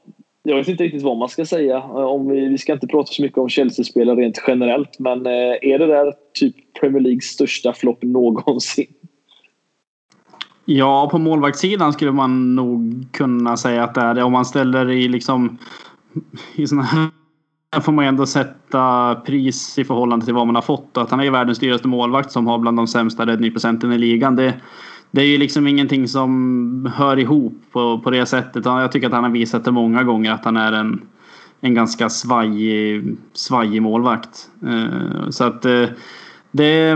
jag 0.44 0.56
vet 0.56 0.68
inte 0.68 0.84
riktigt 0.84 1.04
vad 1.04 1.18
man 1.18 1.30
ska 1.30 1.46
säga. 1.46 1.78
Eh, 1.78 1.96
om 1.96 2.30
vi, 2.30 2.48
vi 2.48 2.58
ska 2.58 2.74
inte 2.74 2.88
prata 2.88 3.12
så 3.12 3.22
mycket 3.22 3.38
om 3.38 3.50
Chelsea-spelare 3.50 4.16
rent 4.16 4.44
generellt 4.48 5.00
men 5.00 5.26
eh, 5.26 5.58
är 5.62 5.80
det 5.80 5.88
där 5.88 6.14
typ 6.34 6.56
Premier 6.80 7.02
Leagues 7.02 7.26
största 7.26 7.74
flopp 7.74 8.04
någonsin? 8.04 8.94
Ja, 10.74 11.10
på 11.12 11.18
målvaktssidan 11.18 11.94
skulle 11.94 12.12
man 12.12 12.56
nog 12.56 13.06
kunna 13.12 13.58
säga 13.58 13.84
att 13.84 13.94
det 13.94 14.02
är 14.02 14.14
det. 14.14 14.24
Om 14.24 14.32
man 14.32 14.46
ställer 14.46 14.90
i 14.90 15.08
liksom 15.08 15.58
i 16.56 16.68
såna 16.68 16.84
här 16.84 17.12
får 17.82 17.92
man 17.92 18.06
ändå 18.06 18.26
sätta 18.26 19.16
pris 19.16 19.80
i 19.80 19.84
förhållande 19.84 20.26
till 20.26 20.34
vad 20.34 20.48
man 20.48 20.56
har 20.56 20.62
fått. 20.62 20.98
Att 20.98 21.12
han 21.12 21.20
är 21.20 21.32
världens 21.32 21.60
dyraste 21.60 21.88
målvakt 21.88 22.32
som 22.32 22.48
har 22.48 22.58
bland 22.58 22.78
de 22.78 22.88
sämsta 22.88 23.26
räddningsprocenten 23.26 23.92
i 23.92 23.98
ligan. 23.98 24.36
Det, 24.36 24.54
det 25.12 25.22
är 25.22 25.26
ju 25.26 25.38
liksom 25.38 25.68
ingenting 25.68 26.08
som 26.08 26.92
hör 26.96 27.20
ihop 27.20 27.54
på, 27.72 28.00
på 28.00 28.10
det 28.10 28.26
sättet. 28.26 28.66
Jag 28.66 28.92
tycker 28.92 29.08
att 29.08 29.14
han 29.14 29.24
har 29.24 29.32
visat 29.32 29.66
det 29.66 29.72
många 29.72 30.04
gånger 30.04 30.32
att 30.32 30.46
han 30.46 30.58
är 30.58 30.72
en, 30.72 31.02
en 31.62 31.74
ganska 31.74 32.10
svajig, 32.10 33.18
svajig 33.34 33.82
målvakt. 33.82 34.50
Eh, 34.66 35.30
så 35.30 35.44
att 35.44 35.66
eh, 35.66 35.86
det 36.52 36.96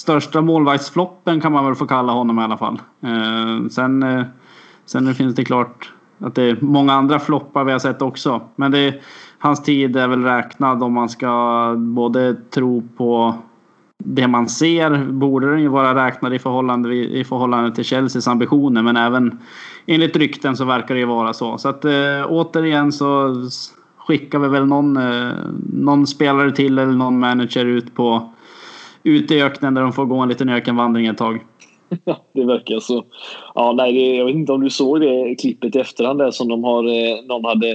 största 0.00 0.40
målvaktsfloppen 0.40 1.40
kan 1.40 1.52
man 1.52 1.64
väl 1.64 1.74
få 1.74 1.86
kalla 1.86 2.12
honom 2.12 2.38
i 2.38 2.42
alla 2.42 2.56
fall. 2.56 2.80
Eh, 3.02 3.68
sen, 3.70 4.02
eh, 4.02 4.22
sen 4.86 5.14
finns 5.14 5.34
det 5.34 5.44
klart 5.44 5.92
att 6.18 6.34
det 6.34 6.42
är 6.42 6.58
många 6.60 6.92
andra 6.92 7.18
floppar 7.18 7.64
vi 7.64 7.72
har 7.72 7.78
sett 7.78 8.02
också. 8.02 8.40
Men 8.56 8.70
det, 8.70 8.94
hans 9.38 9.62
tid 9.62 9.96
är 9.96 10.08
väl 10.08 10.22
räknad 10.22 10.82
om 10.82 10.92
man 10.92 11.08
ska 11.08 11.74
både 11.76 12.34
tro 12.34 12.82
på 12.96 13.34
det 13.98 14.28
man 14.28 14.48
ser 14.48 15.04
borde 15.04 15.50
den 15.50 15.60
ju 15.60 15.68
vara 15.68 16.06
räknad 16.06 16.34
i 16.34 16.38
förhållande, 16.38 16.94
i 16.94 17.24
förhållande 17.24 17.74
till 17.74 17.84
Chelseas 17.84 18.28
ambitioner 18.28 18.82
men 18.82 18.96
även 18.96 19.38
enligt 19.86 20.16
rykten 20.16 20.56
så 20.56 20.64
verkar 20.64 20.94
det 20.94 21.00
ju 21.00 21.06
vara 21.06 21.32
så. 21.32 21.58
Så 21.58 21.68
att 21.68 21.84
eh, 21.84 22.26
återigen 22.28 22.92
så 22.92 23.34
skickar 23.98 24.38
vi 24.38 24.48
väl 24.48 24.66
någon, 24.66 24.96
eh, 24.96 25.32
någon 25.72 26.06
spelare 26.06 26.52
till 26.52 26.78
eller 26.78 26.92
någon 26.92 27.18
manager 27.18 27.64
ut 27.64 27.94
på 27.94 28.30
Ute 29.02 29.34
i 29.34 29.42
öknen 29.42 29.74
där 29.74 29.82
de 29.82 29.92
får 29.92 30.04
gå 30.04 30.16
en 30.16 30.28
liten 30.28 30.48
ökenvandring 30.48 31.06
ett 31.06 31.18
tag. 31.18 31.40
Det 32.32 32.44
verkar 32.44 32.80
så. 32.80 33.04
Ja, 33.54 33.72
nej, 33.76 33.92
det, 33.92 34.16
jag 34.16 34.24
vet 34.24 34.34
inte 34.34 34.52
om 34.52 34.60
du 34.60 34.70
såg 34.70 35.00
det 35.00 35.34
klippet 35.34 35.76
i 35.76 35.78
efterhand 35.78 36.18
där 36.18 36.30
som 36.30 36.48
de 36.48 36.64
har, 36.64 36.84
eh, 36.84 37.24
någon 37.24 37.44
hade 37.44 37.70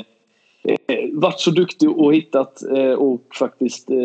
eh, 0.64 1.00
varit 1.14 1.40
så 1.40 1.52
duktig 1.52 1.90
och 1.90 2.16
hittat 2.16 2.64
eh, 2.78 2.92
och 2.92 3.22
faktiskt 3.40 3.90
eh, 3.90 3.98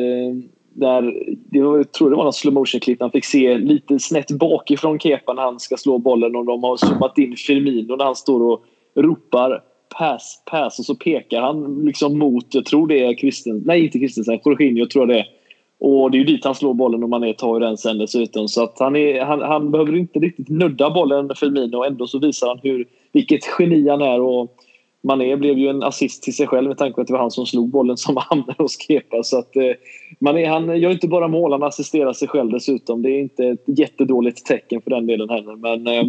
där, 0.72 1.14
det 1.26 1.62
var, 1.62 1.76
jag 1.76 1.92
tror 1.92 2.10
det 2.10 2.16
var 2.16 2.24
någon 2.24 2.32
slow 2.32 2.54
motion 2.54 2.80
klipp 2.80 3.00
han 3.00 3.10
fick 3.10 3.24
se 3.24 3.58
lite 3.58 3.98
snett 3.98 4.30
bakifrån 4.30 4.98
Kepa 4.98 5.32
när 5.32 5.42
han 5.42 5.60
ska 5.60 5.76
slå 5.76 5.98
bollen 5.98 6.36
och 6.36 6.44
de 6.44 6.62
har 6.62 6.76
zoomat 6.76 7.18
in 7.18 7.36
Firmino 7.36 7.96
när 7.96 8.04
han 8.04 8.16
står 8.16 8.42
och 8.42 8.64
ropar 8.94 9.62
pass, 9.98 10.42
pass 10.50 10.78
och 10.78 10.84
så 10.84 10.94
pekar 10.94 11.40
han 11.40 11.84
liksom 11.84 12.18
mot, 12.18 12.46
jag 12.54 12.64
tror 12.64 12.86
det 12.86 13.04
är 13.04 13.14
Kristensen. 13.14 13.62
nej 13.66 13.84
inte 13.84 13.98
Christensen, 13.98 14.38
Jorginho 14.44 14.86
tror 14.86 15.02
jag 15.02 15.16
det 15.16 15.20
är 15.20 15.39
och 15.80 16.10
det 16.10 16.16
är 16.16 16.18
ju 16.18 16.24
dit 16.24 16.44
han 16.44 16.54
slår 16.54 16.74
bollen 16.74 17.02
och 17.02 17.08
Mané 17.08 17.34
tar 17.34 17.54
ju 17.54 17.60
den 17.60 17.76
sen 17.76 17.98
dessutom. 17.98 18.48
Så 18.48 18.62
att 18.62 18.78
han, 18.78 18.96
är, 18.96 19.20
han, 19.24 19.40
han 19.40 19.70
behöver 19.70 19.96
inte 19.96 20.18
riktigt 20.18 20.48
nudda 20.48 20.90
bollen 20.90 21.30
Firmino 21.36 21.76
och 21.76 21.86
ändå 21.86 22.06
så 22.06 22.18
visar 22.18 22.48
han 22.48 22.58
hur, 22.62 22.86
vilket 23.12 23.40
geni 23.58 23.88
han 23.88 24.02
är. 24.02 24.20
Och 24.20 24.56
Mané 25.02 25.36
blev 25.36 25.58
ju 25.58 25.68
en 25.68 25.82
assist 25.82 26.22
till 26.22 26.36
sig 26.36 26.46
själv 26.46 26.68
med 26.68 26.78
tanke 26.78 26.94
på 26.94 27.00
att 27.00 27.06
det 27.06 27.12
var 27.12 27.20
han 27.20 27.30
som 27.30 27.46
slog 27.46 27.68
bollen 27.68 27.96
som 27.96 28.16
hamnade 28.30 28.62
hos 28.62 28.78
Kepa. 28.78 29.22
Så 29.22 29.38
att, 29.38 29.56
eh, 29.56 29.72
Mané 30.18 30.46
han 30.46 30.80
gör 30.80 30.90
inte 30.90 31.08
bara 31.08 31.28
mål, 31.28 31.52
han 31.52 31.62
assisterar 31.62 32.12
sig 32.12 32.28
själv 32.28 32.50
dessutom. 32.50 33.02
Det 33.02 33.10
är 33.10 33.20
inte 33.20 33.44
ett 33.44 33.64
jättedåligt 33.66 34.46
tecken 34.46 34.82
för 34.82 34.90
den 34.90 35.06
delen 35.06 35.28
heller. 35.28 35.56
Men 35.56 35.86
eh, 35.86 36.04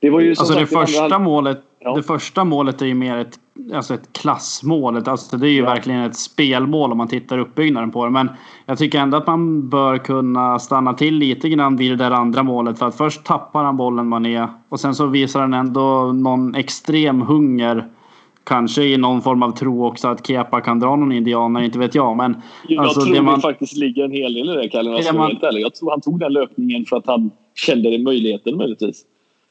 det 0.00 0.10
var 0.10 0.20
ju 0.20 0.30
alltså 0.30 0.54
det 0.54 0.66
första 0.66 1.04
andra... 1.04 1.18
målet 1.18 1.58
Ja. 1.86 1.94
Det 1.94 2.02
första 2.02 2.44
målet 2.44 2.82
är 2.82 2.86
ju 2.86 2.94
mer 2.94 3.16
ett, 3.16 3.38
alltså 3.74 3.94
ett 3.94 4.12
klassmål. 4.12 4.96
Alltså 5.08 5.36
det 5.36 5.48
är 5.48 5.50
ju 5.50 5.58
ja. 5.58 5.64
verkligen 5.64 6.00
ett 6.00 6.16
spelmål 6.16 6.92
om 6.92 6.98
man 6.98 7.08
tittar 7.08 7.38
uppbyggnaden 7.38 7.90
på 7.90 8.04
det. 8.04 8.10
Men 8.10 8.30
jag 8.66 8.78
tycker 8.78 8.98
ändå 8.98 9.16
att 9.16 9.26
man 9.26 9.68
bör 9.68 9.98
kunna 9.98 10.58
stanna 10.58 10.94
till 10.94 11.14
lite 11.14 11.48
grann 11.48 11.76
vid 11.76 11.92
det 11.92 11.96
där 11.96 12.10
andra 12.10 12.42
målet. 12.42 12.78
För 12.78 12.86
att 12.86 12.96
först 12.96 13.24
tappar 13.24 13.64
han 13.64 13.76
bollen 13.76 14.08
Mané 14.08 14.46
och 14.68 14.80
sen 14.80 14.94
så 14.94 15.06
visar 15.06 15.40
han 15.40 15.54
ändå 15.54 16.12
någon 16.12 16.54
extrem 16.54 17.20
hunger. 17.20 17.86
Kanske 18.44 18.82
i 18.82 18.96
någon 18.96 19.22
form 19.22 19.42
av 19.42 19.50
tro 19.50 19.86
också 19.86 20.08
att 20.08 20.26
Kepa 20.26 20.60
kan 20.60 20.80
dra 20.80 20.96
någon 20.96 21.12
indianer, 21.12 21.60
inte 21.60 21.78
vet 21.78 21.94
jag. 21.94 22.16
Men, 22.16 22.36
jag 22.68 22.84
alltså, 22.84 23.00
tror 23.00 23.14
det, 23.14 23.22
man, 23.22 23.34
det 23.34 23.40
faktiskt 23.40 23.76
ligger 23.76 24.04
en 24.04 24.12
hel 24.12 24.34
del 24.34 24.50
i 24.50 24.52
det 24.52 24.68
Kalle. 24.68 24.90
Jag, 24.90 25.14
man, 25.14 25.38
jag 25.40 25.74
tror 25.74 25.90
han 25.90 26.00
tog 26.00 26.20
den 26.20 26.32
löpningen 26.32 26.84
för 26.84 26.96
att 26.96 27.06
han 27.06 27.30
kände 27.54 27.90
den 27.90 28.02
möjligheten 28.02 28.56
möjligtvis. 28.56 29.04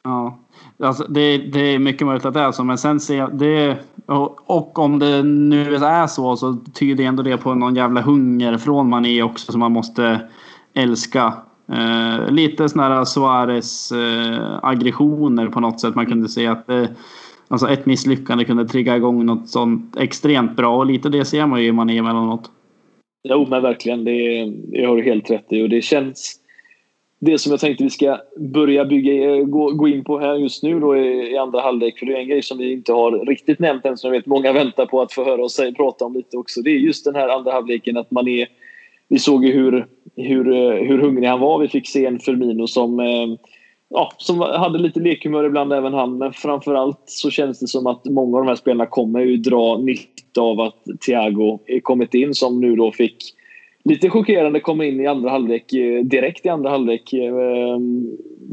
Ja, 0.06 0.40
alltså 0.80 1.04
det, 1.04 1.38
det 1.38 1.60
är 1.60 1.80
mycket 1.80 2.08
möjligt 2.08 2.26
att 2.26 2.34
det 2.34 2.40
är 2.40 2.52
så. 2.52 2.64
Men 2.64 2.78
sen 2.78 3.00
ser 3.00 3.18
jag 3.18 3.38
det. 3.38 3.78
Och, 4.06 4.50
och 4.50 4.80
om 4.80 5.00
det 5.00 5.24
nu 5.24 5.76
är 5.76 6.08
så 6.08 6.36
så 6.36 6.54
tyder 6.74 7.04
ändå 7.04 7.24
det 7.24 7.38
på 7.38 7.54
någon 7.54 7.76
jävla 7.76 8.02
hunger 8.02 8.58
från 8.58 8.90
Mané 8.90 9.24
också 9.24 9.52
som 9.52 9.60
man 9.60 9.72
måste 9.72 10.22
älska. 10.74 11.34
Eh, 11.72 12.32
lite 12.32 12.70
sådana 12.70 12.96
här 12.96 13.06
Suarez 13.06 13.92
eh, 13.92 14.60
aggressioner 14.64 15.48
på 15.48 15.60
något 15.60 15.80
sätt. 15.80 15.96
Man 15.96 16.06
kunde 16.06 16.30
se 16.30 16.48
att 16.48 16.70
eh, 16.70 16.86
alltså 17.48 17.70
ett 17.70 17.86
misslyckande 17.86 18.46
kunde 18.46 18.66
trigga 18.66 18.98
igång 18.98 19.26
något 19.26 19.50
sånt 19.50 19.98
extremt 19.98 20.56
bra. 20.56 20.78
Och 20.78 20.86
lite 20.86 21.10
det 21.10 21.26
ser 21.26 21.46
man 21.46 21.62
ju 21.62 21.68
i 21.68 21.72
Mané 21.72 21.98
emellanåt. 21.98 22.52
Jo 23.30 23.48
men 23.50 23.62
verkligen. 23.62 24.04
Det, 24.04 24.46
det 24.72 24.86
har 24.86 24.98
du 24.98 25.04
helt 25.04 25.32
rätt 25.32 25.46
i. 25.50 25.64
Och 25.64 25.70
det 25.70 25.82
känns 25.82 26.45
det 27.20 27.40
som 27.40 27.52
jag 27.52 27.60
tänkte 27.60 27.84
vi 27.84 27.90
ska 27.90 28.22
börja 28.38 28.86
bygga, 28.86 29.36
eh, 29.36 29.44
gå, 29.44 29.72
gå 29.72 29.88
in 29.88 30.04
på 30.04 30.20
här 30.20 30.36
just 30.36 30.64
nu 30.64 30.80
då 30.80 30.98
i, 30.98 31.32
i 31.32 31.38
andra 31.38 31.62
halvlek. 31.62 32.00
För 32.00 32.06
det 32.06 32.14
är 32.14 32.20
en 32.20 32.28
grej 32.28 32.42
som 32.44 32.58
vi 32.58 32.72
inte 32.72 32.94
har 32.94 33.26
riktigt 33.26 33.60
nämnt 33.60 33.86
än 33.86 33.98
som 33.98 34.08
jag 34.08 34.20
vet 34.20 34.26
många 34.26 34.54
väntar 34.54 34.86
på 34.86 35.02
att 35.02 35.14
få 35.14 35.26
höra 35.26 35.44
oss 35.44 35.62
prata 35.78 36.06
om 36.06 36.14
lite 36.14 36.38
också. 36.38 36.62
Det 36.62 36.70
är 36.70 36.78
just 36.78 37.06
den 37.06 37.16
här 37.16 37.30
andra 37.30 37.52
halvleken 37.52 37.98
att 37.98 38.12
man 38.12 38.28
är... 38.28 38.48
Vi 39.08 39.20
såg 39.20 39.46
ju 39.46 39.52
hur, 39.52 39.88
hur, 40.16 40.54
eh, 40.54 40.88
hur 40.88 40.98
hungrig 40.98 41.28
han 41.28 41.40
var. 41.40 41.60
Vi 41.60 41.68
fick 41.68 41.88
se 41.88 42.06
en 42.06 42.20
Firmino 42.20 42.68
som, 42.68 43.00
eh, 43.00 43.28
ja, 43.90 44.12
som 44.18 44.40
hade 44.40 44.80
lite 44.80 45.00
lekhumör 45.00 45.44
ibland 45.44 45.74
även 45.74 45.94
han. 45.94 46.18
Men 46.18 46.34
framförallt 46.34 47.04
så 47.06 47.30
känns 47.30 47.60
det 47.60 47.68
som 47.68 47.88
att 47.88 48.06
många 48.06 48.38
av 48.38 48.44
de 48.44 48.50
här 48.50 48.56
spelarna 48.56 48.86
kommer 48.86 49.20
ju 49.20 49.38
dra 49.38 49.78
nytta 49.78 50.42
av 50.42 50.62
att 50.62 50.84
Thiago 51.06 51.60
kommit 51.84 52.14
in 52.14 52.34
som 52.34 52.62
nu 52.62 52.76
då 52.76 52.92
fick 52.92 53.18
lite 53.86 54.10
chockerande 54.10 54.60
komma 54.60 54.86
in 54.86 55.00
i 55.00 55.08
andra 55.08 55.30
halvlek, 55.30 55.74
eh, 55.74 56.04
direkt 56.04 56.46
i 56.46 56.50
andra 56.50 56.70
halvlek. 56.70 57.14
Eh, 57.14 57.80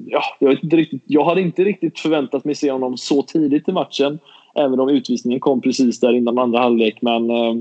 ja, 0.07 0.23
jag, 0.39 0.49
vet 0.49 0.63
inte 0.63 0.77
riktigt, 0.77 1.03
jag 1.07 1.25
hade 1.25 1.41
inte 1.41 1.65
riktigt 1.65 1.99
förväntat 1.99 2.45
mig 2.45 2.55
se 2.55 2.71
honom 2.71 2.97
så 2.97 3.23
tidigt 3.23 3.69
i 3.69 3.73
matchen. 3.73 4.19
Även 4.55 4.81
om 4.81 4.89
utvisningen 4.89 5.41
kom 5.41 5.61
precis 5.61 6.01
där 6.01 6.13
innan 6.13 6.39
andra 6.39 6.59
halvlek. 6.59 7.03
Men 7.03 7.31
eh, 7.31 7.55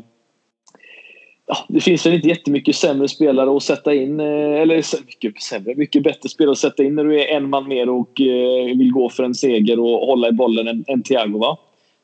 ja, 1.48 1.58
det 1.68 1.80
finns 1.80 2.06
väl 2.06 2.14
inte 2.14 2.28
jättemycket 2.28 2.76
sämre 2.76 3.08
spelare 3.08 3.56
att 3.56 3.64
sätta 3.64 3.94
in. 3.94 4.20
Eller 4.20 5.06
mycket 5.06 5.42
sämre, 5.42 5.76
mycket 5.76 6.04
bättre 6.04 6.30
spelare 6.30 6.52
att 6.52 6.58
sätta 6.58 6.84
in 6.84 6.96
när 6.96 7.04
du 7.04 7.22
är 7.22 7.28
en 7.28 7.50
man 7.50 7.68
mer 7.68 7.90
och 7.90 8.12
vill 8.76 8.92
gå 8.92 9.10
för 9.10 9.24
en 9.24 9.36
seger 9.36 9.80
och 9.80 10.08
hålla 10.08 10.30
i 10.30 10.32
bollen 10.32 10.68
än, 10.68 10.86
än 10.88 11.04
Thiago. 11.04 11.38
Va? 11.38 11.58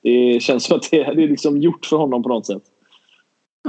Det 0.03 0.43
känns 0.43 0.63
som 0.63 0.77
att 0.77 0.91
det, 0.91 0.97
det 0.97 1.23
är 1.23 1.27
liksom 1.27 1.57
gjort 1.57 1.85
för 1.85 1.97
honom 1.97 2.23
på 2.23 2.29
något 2.29 2.45
sätt. 2.45 2.63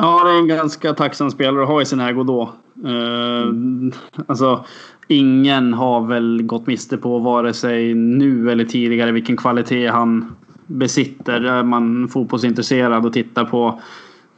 Ja, 0.00 0.24
det 0.24 0.30
är 0.30 0.38
en 0.38 0.48
ganska 0.48 0.94
tacksam 0.94 1.30
spelare 1.30 1.62
att 1.62 1.68
ha 1.68 1.82
i 1.82 1.84
sin 1.84 2.00
ägo 2.00 2.22
då. 2.22 2.52
Uh, 2.88 3.92
alltså, 4.26 4.64
ingen 5.08 5.74
har 5.74 6.06
väl 6.06 6.42
gått 6.42 6.66
miste 6.66 6.96
på 6.96 7.18
vare 7.18 7.52
sig 7.52 7.94
nu 7.94 8.50
eller 8.50 8.64
tidigare 8.64 9.12
vilken 9.12 9.36
kvalitet 9.36 9.86
han 9.86 10.36
besitter. 10.66 11.44
Är 11.44 11.62
man 11.62 12.08
fotbollsintresserad 12.08 13.06
och 13.06 13.12
tittar 13.12 13.44
på 13.44 13.80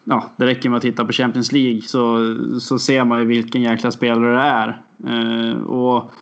Ja, 0.04 0.30
det 0.36 0.46
räcker 0.46 0.68
med 0.70 0.76
att 0.76 0.82
titta 0.82 1.04
på 1.04 1.12
Champions 1.12 1.52
League 1.52 1.82
så, 1.82 2.36
så 2.60 2.78
ser 2.78 3.04
man 3.04 3.20
ju 3.20 3.26
vilken 3.26 3.62
jäkla 3.62 3.90
spelare 3.90 4.34
det 4.34 4.42
är. 4.42 4.80
Eh, 5.06 5.62
och 5.62 6.12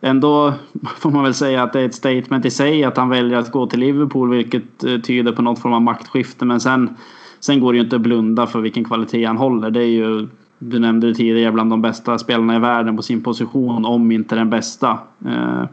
ändå 0.00 0.54
får 0.98 1.10
man 1.10 1.24
väl 1.24 1.34
säga 1.34 1.62
att 1.62 1.72
det 1.72 1.80
är 1.80 1.86
ett 1.86 1.94
statement 1.94 2.44
i 2.44 2.50
sig 2.50 2.84
att 2.84 2.96
han 2.96 3.08
väljer 3.08 3.38
att 3.38 3.52
gå 3.52 3.66
till 3.66 3.80
Liverpool 3.80 4.30
vilket 4.30 4.84
eh, 4.84 4.98
tyder 4.98 5.32
på 5.32 5.42
något 5.42 5.58
form 5.58 5.72
av 5.72 5.82
maktskifte. 5.82 6.44
Men 6.44 6.60
sen, 6.60 6.96
sen 7.44 7.60
går 7.60 7.72
det 7.72 7.76
ju 7.76 7.84
inte 7.84 7.96
att 7.96 8.02
blunda 8.02 8.46
för 8.46 8.60
vilken 8.60 8.84
kvalitet 8.84 9.24
han 9.24 9.36
håller. 9.36 9.70
Det 9.70 9.80
är 9.80 9.88
ju, 9.88 10.28
du 10.58 10.78
nämnde 10.78 11.06
det 11.06 11.14
tidigare, 11.14 11.52
bland 11.52 11.70
de 11.70 11.82
bästa 11.82 12.18
spelarna 12.18 12.56
i 12.56 12.58
världen 12.58 12.96
på 12.96 13.02
sin 13.02 13.22
position 13.22 13.84
om 13.84 14.12
inte 14.12 14.34
den 14.34 14.50
bästa. 14.50 14.98
Eh, 15.26 15.64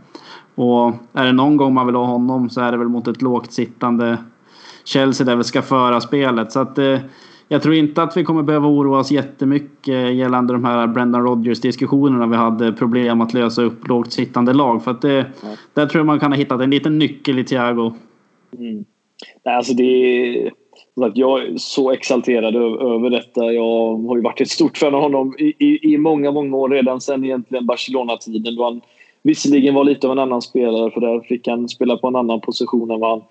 och 0.55 0.93
är 1.13 1.26
det 1.26 1.32
någon 1.32 1.57
gång 1.57 1.74
man 1.74 1.86
vill 1.86 1.95
ha 1.95 2.05
honom 2.05 2.49
så 2.49 2.61
är 2.61 2.72
det 2.72 2.78
väl 2.78 2.88
mot 2.88 3.07
ett 3.07 3.22
lågt 3.22 3.51
sittande 3.51 4.17
Chelsea 4.84 5.26
där 5.26 5.36
vi 5.36 5.43
ska 5.43 5.61
föra 5.61 6.01
spelet. 6.01 6.51
Så 6.51 6.59
att 6.59 6.78
eh, 6.78 6.99
jag 7.47 7.61
tror 7.61 7.76
inte 7.76 8.03
att 8.03 8.17
vi 8.17 8.24
kommer 8.24 8.43
behöva 8.43 8.67
oroa 8.67 8.99
oss 8.99 9.11
jättemycket 9.11 10.15
gällande 10.15 10.53
de 10.53 10.65
här 10.65 10.88
Brendan 10.88 11.24
Rodgers 11.24 11.61
diskussionerna 11.61 12.28
vi 12.28 12.36
hade 12.36 12.74
problem 12.74 13.22
att 13.22 13.34
lösa 13.34 13.61
upp 13.61 13.88
lågt 13.88 14.13
sittande 14.13 14.53
lag. 14.53 14.84
För 14.84 14.91
att 14.91 15.01
det, 15.01 15.26
ja. 15.41 15.47
där 15.74 15.86
tror 15.86 15.99
jag 15.99 16.05
man 16.05 16.19
kan 16.19 16.32
ha 16.32 16.38
hittat 16.38 16.61
en 16.61 16.69
liten 16.69 16.99
nyckel 16.99 17.39
i 17.39 17.43
Thiago. 17.43 17.93
Mm. 18.57 18.86
Alltså 19.43 19.74
det 19.74 20.51
jag 20.95 21.43
är 21.43 21.57
så 21.57 21.91
exalterad 21.91 22.55
över 22.55 23.09
detta. 23.09 23.53
Jag 23.53 23.97
har 23.97 24.15
ju 24.15 24.21
varit 24.21 24.41
ett 24.41 24.49
stort 24.49 24.77
fan 24.77 24.95
av 24.95 25.01
honom 25.01 25.35
i, 25.39 25.53
i, 25.59 25.93
i 25.93 25.97
många, 25.97 26.31
många 26.31 26.57
år 26.57 26.69
redan 26.69 27.01
sen 27.01 27.25
egentligen 27.25 27.65
Barcelona-tiden 27.65 28.55
då 28.55 28.63
han 28.63 28.81
visserligen 29.23 29.73
var 29.73 29.83
lite 29.83 30.07
av 30.07 30.11
en 30.11 30.19
annan 30.19 30.41
spelare 30.41 30.91
för 30.91 31.01
där 31.01 31.19
fick 31.19 31.47
han 31.47 31.69
spela 31.69 31.97
på 31.97 32.07
en 32.07 32.15
annan 32.15 32.41
position 32.41 32.91
än 32.91 32.99
vad 32.99 33.09
han 33.09 33.21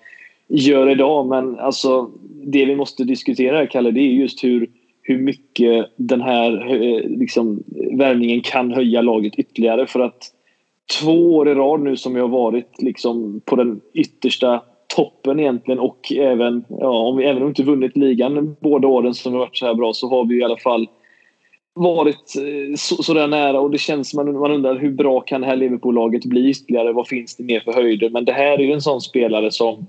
gör 0.48 0.90
idag. 0.90 1.28
Men 1.28 1.58
alltså, 1.58 2.11
det 2.44 2.64
vi 2.64 2.76
måste 2.76 3.04
diskutera 3.04 3.56
här, 3.56 3.66
Kalle, 3.66 3.90
det 3.90 4.00
är 4.00 4.12
just 4.12 4.44
hur, 4.44 4.70
hur 5.02 5.18
mycket 5.18 5.86
den 5.96 6.20
här 6.20 6.74
eh, 6.74 7.08
liksom, 7.08 7.62
värvningen 7.92 8.40
kan 8.40 8.72
höja 8.72 9.02
laget 9.02 9.34
ytterligare. 9.34 9.86
För 9.86 10.00
att 10.00 10.32
två 11.00 11.36
år 11.36 11.48
i 11.48 11.54
rad 11.54 11.80
nu 11.80 11.96
som 11.96 12.14
vi 12.14 12.20
har 12.20 12.28
varit 12.28 12.82
liksom, 12.82 13.40
på 13.44 13.56
den 13.56 13.80
yttersta 13.94 14.62
toppen 14.97 15.41
egentligen 15.41 15.80
och 15.80 16.12
även 16.12 16.64
ja, 16.68 16.88
om 16.88 17.16
vi 17.16 17.24
även 17.24 17.47
inte 17.47 17.62
vunnit 17.62 17.97
ligan 17.97 18.57
båda 18.61 18.88
åren 18.88 19.14
som 19.14 19.32
vi 19.32 19.38
varit 19.38 19.57
så 19.57 19.66
här 19.66 19.74
bra 19.74 19.93
så 19.93 20.09
har 20.09 20.24
vi 20.24 20.38
i 20.38 20.45
alla 20.45 20.57
fall 20.57 20.88
varit 21.74 22.36
eh, 22.36 22.74
så, 22.76 23.03
så 23.03 23.14
där 23.14 23.28
nära 23.28 23.61
och 23.61 23.70
det 23.70 23.78
känns 23.78 24.14
man, 24.14 24.38
man 24.38 24.53
undrar 24.53 24.78
hur 24.78 24.91
bra 24.91 25.20
kan 25.20 25.41
det 25.41 25.47
här 25.47 25.57
Liverpool-laget 25.57 26.24
bli 26.24 26.51
ytterligare? 26.51 26.93
Vad 26.93 27.09
finns 27.09 27.36
det 27.36 27.45
mer 27.45 27.61
för 27.61 27.72
höjder? 27.72 28.11
Men 28.11 28.24
det 28.24 28.32
här 28.32 28.59
är 28.59 28.62
ju 28.62 28.72
en 28.72 28.80
sån 28.80 29.01
spelare 29.01 29.51
som 29.51 29.86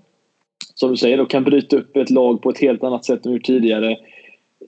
som 0.82 0.90
du 0.90 0.98
säger, 0.98 1.18
då, 1.18 1.26
kan 1.26 1.44
bryta 1.44 1.78
upp 1.78 1.98
ett 1.98 2.10
lag 2.10 2.42
på 2.42 2.50
ett 2.50 2.60
helt 2.60 2.84
annat 2.84 3.06
sätt 3.06 3.26
än 3.26 3.42
tidigare. 3.42 3.98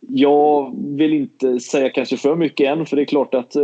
Jag 0.10 0.76
vill 0.98 1.14
inte 1.14 1.60
säga 1.60 1.90
kanske 1.90 2.18
för 2.18 2.36
mycket 2.36 2.68
än, 2.68 2.86
för 2.86 2.96
det 2.96 3.02
är 3.02 3.06
klart 3.06 3.34
att 3.34 3.56
eh, 3.56 3.64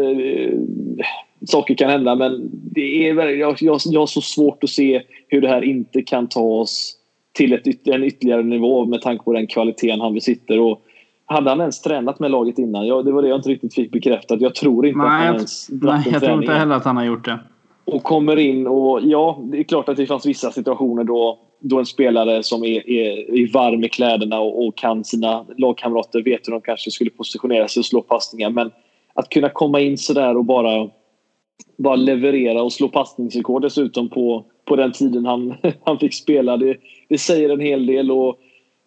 saker 1.47 1.75
kan 1.75 1.89
hända. 1.89 2.15
Men 2.15 2.49
det 2.51 3.09
är, 3.09 3.27
jag, 3.27 3.61
jag, 3.61 3.79
jag 3.85 3.99
har 3.99 4.07
så 4.07 4.21
svårt 4.21 4.63
att 4.63 4.69
se 4.69 5.01
hur 5.27 5.41
det 5.41 5.47
här 5.47 5.61
inte 5.61 6.01
kan 6.01 6.27
ta 6.27 6.41
oss 6.41 6.95
till 7.33 7.53
ett, 7.53 7.87
en 7.87 8.03
ytterligare 8.03 8.43
nivå 8.43 8.85
med 8.85 9.01
tanke 9.01 9.23
på 9.23 9.33
den 9.33 9.47
kvaliteten 9.47 10.01
han 10.01 10.13
besitter. 10.13 10.59
Och 10.59 10.81
hade 11.25 11.49
han 11.49 11.59
ens 11.59 11.81
tränat 11.81 12.19
med 12.19 12.31
laget 12.31 12.59
innan? 12.59 12.87
Ja, 12.87 13.01
det 13.01 13.11
var 13.11 13.21
det 13.21 13.27
jag 13.27 13.37
inte 13.37 13.49
riktigt 13.49 13.73
fick 13.73 13.91
bekräftat. 13.91 14.41
Jag 14.41 14.55
tror 14.55 14.87
inte 14.87 14.97
nej, 14.97 15.07
att 15.07 15.25
han 15.25 15.35
ens 15.35 15.69
Nej, 15.69 16.03
jag 16.11 16.23
tror 16.23 16.41
inte 16.41 16.53
heller 16.53 16.75
att 16.75 16.85
han 16.85 16.97
har 16.97 17.05
gjort 17.05 17.25
det. 17.25 17.39
Och 17.85 18.03
kommer 18.03 18.39
in 18.39 18.67
och 18.67 18.99
ja, 19.03 19.39
det 19.51 19.59
är 19.59 19.63
klart 19.63 19.89
att 19.89 19.97
det 19.97 20.05
fanns 20.05 20.25
vissa 20.25 20.51
situationer 20.51 21.03
då 21.03 21.39
då 21.59 21.79
en 21.79 21.85
spelare 21.85 22.43
som 22.43 22.63
är, 22.63 22.89
är, 22.89 23.35
är 23.35 23.53
varm 23.53 23.83
i 23.83 23.89
kläderna 23.89 24.39
och, 24.39 24.67
och, 24.67 24.77
kan 24.77 25.03
sina 25.03 25.45
lagkamrater 25.57 26.21
vet 26.21 26.47
hur 26.47 26.51
de 26.51 26.61
kanske 26.61 26.91
skulle 26.91 27.09
positionera 27.09 27.67
sig 27.67 27.81
och 27.81 27.85
slå 27.85 28.01
passningar. 28.01 28.49
Men 28.49 28.71
att 29.13 29.29
kunna 29.29 29.49
komma 29.49 29.79
in 29.79 29.97
sådär 29.97 30.37
och 30.37 30.45
bara, 30.45 30.89
bara 31.77 31.95
leverera 31.95 32.63
och 32.63 32.73
slå 32.73 32.87
passningsrekord 32.87 33.61
dessutom 33.61 34.09
på, 34.09 34.45
på 34.65 34.75
den 34.75 34.91
tiden 34.91 35.25
han, 35.25 35.55
han 35.83 35.99
fick 35.99 36.13
spela. 36.13 36.57
Det, 36.57 36.77
det 37.09 37.17
säger 37.17 37.49
en 37.49 37.59
hel 37.59 37.85
del. 37.85 38.11
och 38.11 38.39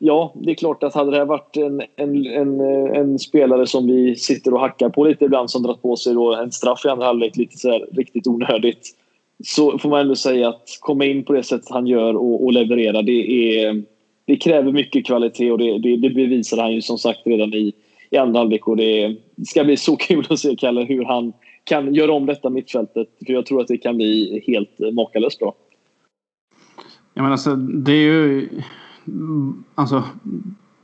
Ja, 0.05 0.33
det 0.35 0.51
är 0.51 0.55
klart 0.55 0.83
att 0.83 0.95
hade 0.95 1.11
det 1.11 1.16
här 1.16 1.25
varit 1.25 1.57
en, 1.57 1.83
en, 1.97 2.27
en, 2.27 2.61
en, 2.95 3.18
spelare 3.18 3.66
som 3.66 3.87
vi 3.87 4.16
sitter 4.16 4.55
och 4.55 4.61
hackar 4.61 4.89
på 4.89 5.05
lite 5.05 5.25
ibland 5.25 5.51
som 5.51 5.62
dragit 5.62 5.83
på 5.83 5.97
sig 5.97 6.14
då 6.14 6.35
en 6.35 6.53
straff 6.53 6.85
i 6.85 6.89
andra 6.89 7.07
halvlek 7.07 7.37
lite 7.37 7.57
så 7.57 7.70
här, 7.70 7.87
riktigt 7.93 8.27
onödigt 8.27 8.95
så 9.45 9.79
får 9.79 9.89
man 9.89 10.01
ändå 10.01 10.14
säga 10.14 10.49
att 10.49 10.79
komma 10.81 11.05
in 11.05 11.25
på 11.25 11.33
det 11.33 11.43
sättet 11.43 11.70
han 11.70 11.87
gör 11.87 12.16
och, 12.16 12.45
och 12.45 12.53
leverera 12.53 13.03
det, 13.03 13.57
är, 13.57 13.83
det 14.25 14.37
kräver 14.37 14.73
mycket 14.73 15.07
kvalitet 15.07 15.53
och 15.53 15.59
det, 15.59 15.79
det, 15.79 15.97
det 15.97 16.11
bevisade 16.11 16.62
han 16.62 16.73
ju 16.73 16.83
som 16.83 16.99
sagt 16.99 17.20
redan 17.25 17.55
i, 17.55 17.73
i 18.11 18.16
andra 18.16 18.41
halvlek 18.41 18.68
och 18.68 18.77
det, 18.77 19.16
ska 19.47 19.64
bli 19.64 19.77
så 19.77 19.97
kul 19.97 20.27
att 20.31 20.39
se 20.39 20.57
Kalle 20.57 20.85
hur 20.85 21.05
han 21.05 21.33
kan 21.65 21.95
göra 21.95 22.13
om 22.13 22.27
detta 22.27 22.51
mittfältet 22.51 23.09
för 23.27 23.33
jag 23.33 23.47
tror 23.47 23.61
att 23.61 23.69
det 23.69 23.79
kan 23.79 23.97
bli 23.97 24.45
helt 24.47 24.81
eh, 24.81 24.93
makalöst 24.93 25.39
bra. 25.39 25.55
Ja, 27.15 27.23
men 27.23 27.33
alltså, 27.33 27.57
det 27.57 27.93
är 27.93 28.03
ju... 28.03 28.49
Alltså, 29.75 30.03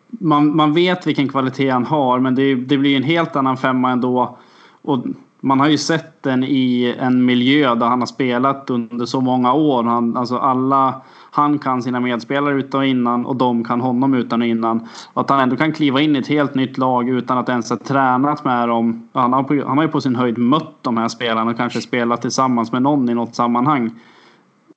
man, 0.09 0.57
man 0.57 0.73
vet 0.73 1.07
vilken 1.07 1.29
kvalitet 1.29 1.71
han 1.71 1.87
har 1.87 2.19
men 2.19 2.35
det, 2.35 2.55
det 2.55 2.79
blir 2.79 2.97
en 2.97 3.03
helt 3.03 3.37
annan 3.37 3.57
femma 3.57 3.91
ändå. 3.91 4.39
Och 4.83 5.05
man 5.41 5.61
har 5.61 5.69
ju 5.69 5.79
sett 5.79 6.23
den 6.23 6.45
i 6.45 6.95
en 6.99 7.25
miljö 7.25 7.75
där 7.75 7.87
han 7.87 8.01
har 8.01 8.07
spelat 8.07 8.71
under 8.71 9.07
så 9.07 9.21
många 9.21 9.53
år. 9.53 9.83
Han, 9.83 10.17
alltså 10.17 10.37
alla, 10.37 11.03
han 11.31 11.59
kan 11.59 11.83
sina 11.83 12.01
medspelare 12.01 12.55
utan 12.55 12.81
och 12.81 12.87
innan 12.87 13.27
och 13.27 13.37
de 13.37 13.65
kan 13.65 13.81
honom 13.81 14.15
utan 14.15 14.43
och 14.43 14.49
innan. 14.49 14.89
Och 15.13 15.21
att 15.23 15.31
han 15.31 15.41
ändå 15.41 15.57
kan 15.57 15.73
kliva 15.73 16.01
in 16.01 16.17
i 16.17 16.19
ett 16.19 16.27
helt 16.27 16.55
nytt 16.55 16.79
lag 16.79 17.09
utan 17.09 17.39
att 17.39 17.49
ens 17.49 17.71
ha 17.71 17.77
tränat 17.77 18.45
med 18.45 18.69
dem. 18.69 19.09
Han 19.13 19.33
har, 19.33 19.43
på, 19.43 19.65
han 19.67 19.79
har 19.79 19.85
ju 19.85 19.91
på 19.91 20.01
sin 20.01 20.17
höjd 20.17 20.39
mött 20.39 20.77
de 20.83 20.97
här 20.97 21.09
spelarna 21.09 21.51
och 21.51 21.57
kanske 21.57 21.81
spelat 21.81 22.23
tillsammans 22.23 22.73
med 22.73 22.83
någon 22.83 23.09
i 23.09 23.15
något 23.15 23.35
sammanhang. 23.35 23.91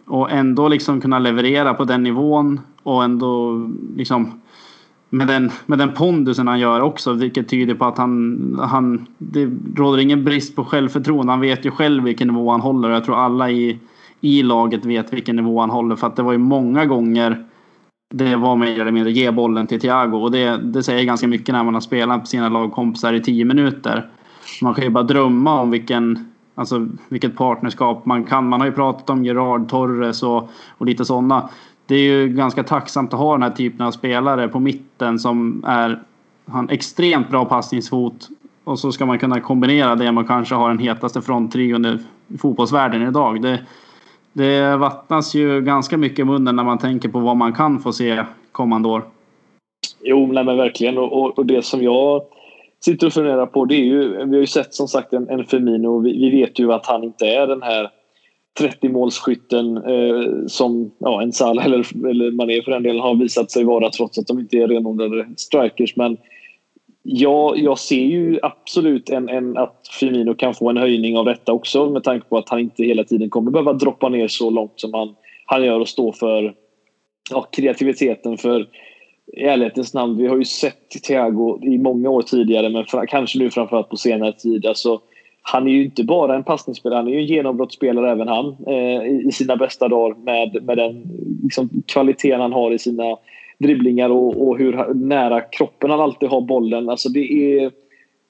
Och 0.05 0.31
ändå 0.31 0.67
liksom 0.67 1.01
kunna 1.01 1.19
leverera 1.19 1.73
på 1.73 1.83
den 1.83 2.03
nivån 2.03 2.59
och 2.83 3.03
ändå 3.03 3.61
liksom 3.95 4.40
med 5.13 5.27
den, 5.27 5.51
med 5.65 5.79
den 5.79 5.93
pondusen 5.93 6.47
han 6.47 6.59
gör 6.59 6.81
också, 6.81 7.13
vilket 7.13 7.49
tyder 7.49 7.75
på 7.75 7.85
att 7.85 7.97
han, 7.97 8.59
han... 8.61 9.07
Det 9.17 9.49
råder 9.75 9.97
ingen 9.97 10.23
brist 10.23 10.55
på 10.55 10.65
självförtroende. 10.65 11.31
Han 11.31 11.41
vet 11.41 11.65
ju 11.65 11.71
själv 11.71 12.03
vilken 12.03 12.27
nivå 12.27 12.51
han 12.51 12.61
håller 12.61 12.89
och 12.89 12.95
jag 12.95 13.05
tror 13.05 13.15
alla 13.15 13.51
i, 13.51 13.79
i 14.21 14.43
laget 14.43 14.85
vet 14.85 15.13
vilken 15.13 15.35
nivå 15.35 15.59
han 15.59 15.69
håller. 15.69 15.95
För 15.95 16.07
att 16.07 16.15
det 16.15 16.23
var 16.23 16.31
ju 16.31 16.37
många 16.37 16.85
gånger 16.85 17.45
det 18.13 18.35
var 18.35 18.55
mer 18.55 18.81
eller 18.81 18.91
mindre 18.91 19.11
ge 19.11 19.31
bollen 19.31 19.67
till 19.67 19.79
Thiago 19.81 20.17
och 20.17 20.31
det, 20.31 20.57
det 20.57 20.83
säger 20.83 21.03
ganska 21.03 21.27
mycket 21.27 21.53
när 21.53 21.63
man 21.63 21.73
har 21.73 21.81
spelat 21.81 22.21
på 22.21 22.27
sina 22.27 22.49
lagkompisar 22.49 23.13
i 23.13 23.21
tio 23.21 23.45
minuter. 23.45 24.09
Man 24.61 24.73
kan 24.73 24.83
ju 24.83 24.89
bara 24.89 25.03
drömma 25.03 25.61
om 25.61 25.71
vilken, 25.71 26.31
alltså, 26.55 26.87
vilket 27.09 27.35
partnerskap 27.35 28.05
man 28.05 28.23
kan. 28.23 28.49
Man 28.49 28.59
har 28.59 28.67
ju 28.67 28.73
pratat 28.73 29.09
om 29.09 29.25
Gerard 29.25 29.69
Torres 29.69 30.23
och, 30.23 30.49
och 30.77 30.85
lite 30.85 31.05
sådana 31.05 31.49
det 31.91 31.95
är 31.95 32.03
ju 32.03 32.27
ganska 32.27 32.63
tacksamt 32.63 33.13
att 33.13 33.19
ha 33.19 33.31
den 33.31 33.43
här 33.43 33.49
typen 33.49 33.85
av 33.85 33.91
spelare 33.91 34.47
på 34.47 34.59
mitten 34.59 35.19
som 35.19 35.63
är 35.67 35.99
han 36.45 36.69
extremt 36.69 37.29
bra 37.29 37.45
passningsfot 37.45 38.29
och 38.63 38.79
så 38.79 38.91
ska 38.91 39.05
man 39.05 39.19
kunna 39.19 39.39
kombinera 39.39 39.95
det 39.95 40.11
med 40.11 40.27
kanske 40.27 40.55
ha 40.55 40.67
den 40.67 40.79
hetaste 40.79 41.21
fronttrion 41.21 41.85
i 41.85 41.97
fotbollsvärlden 42.37 43.07
idag. 43.07 43.41
Det, 43.41 43.59
det 44.33 44.77
vattnas 44.77 45.35
ju 45.35 45.61
ganska 45.61 45.97
mycket 45.97 46.19
i 46.19 46.23
munnen 46.23 46.55
när 46.55 46.63
man 46.63 46.77
tänker 46.77 47.09
på 47.09 47.19
vad 47.19 47.37
man 47.37 47.53
kan 47.53 47.79
få 47.79 47.93
se 47.93 48.23
kommande 48.51 48.89
år. 48.89 49.03
Jo, 50.01 50.31
nej 50.31 50.43
men 50.43 50.57
verkligen. 50.57 50.97
Och, 50.97 51.37
och, 51.37 51.45
det 51.45 51.65
som 51.65 51.83
jag 51.83 52.21
sitter 52.79 53.07
och 53.07 53.13
funderar 53.13 53.45
på 53.45 53.65
det 53.65 53.75
är 53.75 53.85
ju, 53.85 54.25
vi 54.25 54.35
har 54.35 54.41
ju 54.41 54.47
sett 54.47 54.73
som 54.73 54.87
sagt 54.87 55.13
en, 55.13 55.29
en 55.29 55.45
Firmino 55.45 55.87
och 55.87 56.05
vi, 56.05 56.19
vi 56.19 56.41
vet 56.41 56.59
ju 56.59 56.73
att 56.73 56.85
han 56.85 57.03
inte 57.03 57.25
är 57.25 57.47
den 57.47 57.61
här 57.61 57.91
30-målsskytten 58.59 59.77
eh, 59.77 60.47
som 60.47 60.91
ja, 60.97 61.21
en 61.21 61.31
Salah 61.31 61.65
eller, 61.65 62.07
eller 62.09 62.31
Mané 62.31 62.61
för 62.61 62.71
den 62.71 62.83
delen 62.83 63.01
har 63.01 63.15
visat 63.15 63.51
sig 63.51 63.63
vara 63.63 63.89
trots 63.89 64.17
att 64.17 64.27
de 64.27 64.39
inte 64.39 64.57
är 64.57 64.67
renodlade 64.67 65.27
strikers. 65.37 65.95
Men 65.95 66.17
ja, 67.03 67.55
jag 67.55 67.79
ser 67.79 68.05
ju 68.05 68.39
absolut 68.41 69.09
en, 69.09 69.29
en, 69.29 69.57
att 69.57 69.87
Firmino 69.99 70.33
kan 70.33 70.53
få 70.53 70.69
en 70.69 70.77
höjning 70.77 71.17
av 71.17 71.25
detta 71.25 71.53
också 71.53 71.89
med 71.89 72.03
tanke 72.03 72.27
på 72.27 72.37
att 72.37 72.49
han 72.49 72.59
inte 72.59 72.83
hela 72.83 73.03
tiden 73.03 73.29
kommer 73.29 73.51
behöva 73.51 73.73
droppa 73.73 74.09
ner 74.09 74.27
så 74.27 74.49
långt 74.49 74.73
som 74.79 74.93
han, 74.93 75.15
han 75.45 75.65
gör 75.65 75.79
och 75.79 75.89
stå 75.89 76.13
för 76.13 76.53
ja, 77.31 77.41
kreativiteten. 77.41 78.37
För 78.37 78.67
i 79.37 79.43
ärlighetens 79.43 79.93
namn, 79.93 80.17
vi 80.17 80.27
har 80.27 80.37
ju 80.37 80.45
sett 80.45 80.89
Thiago 81.07 81.59
i 81.63 81.77
många 81.77 82.09
år 82.09 82.21
tidigare 82.21 82.69
men 82.69 82.85
kanske 83.07 83.39
nu 83.39 83.49
framförallt 83.49 83.89
på 83.89 83.97
senare 83.97 84.33
tid. 84.33 84.65
Alltså, 84.65 85.01
han 85.41 85.67
är 85.67 85.71
ju 85.71 85.83
inte 85.85 86.03
bara 86.03 86.35
en 86.35 86.43
passningsspelare, 86.43 86.97
han 86.97 87.07
är 87.07 87.11
ju 87.11 87.19
en 87.19 87.25
genombrottsspelare 87.25 88.11
även 88.11 88.27
han 88.27 88.55
eh, 88.67 89.27
i 89.27 89.31
sina 89.33 89.55
bästa 89.55 89.87
dagar 89.87 90.15
med, 90.23 90.63
med 90.63 90.77
den 90.77 91.03
liksom, 91.43 91.69
kvaliteten 91.85 92.41
han 92.41 92.53
har 92.53 92.71
i 92.71 92.79
sina 92.79 93.17
dribblingar 93.57 94.09
och, 94.09 94.47
och 94.47 94.57
hur 94.57 94.93
nära 94.93 95.41
kroppen 95.41 95.89
han 95.89 95.99
alltid 95.99 96.29
har 96.29 96.41
bollen. 96.41 96.89
Alltså 96.89 97.09
det 97.09 97.33
är, 97.33 97.71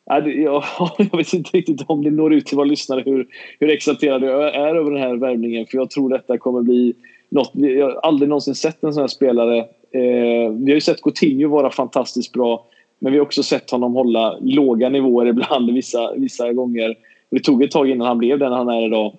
jag, 0.05 0.63
jag 0.97 1.17
vet 1.17 1.33
inte 1.33 1.57
riktigt 1.57 1.81
om 1.87 2.03
det 2.03 2.11
når 2.11 2.33
ut 2.33 2.45
till 2.45 2.57
våra 2.57 2.65
lyssnare 2.65 3.03
hur, 3.05 3.27
hur 3.59 3.69
exalterad 3.69 4.23
jag 4.23 4.55
är 4.55 4.75
över 4.75 4.91
den 4.91 5.01
här 5.01 5.15
värvningen. 5.15 5.65
För 5.65 5.77
jag 5.77 5.89
tror 5.89 6.09
detta 6.09 6.37
kommer 6.37 6.61
bli 6.61 6.93
något. 7.29 7.51
Jag 7.53 7.85
har 7.85 7.99
aldrig 8.03 8.29
någonsin 8.29 8.55
sett 8.55 8.83
en 8.83 8.93
sån 8.93 9.01
här 9.01 9.07
spelare. 9.07 9.57
Eh, 9.93 10.51
vi 10.51 10.71
har 10.71 10.75
ju 10.75 10.81
sett 10.81 11.01
Coutinho 11.01 11.49
vara 11.49 11.69
fantastiskt 11.69 12.33
bra. 12.33 12.65
Men 13.01 13.11
vi 13.11 13.19
har 13.19 13.25
också 13.25 13.43
sett 13.43 13.71
honom 13.71 13.93
hålla 13.93 14.37
låga 14.41 14.89
nivåer 14.89 15.25
ibland 15.25 15.71
vissa, 15.73 16.13
vissa 16.15 16.53
gånger. 16.53 16.95
Det 17.31 17.39
tog 17.39 17.63
ett 17.63 17.71
tag 17.71 17.89
innan 17.89 18.07
han 18.07 18.17
blev 18.17 18.39
den 18.39 18.53
han 18.53 18.69
är 18.69 18.85
idag. 18.85 19.17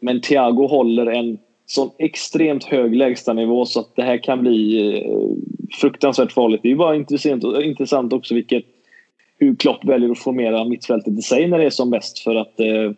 Men 0.00 0.20
Thiago 0.20 0.66
håller 0.66 1.06
en 1.06 1.38
sån 1.66 1.90
extremt 1.98 2.64
hög 2.64 2.94
lägstanivå 2.96 3.64
så 3.64 3.80
att 3.80 3.96
det 3.96 4.02
här 4.02 4.18
kan 4.18 4.40
bli 4.40 4.88
eh, 4.98 5.76
fruktansvärt 5.80 6.32
farligt. 6.32 6.60
Det 6.62 6.70
är 6.70 6.74
bara 6.74 6.96
intressant, 6.96 7.44
intressant 7.62 8.12
också 8.12 8.34
vilket, 8.34 8.64
hur 9.38 9.54
Klopp 9.54 9.84
väljer 9.84 10.10
att 10.10 10.18
formera 10.18 10.64
mittfältet 10.64 11.18
i 11.18 11.22
sig 11.22 11.48
när 11.48 11.58
det 11.58 11.64
är 11.64 11.70
som 11.70 11.90
bäst. 11.90 12.18
För 12.18 12.34
att 12.34 12.60
eh, 12.60 12.92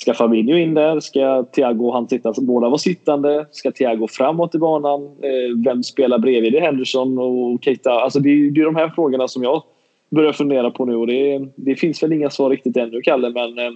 Ska 0.00 0.14
Fabinho 0.14 0.56
in 0.56 0.74
där? 0.74 1.00
Ska 1.00 1.42
Thiago 1.42 1.92
han 1.92 2.08
sitta, 2.08 2.32
båda 2.38 2.68
vara 2.68 2.78
sittande? 2.78 3.46
Ska 3.50 3.70
Thiago 3.70 4.08
framåt 4.10 4.54
i 4.54 4.58
banan? 4.58 5.02
Eh, 5.02 5.64
vem 5.64 5.82
spelar 5.82 6.18
bredvid? 6.18 6.52
Det 6.52 6.58
är 6.58 6.62
Henderson 6.62 7.18
och 7.18 7.64
Keita. 7.64 7.90
Alltså 7.90 8.20
det, 8.20 8.28
är, 8.28 8.50
det 8.50 8.60
är 8.60 8.64
de 8.64 8.76
här 8.76 8.88
frågorna 8.88 9.28
som 9.28 9.42
jag 9.42 9.62
börjar 10.10 10.32
fundera 10.32 10.70
på 10.70 10.84
nu. 10.84 10.96
Och 10.96 11.06
det, 11.06 11.48
det 11.56 11.74
finns 11.74 12.02
väl 12.02 12.12
inga 12.12 12.30
svar 12.30 12.50
riktigt 12.50 12.76
ännu, 12.76 13.00
Kalle. 13.00 13.30
Men 13.30 13.58
eh, 13.58 13.72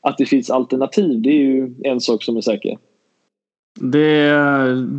att 0.00 0.18
det 0.18 0.26
finns 0.26 0.50
alternativ, 0.50 1.22
det 1.22 1.28
är 1.28 1.42
ju 1.42 1.74
en 1.84 2.00
sak 2.00 2.22
som 2.22 2.36
är 2.36 2.40
säker. 2.40 2.78
Det, 3.80 4.30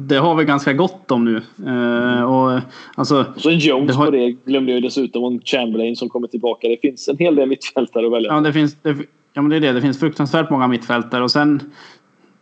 det 0.07 0.15
har 0.15 0.36
vi 0.36 0.45
ganska 0.45 0.73
gott 0.73 1.11
om 1.11 1.26
nu. 1.26 1.41
Eh, 1.67 2.23
och, 2.23 2.61
alltså, 2.95 3.26
så 3.38 3.49
en 3.49 3.59
Jones 3.59 3.95
har... 3.95 4.05
på 4.05 4.11
det 4.11 4.32
glömde 4.45 4.71
jag 4.71 4.84
dessutom. 4.84 5.23
Och 5.23 5.32
en 5.32 5.41
Chamberlain 5.41 5.95
som 5.95 6.09
kommer 6.09 6.28
tillbaka. 6.28 6.67
Det 6.67 6.78
finns 6.82 7.07
en 7.07 7.17
hel 7.17 7.36
del 7.36 7.49
mittfältare 7.49 8.05
att 8.05 8.13
välja 8.13 8.32
Ja, 8.32 8.39
det 8.39 8.53
finns, 8.53 8.82
det, 8.82 8.95
ja 9.36 9.41
men 9.41 9.49
det 9.49 9.55
är 9.55 9.61
det. 9.61 9.71
Det 9.71 9.81
finns 9.81 9.99
fruktansvärt 9.99 10.49
många 10.49 10.67
mittfältare. 10.67 11.23
Och 11.23 11.31
sen, 11.31 11.71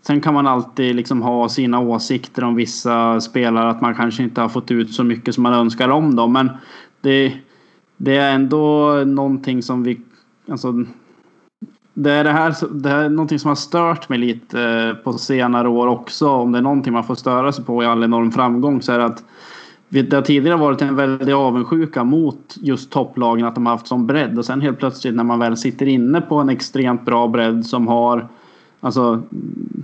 sen 0.01 0.21
kan 0.21 0.33
man 0.33 0.47
alltid 0.47 0.95
liksom 0.95 1.21
ha 1.21 1.49
sina 1.49 1.79
åsikter 1.79 2.43
om 2.43 2.55
vissa 2.55 3.21
spelare. 3.21 3.69
Att 3.69 3.81
man 3.81 3.95
kanske 3.95 4.23
inte 4.23 4.41
har 4.41 4.49
fått 4.49 4.71
ut 4.71 4.93
så 4.93 5.03
mycket 5.03 5.35
som 5.35 5.43
man 5.43 5.53
önskar 5.53 5.89
om 5.89 6.15
dem. 6.15 6.33
Men 6.33 6.49
det, 7.01 7.37
det 7.97 8.17
är 8.17 8.35
ändå 8.35 8.93
någonting 9.05 9.63
som 9.63 9.83
vi... 9.83 10.01
Alltså, 10.51 10.85
det 11.93 12.11
är, 12.11 12.23
det, 12.23 12.31
här, 12.31 12.55
det 12.71 12.89
här 12.89 13.03
är 13.03 13.09
någonting 13.09 13.39
som 13.39 13.49
har 13.49 13.55
stört 13.55 14.09
mig 14.09 14.19
lite 14.19 14.61
eh, 14.61 14.93
på 14.93 15.13
senare 15.13 15.69
år 15.69 15.87
också. 15.87 16.29
Om 16.29 16.51
det 16.51 16.57
är 16.57 16.61
någonting 16.61 16.93
man 16.93 17.03
får 17.03 17.15
störa 17.15 17.51
sig 17.51 17.65
på 17.65 17.83
i 17.83 17.85
all 17.85 18.03
enorm 18.03 18.31
framgång 18.31 18.81
så 18.81 18.91
är 18.91 18.99
det 18.99 19.05
att 19.05 19.23
det 20.01 20.13
har 20.13 20.21
tidigare 20.21 20.57
varit 20.57 20.81
en 20.81 20.95
väldig 20.95 21.33
avundsjuka 21.33 22.03
mot 22.03 22.57
just 22.61 22.91
topplagen 22.91 23.45
att 23.45 23.55
de 23.55 23.65
har 23.65 23.73
haft 23.73 23.87
sån 23.87 24.07
bredd 24.07 24.37
och 24.37 24.45
sen 24.45 24.61
helt 24.61 24.79
plötsligt 24.79 25.15
när 25.15 25.23
man 25.23 25.39
väl 25.39 25.57
sitter 25.57 25.85
inne 25.85 26.21
på 26.21 26.35
en 26.35 26.49
extremt 26.49 27.05
bra 27.05 27.27
bredd 27.27 27.65
som 27.65 27.87
har 27.87 28.27
Alltså 28.83 29.21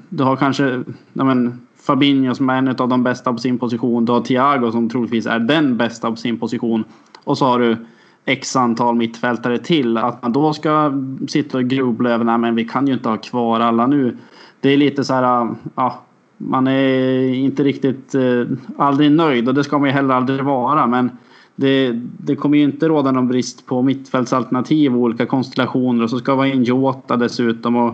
du 0.09 0.23
har 0.23 0.35
kanske 0.35 0.83
ja 1.13 1.23
men, 1.23 1.61
Fabinho 1.75 2.35
som 2.35 2.49
är 2.49 2.57
en 2.57 2.67
av 2.67 2.89
de 2.89 3.03
bästa 3.03 3.33
på 3.33 3.37
sin 3.37 3.59
position. 3.59 4.05
Du 4.05 4.11
har 4.11 4.21
Thiago 4.21 4.71
som 4.71 4.89
troligtvis 4.89 5.25
är 5.25 5.39
den 5.39 5.77
bästa 5.77 6.09
på 6.09 6.15
sin 6.15 6.39
position. 6.39 6.83
Och 7.23 7.37
så 7.37 7.45
har 7.45 7.59
du 7.59 7.77
x 8.25 8.55
antal 8.55 8.95
mittfältare 8.95 9.57
till. 9.57 9.97
Att 9.97 10.21
man 10.21 10.33
då 10.33 10.53
ska 10.53 10.91
sitta 11.27 11.57
och 11.57 11.63
grubbla 11.63 12.09
över 12.09 12.25
nej 12.25 12.37
men 12.37 12.55
vi 12.55 12.65
kan 12.65 12.87
ju 12.87 12.93
inte 12.93 13.09
ha 13.09 13.17
kvar 13.17 13.59
alla 13.59 13.87
nu. 13.87 14.17
Det 14.59 14.69
är 14.69 14.77
lite 14.77 15.03
så 15.03 15.13
här, 15.13 15.55
ja, 15.75 16.01
man 16.41 16.67
är 16.67 17.33
inte 17.33 17.63
riktigt 17.63 18.15
eh, 18.15 18.43
aldrig 18.77 19.11
nöjd 19.11 19.47
och 19.47 19.53
det 19.53 19.63
ska 19.63 19.77
man 19.77 19.89
ju 19.89 19.93
heller 19.93 20.13
aldrig 20.13 20.43
vara. 20.43 20.87
Men 20.87 21.09
det, 21.55 21.91
det 22.23 22.35
kommer 22.35 22.57
ju 22.57 22.63
inte 22.63 22.87
råda 22.87 23.11
någon 23.11 23.27
brist 23.27 23.65
på 23.65 23.81
mittfältsalternativ 23.81 24.95
och 24.95 25.01
olika 25.01 25.25
konstellationer 25.25 26.03
och 26.03 26.09
så 26.09 26.19
ska 26.19 26.35
vara 26.35 26.47
in 26.47 26.63
Jota 26.63 27.17
dessutom. 27.17 27.75
Och 27.75 27.93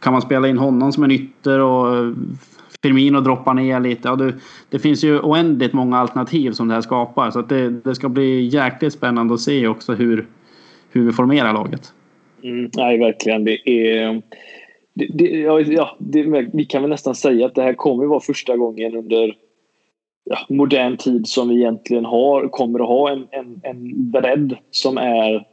kan 0.00 0.12
man 0.12 0.22
spela 0.22 0.48
in 0.48 0.58
honom 0.58 0.92
som 0.92 1.04
en 1.04 1.10
ytter 1.10 1.60
och 1.60 1.96
eh, 1.96 2.12
Firmino 2.82 3.20
droppar 3.20 3.54
ner 3.54 3.80
lite. 3.80 4.08
Ja, 4.08 4.16
det, 4.16 4.34
det, 4.70 4.78
finns 4.78 5.04
ju 5.04 5.20
oändligt 5.20 5.72
många 5.72 5.98
alternativ 5.98 6.52
som 6.52 6.68
det 6.68 6.74
här 6.74 6.80
skapar. 6.80 7.30
Så 7.30 7.42
det, 7.42 7.70
det, 7.70 7.94
ska 7.94 8.08
bli 8.08 8.46
jäkligt 8.46 8.92
spännande 8.92 9.34
att 9.34 9.40
se 9.40 9.66
också 9.66 9.94
hur, 9.94 10.26
hur 10.90 11.06
vi 11.06 11.12
formerar 11.12 11.52
laget. 11.52 11.92
Mm, 12.42 12.70
nej, 12.76 12.98
verkligen. 12.98 13.44
Det 13.44 13.70
är... 13.70 14.22
Det, 14.94 15.06
det, 15.06 15.28
ja, 15.70 15.96
det, 15.98 16.22
vi 16.52 16.64
kan 16.64 16.82
väl 16.82 16.90
nästan 16.90 17.14
säga 17.14 17.46
att 17.46 17.54
det 17.54 17.62
här 17.62 17.74
kommer 17.74 18.06
vara 18.06 18.20
första 18.20 18.56
gången 18.56 18.96
under 18.96 19.36
ja, 20.24 20.38
modern 20.48 20.96
tid 20.96 21.26
som 21.26 21.48
vi 21.48 21.54
egentligen 21.54 22.04
har, 22.04 22.48
kommer 22.48 22.80
att 22.80 22.88
ha 22.88 23.10
en, 23.10 23.26
en, 23.30 23.60
en 23.62 24.10
bredd 24.10 24.56
som 24.70 24.98
är 24.98 25.46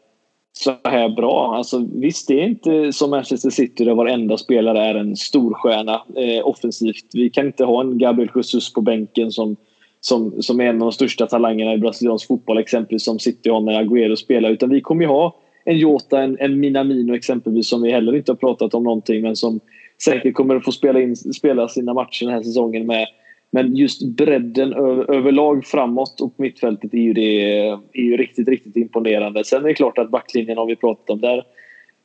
så 0.53 0.73
här 0.83 1.09
bra. 1.09 1.55
Alltså, 1.55 1.85
visst, 1.93 2.27
det 2.27 2.41
är 2.41 2.47
inte 2.47 2.93
som 2.93 3.09
Manchester 3.09 3.49
City 3.49 3.85
där 3.85 3.95
varenda 3.95 4.37
spelare 4.37 4.79
är 4.79 4.95
en 4.95 5.15
storstjärna 5.15 6.01
eh, 6.15 6.47
offensivt. 6.47 7.05
Vi 7.13 7.29
kan 7.29 7.45
inte 7.45 7.65
ha 7.65 7.81
en 7.81 7.97
Gabriel 7.97 8.31
Jesus 8.35 8.73
på 8.73 8.81
bänken 8.81 9.31
som, 9.31 9.55
som, 9.99 10.41
som 10.41 10.61
är 10.61 10.65
en 10.65 10.75
av 10.75 10.79
de 10.79 10.91
största 10.91 11.27
talangerna 11.27 11.73
i 11.73 11.77
brasiliansk 11.77 12.27
fotboll 12.27 12.57
exempelvis 12.57 13.05
som 13.05 13.19
City 13.19 13.49
har 13.49 13.61
när 13.61 13.83
Agüero 13.83 14.15
spelar. 14.15 14.49
Utan 14.49 14.69
vi 14.69 14.81
kommer 14.81 15.01
ju 15.01 15.07
ha 15.07 15.35
en 15.65 15.77
Jota, 15.77 16.21
en, 16.21 16.37
en 16.39 16.59
Minamino 16.59 17.15
exempelvis 17.15 17.69
som 17.69 17.81
vi 17.81 17.91
heller 17.91 18.15
inte 18.15 18.31
har 18.31 18.37
pratat 18.37 18.73
om 18.73 18.83
någonting 18.83 19.21
men 19.21 19.35
som 19.35 19.59
säkert 20.03 20.33
kommer 20.33 20.55
att 20.55 20.65
få 20.65 20.71
spela, 20.71 21.01
in, 21.01 21.15
spela 21.15 21.67
sina 21.67 21.93
matcher 21.93 22.25
den 22.25 22.33
här 22.33 22.43
säsongen 22.43 22.85
med 22.85 23.07
men 23.51 23.75
just 23.75 24.07
bredden 24.07 24.73
överlag 25.07 25.65
framåt 25.65 26.21
och 26.21 26.33
mittfältet 26.37 26.93
är 26.93 26.97
ju, 26.97 27.13
det, 27.13 27.67
är 27.93 28.01
ju 28.01 28.17
riktigt, 28.17 28.47
riktigt 28.47 28.75
imponerande. 28.75 29.43
Sen 29.43 29.63
är 29.63 29.67
det 29.67 29.73
klart 29.73 29.97
att 29.97 30.11
backlinjen 30.11 30.57
har 30.57 30.65
vi 30.65 30.75
pratat 30.75 31.09
om. 31.09 31.21
Där, 31.21 31.43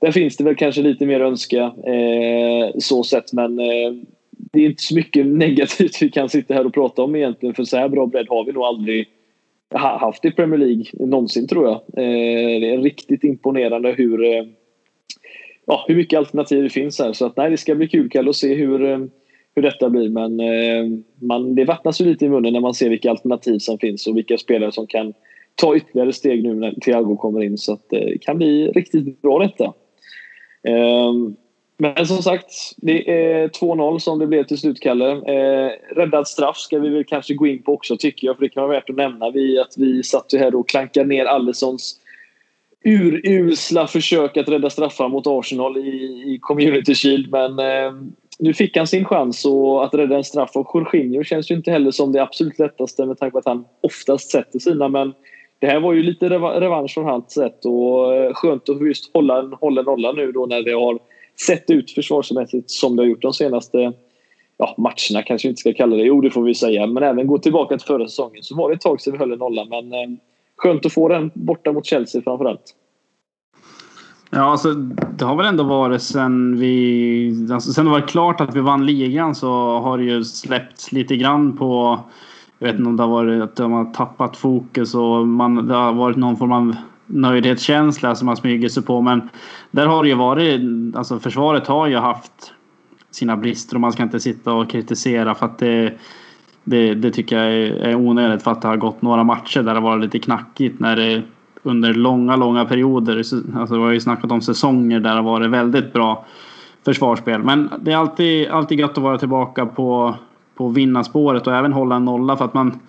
där 0.00 0.12
finns 0.12 0.36
det 0.36 0.44
väl 0.44 0.56
kanske 0.56 0.82
lite 0.82 1.06
mer 1.06 1.20
att 1.20 1.30
önska 1.30 1.62
eh, 1.64 2.70
så 2.78 3.02
sett 3.02 3.32
men 3.32 3.58
eh, 3.58 3.92
det 4.30 4.60
är 4.60 4.66
inte 4.66 4.82
så 4.82 4.94
mycket 4.94 5.26
negativt 5.36 6.02
vi 6.02 6.10
kan 6.10 6.28
sitta 6.28 6.54
här 6.54 6.66
och 6.66 6.74
prata 6.74 7.02
om 7.02 7.16
egentligen 7.16 7.54
för 7.54 7.64
så 7.64 7.76
här 7.76 7.88
bra 7.88 8.06
bredd 8.06 8.26
har 8.28 8.44
vi 8.44 8.52
nog 8.52 8.62
aldrig 8.62 9.08
haft 9.74 10.24
i 10.24 10.30
Premier 10.30 10.58
League 10.58 10.84
någonsin 10.92 11.48
tror 11.48 11.64
jag. 11.64 11.74
Eh, 11.74 12.60
det 12.60 12.70
är 12.70 12.78
riktigt 12.78 13.24
imponerande 13.24 13.94
hur, 13.98 14.24
eh, 14.24 14.44
ja, 15.66 15.84
hur 15.88 15.96
mycket 15.96 16.18
alternativ 16.18 16.62
det 16.62 16.70
finns 16.70 16.98
här. 16.98 17.12
Så 17.12 17.26
att, 17.26 17.36
nej, 17.36 17.50
det 17.50 17.56
ska 17.56 17.74
bli 17.74 17.88
kul 17.88 18.10
Kalle 18.10 18.30
att 18.30 18.36
se 18.36 18.54
hur, 18.54 18.84
eh, 18.84 18.98
hur 19.54 19.62
detta 19.62 19.90
blir. 19.90 20.08
Men 20.08 20.40
man, 21.20 21.54
det 21.54 21.64
vattnas 21.64 22.00
ju 22.00 22.04
lite 22.04 22.24
i 22.24 22.28
munnen 22.28 22.52
när 22.52 22.60
man 22.60 22.74
ser 22.74 22.90
vilka 22.90 23.10
alternativ 23.10 23.58
som 23.58 23.78
finns 23.78 24.06
och 24.06 24.16
vilka 24.16 24.38
spelare 24.38 24.72
som 24.72 24.86
kan 24.86 25.14
ta 25.54 25.76
ytterligare 25.76 26.12
steg 26.12 26.42
nu 26.42 26.54
när 26.54 26.72
Thiago 26.72 27.16
kommer 27.16 27.42
in. 27.42 27.58
Så 27.58 27.72
att 27.72 27.90
det 27.90 28.18
kan 28.20 28.36
bli 28.36 28.68
riktigt 28.68 29.22
bra 29.22 29.38
detta. 29.38 29.72
Men 31.76 32.06
som 32.06 32.22
sagt, 32.22 32.52
det 32.76 33.10
är 33.10 33.48
2-0 33.48 33.98
som 33.98 34.18
det 34.18 34.26
blev 34.26 34.44
till 34.44 34.58
slut, 34.58 34.80
Kalle. 34.80 35.10
Eh, 35.10 35.70
räddad 35.96 36.28
straff 36.28 36.56
ska 36.56 36.78
vi 36.78 36.88
väl 36.88 37.04
kanske 37.04 37.34
gå 37.34 37.46
in 37.46 37.62
på 37.62 37.74
också, 37.74 37.96
tycker 37.96 38.26
jag. 38.26 38.36
För 38.36 38.42
det 38.42 38.48
kan 38.48 38.62
vara 38.62 38.72
värt 38.72 38.90
att 38.90 38.96
nämna. 38.96 39.30
Vi, 39.30 39.58
att 39.58 39.74
vi 39.76 40.02
satt 40.02 40.34
ju 40.34 40.38
här 40.38 40.54
och 40.54 40.68
klankade 40.68 41.06
ner 41.06 41.24
Allisons 41.24 42.00
urusla 42.84 43.86
försök 43.86 44.36
att 44.36 44.48
rädda 44.48 44.70
straffar 44.70 45.08
mot 45.08 45.26
Arsenal 45.26 45.76
i, 45.76 45.90
i 46.34 46.38
Community 46.40 46.94
Shield. 46.94 47.30
Men 47.30 47.58
eh, 47.58 47.92
nu 48.38 48.54
fick 48.54 48.76
han 48.76 48.86
sin 48.86 49.04
chans 49.04 49.44
och 49.44 49.84
att 49.84 49.94
rädda 49.94 50.16
en 50.16 50.24
straff. 50.24 50.56
av 50.56 50.66
Jorginho 50.74 51.24
känns 51.24 51.50
ju 51.50 51.54
inte 51.54 51.70
heller 51.70 51.90
som 51.90 52.12
det 52.12 52.22
absolut 52.22 52.58
lättaste 52.58 53.06
med 53.06 53.18
tanke 53.18 53.32
på 53.32 53.38
att 53.38 53.46
han 53.46 53.64
oftast 53.80 54.30
sätter 54.30 54.58
sina. 54.58 54.88
Men 54.88 55.12
det 55.58 55.66
här 55.66 55.80
var 55.80 55.92
ju 55.92 56.02
lite 56.02 56.28
revansch 56.28 56.94
från 56.94 57.04
hans 57.04 57.32
sätt 57.32 57.64
och 57.64 58.14
eh, 58.14 58.34
skönt 58.34 58.68
att 58.68 58.86
just 58.86 59.14
hålla 59.14 59.38
en, 59.38 59.52
hållen 59.52 59.84
nolla 59.84 60.12
nu 60.12 60.32
då 60.32 60.46
när 60.46 60.62
det 60.62 60.72
har 60.72 60.98
sett 61.40 61.70
ut 61.70 61.90
försvarsmässigt 61.90 62.70
som 62.70 62.96
det 62.96 63.02
har 63.02 63.08
gjort 63.08 63.22
de 63.22 63.32
senaste 63.32 63.92
ja, 64.56 64.74
matcherna 64.78 65.22
kanske 65.26 65.48
vi 65.48 65.50
inte 65.50 65.60
ska 65.60 65.72
kalla 65.72 65.96
det. 65.96 66.02
Jo, 66.02 66.20
det 66.20 66.30
får 66.30 66.42
vi 66.42 66.54
säga. 66.54 66.86
Men 66.86 67.02
även 67.02 67.26
gå 67.26 67.38
tillbaka 67.38 67.78
till 67.78 67.86
förra 67.86 68.08
säsongen 68.08 68.42
så 68.42 68.56
var 68.56 68.68
det 68.68 68.74
ett 68.74 68.80
tag 68.80 69.00
sedan 69.00 69.12
vi 69.12 69.18
höll 69.18 69.32
en 69.32 69.38
nolla. 69.38 69.64
Men 69.64 69.92
eh, 69.92 70.18
skönt 70.56 70.86
att 70.86 70.92
få 70.92 71.08
den 71.08 71.30
borta 71.34 71.72
mot 71.72 71.86
Chelsea 71.86 72.22
framförallt. 72.22 72.74
Ja, 74.30 74.42
alltså 74.42 74.72
det 75.18 75.24
har 75.24 75.36
väl 75.36 75.46
ändå 75.46 75.64
varit 75.64 76.02
sen 76.02 76.56
vi... 76.56 77.48
Alltså, 77.52 77.72
sen 77.72 77.84
det 77.84 77.90
var 77.90 78.08
klart 78.08 78.40
att 78.40 78.56
vi 78.56 78.60
vann 78.60 78.86
ligan 78.86 79.34
så 79.34 79.78
har 79.78 79.98
det 79.98 80.04
ju 80.04 80.24
släppts 80.24 80.92
lite 80.92 81.16
grann 81.16 81.56
på... 81.56 82.00
Jag 82.58 82.66
vet 82.66 82.78
inte 82.78 82.88
om 82.88 82.96
det 82.96 83.02
har 83.02 83.10
varit 83.10 83.42
att 83.42 83.56
de 83.56 83.72
har 83.72 83.84
tappat 83.84 84.36
fokus 84.36 84.94
och 84.94 85.28
man, 85.28 85.68
det 85.68 85.74
har 85.74 85.92
varit 85.92 86.16
någon 86.16 86.36
form 86.36 86.52
av 86.52 86.76
nöjdhetskänsla 87.06 88.14
som 88.14 88.26
man 88.26 88.36
smyger 88.36 88.68
sig 88.68 88.82
på. 88.82 89.00
Men 89.00 89.28
där 89.70 89.86
har 89.86 90.02
det 90.02 90.08
ju 90.08 90.14
varit, 90.14 90.60
alltså 90.96 91.18
försvaret 91.18 91.66
har 91.66 91.86
ju 91.86 91.96
haft 91.96 92.52
sina 93.10 93.36
brister 93.36 93.76
och 93.76 93.80
man 93.80 93.92
ska 93.92 94.02
inte 94.02 94.20
sitta 94.20 94.52
och 94.52 94.70
kritisera 94.70 95.34
för 95.34 95.46
att 95.46 95.58
det, 95.58 95.92
det, 96.64 96.94
det 96.94 97.10
tycker 97.10 97.36
jag 97.36 97.52
är, 97.90 97.94
onödigt 97.94 98.42
för 98.42 98.50
att 98.50 98.62
det 98.62 98.68
har 98.68 98.76
gått 98.76 99.02
några 99.02 99.24
matcher 99.24 99.62
där 99.62 99.74
det 99.74 99.80
varit 99.80 100.02
lite 100.02 100.18
knackigt 100.18 100.80
när 100.80 100.96
det 100.96 101.22
under 101.62 101.94
långa, 101.94 102.36
långa 102.36 102.64
perioder. 102.64 103.16
Alltså 103.56 103.74
vi 103.74 103.82
har 103.82 103.90
ju 103.90 104.00
snackat 104.00 104.32
om 104.32 104.40
säsonger 104.40 105.00
där 105.00 105.10
det 105.10 105.16
har 105.16 105.22
varit 105.22 105.50
väldigt 105.50 105.92
bra 105.92 106.26
försvarsspel. 106.84 107.42
Men 107.42 107.70
det 107.78 107.92
är 107.92 107.96
alltid, 107.96 108.48
alltid 108.48 108.80
gött 108.80 108.90
att 108.90 108.98
vara 108.98 109.18
tillbaka 109.18 109.66
på, 109.66 110.14
på 110.54 110.68
vinnarspåret 110.68 111.46
och 111.46 111.54
även 111.54 111.72
hålla 111.72 111.96
en 111.96 112.04
nolla 112.04 112.36
för 112.36 112.44
att 112.44 112.54
man... 112.54 112.80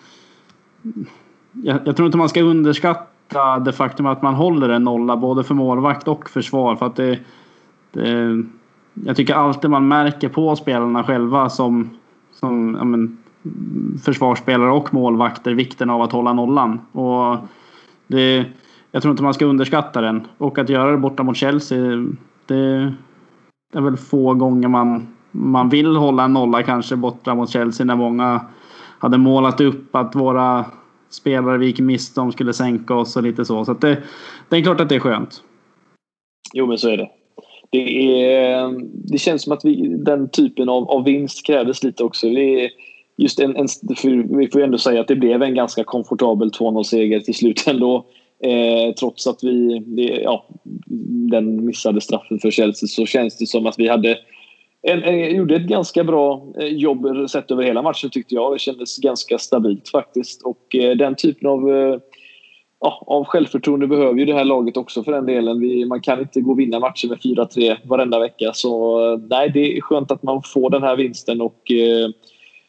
Jag, 1.52 1.80
jag 1.86 1.96
tror 1.96 2.06
inte 2.06 2.18
man 2.18 2.30
ska 2.30 2.42
underskatta 2.42 3.17
underskatta 3.28 3.60
det 3.60 3.74
faktum 3.74 4.06
att 4.06 4.22
man 4.22 4.34
håller 4.34 4.70
en 4.70 4.84
nolla 4.84 5.18
både 5.18 5.44
för 5.44 5.54
målvakt 5.54 6.08
och 6.08 6.30
försvar. 6.30 6.76
För 6.76 6.86
att 6.86 6.96
det, 6.96 7.20
det, 7.92 8.44
jag 8.94 9.16
tycker 9.16 9.34
alltid 9.34 9.70
man 9.70 9.88
märker 9.88 10.30
på 10.30 10.56
spelarna 10.56 11.04
själva 11.04 11.50
som, 11.50 11.90
som 12.32 12.76
ja 12.80 12.84
men, 12.84 13.18
försvarsspelare 14.04 14.72
och 14.72 14.94
målvakter 14.94 15.52
vikten 15.52 15.90
av 15.90 16.02
att 16.02 16.12
hålla 16.12 16.34
nollan. 16.34 16.80
Och 16.92 17.38
det, 18.08 18.46
jag 18.92 19.02
tror 19.02 19.12
inte 19.12 19.24
man 19.24 19.34
ska 19.34 19.46
underskatta 19.46 20.02
den. 20.02 20.28
Och 20.38 20.58
att 20.58 20.70
göra 20.70 20.92
det 20.92 20.98
borta 20.98 21.24
mot 21.24 21.38
Chelsea, 21.38 22.08
det 22.46 22.94
är 23.74 23.82
väl 23.82 23.98
få 23.98 24.34
gånger 24.34 24.68
man, 24.68 25.08
man 25.32 25.70
vill 25.70 25.96
hålla 25.96 26.24
en 26.24 26.34
nolla 26.34 26.64
kanske 26.64 26.96
borta 26.96 27.36
mot 27.36 27.50
Chelsea 27.50 27.86
när 27.86 27.96
många 27.96 28.42
hade 29.00 29.18
målat 29.18 29.62
upp 29.62 29.96
att 29.96 30.16
våra 30.16 30.66
spelare 31.10 31.58
vi 31.58 31.66
gick 31.66 31.80
miste 31.80 32.22
om 32.22 32.32
skulle 32.32 32.54
sänka 32.54 32.96
oss 32.96 33.18
och 33.18 33.24
lite 33.24 33.46
så. 33.46 33.66
Så 33.66 33.74
det, 33.74 33.98
det 34.50 34.56
är 34.58 34.62
klart 34.62 34.82
att 34.82 34.90
det 34.90 34.96
är 34.96 35.00
skönt. 35.00 35.44
Jo, 36.54 36.68
men 36.68 36.78
så 36.78 36.90
är 36.90 36.98
det. 36.98 37.10
Det, 37.70 38.22
är, 38.24 38.74
det 39.12 39.18
känns 39.18 39.44
som 39.44 39.54
att 39.54 39.66
vi, 39.66 39.96
den 39.98 40.30
typen 40.30 40.70
av, 40.70 40.90
av 40.90 41.04
vinst 41.04 41.46
krävdes 41.46 41.84
lite 41.84 42.04
också. 42.04 42.30
Vi, 42.30 42.70
just 43.18 43.40
en, 43.40 43.56
en, 43.56 43.68
vi 44.38 44.48
får 44.48 44.62
ju 44.62 44.66
ändå 44.66 44.78
säga 44.78 45.02
att 45.02 45.08
det 45.08 45.16
blev 45.16 45.44
en 45.44 45.56
ganska 45.56 45.84
komfortabel 45.84 46.50
2-0-seger 46.50 47.20
till 47.20 47.36
slut 47.36 47.68
ändå. 47.68 48.06
Eh, 48.44 48.94
trots 48.94 49.28
att 49.28 49.44
vi, 49.44 49.80
det, 49.86 50.22
ja, 50.22 50.46
den 51.32 51.66
missade 51.66 52.02
straffen 52.02 52.40
för 52.40 52.52
Chelsea 52.52 52.88
så 52.88 53.06
känns 53.06 53.38
det 53.38 53.46
som 53.46 53.66
att 53.66 53.80
vi 53.80 53.88
hade 53.88 54.18
en, 54.82 55.04
en, 55.04 55.36
gjorde 55.36 55.56
ett 55.56 55.68
ganska 55.68 56.04
bra 56.04 56.48
eh, 56.60 56.68
jobb 56.68 57.30
sett 57.30 57.52
över 57.52 57.64
hela 57.64 57.82
matchen 57.82 58.10
tyckte 58.10 58.36
jag. 58.36 58.54
Det 58.54 58.60
kändes 58.60 58.98
ganska 58.98 59.38
stabilt 59.38 59.90
faktiskt. 59.90 60.42
Och 60.42 60.76
eh, 60.76 60.98
den 60.98 61.16
typen 61.16 61.50
av, 61.50 61.70
eh, 61.70 62.00
ja, 62.80 63.04
av 63.08 63.26
självförtroende 63.26 63.88
behöver 63.88 64.20
ju 64.20 64.26
det 64.26 64.34
här 64.34 64.46
laget 64.46 64.78
också 64.78 65.04
för 65.04 65.12
den 65.12 65.26
delen. 65.26 65.60
Vi, 65.60 65.86
man 65.86 66.02
kan 66.02 66.20
inte 66.20 66.42
gå 66.42 66.52
och 66.52 66.60
vinna 66.60 66.80
matcher 66.80 67.08
med 67.08 67.18
4-3 67.18 67.78
varenda 67.84 68.20
vecka. 68.20 68.52
Så 68.54 69.02
eh, 69.14 69.20
nej, 69.30 69.50
det 69.50 69.78
är 69.78 69.82
skönt 69.82 70.12
att 70.12 70.24
man 70.24 70.42
får 70.44 70.70
den 70.70 70.84
här 70.84 70.96
vinsten 70.96 71.42
och 71.42 71.72
eh, 71.72 72.10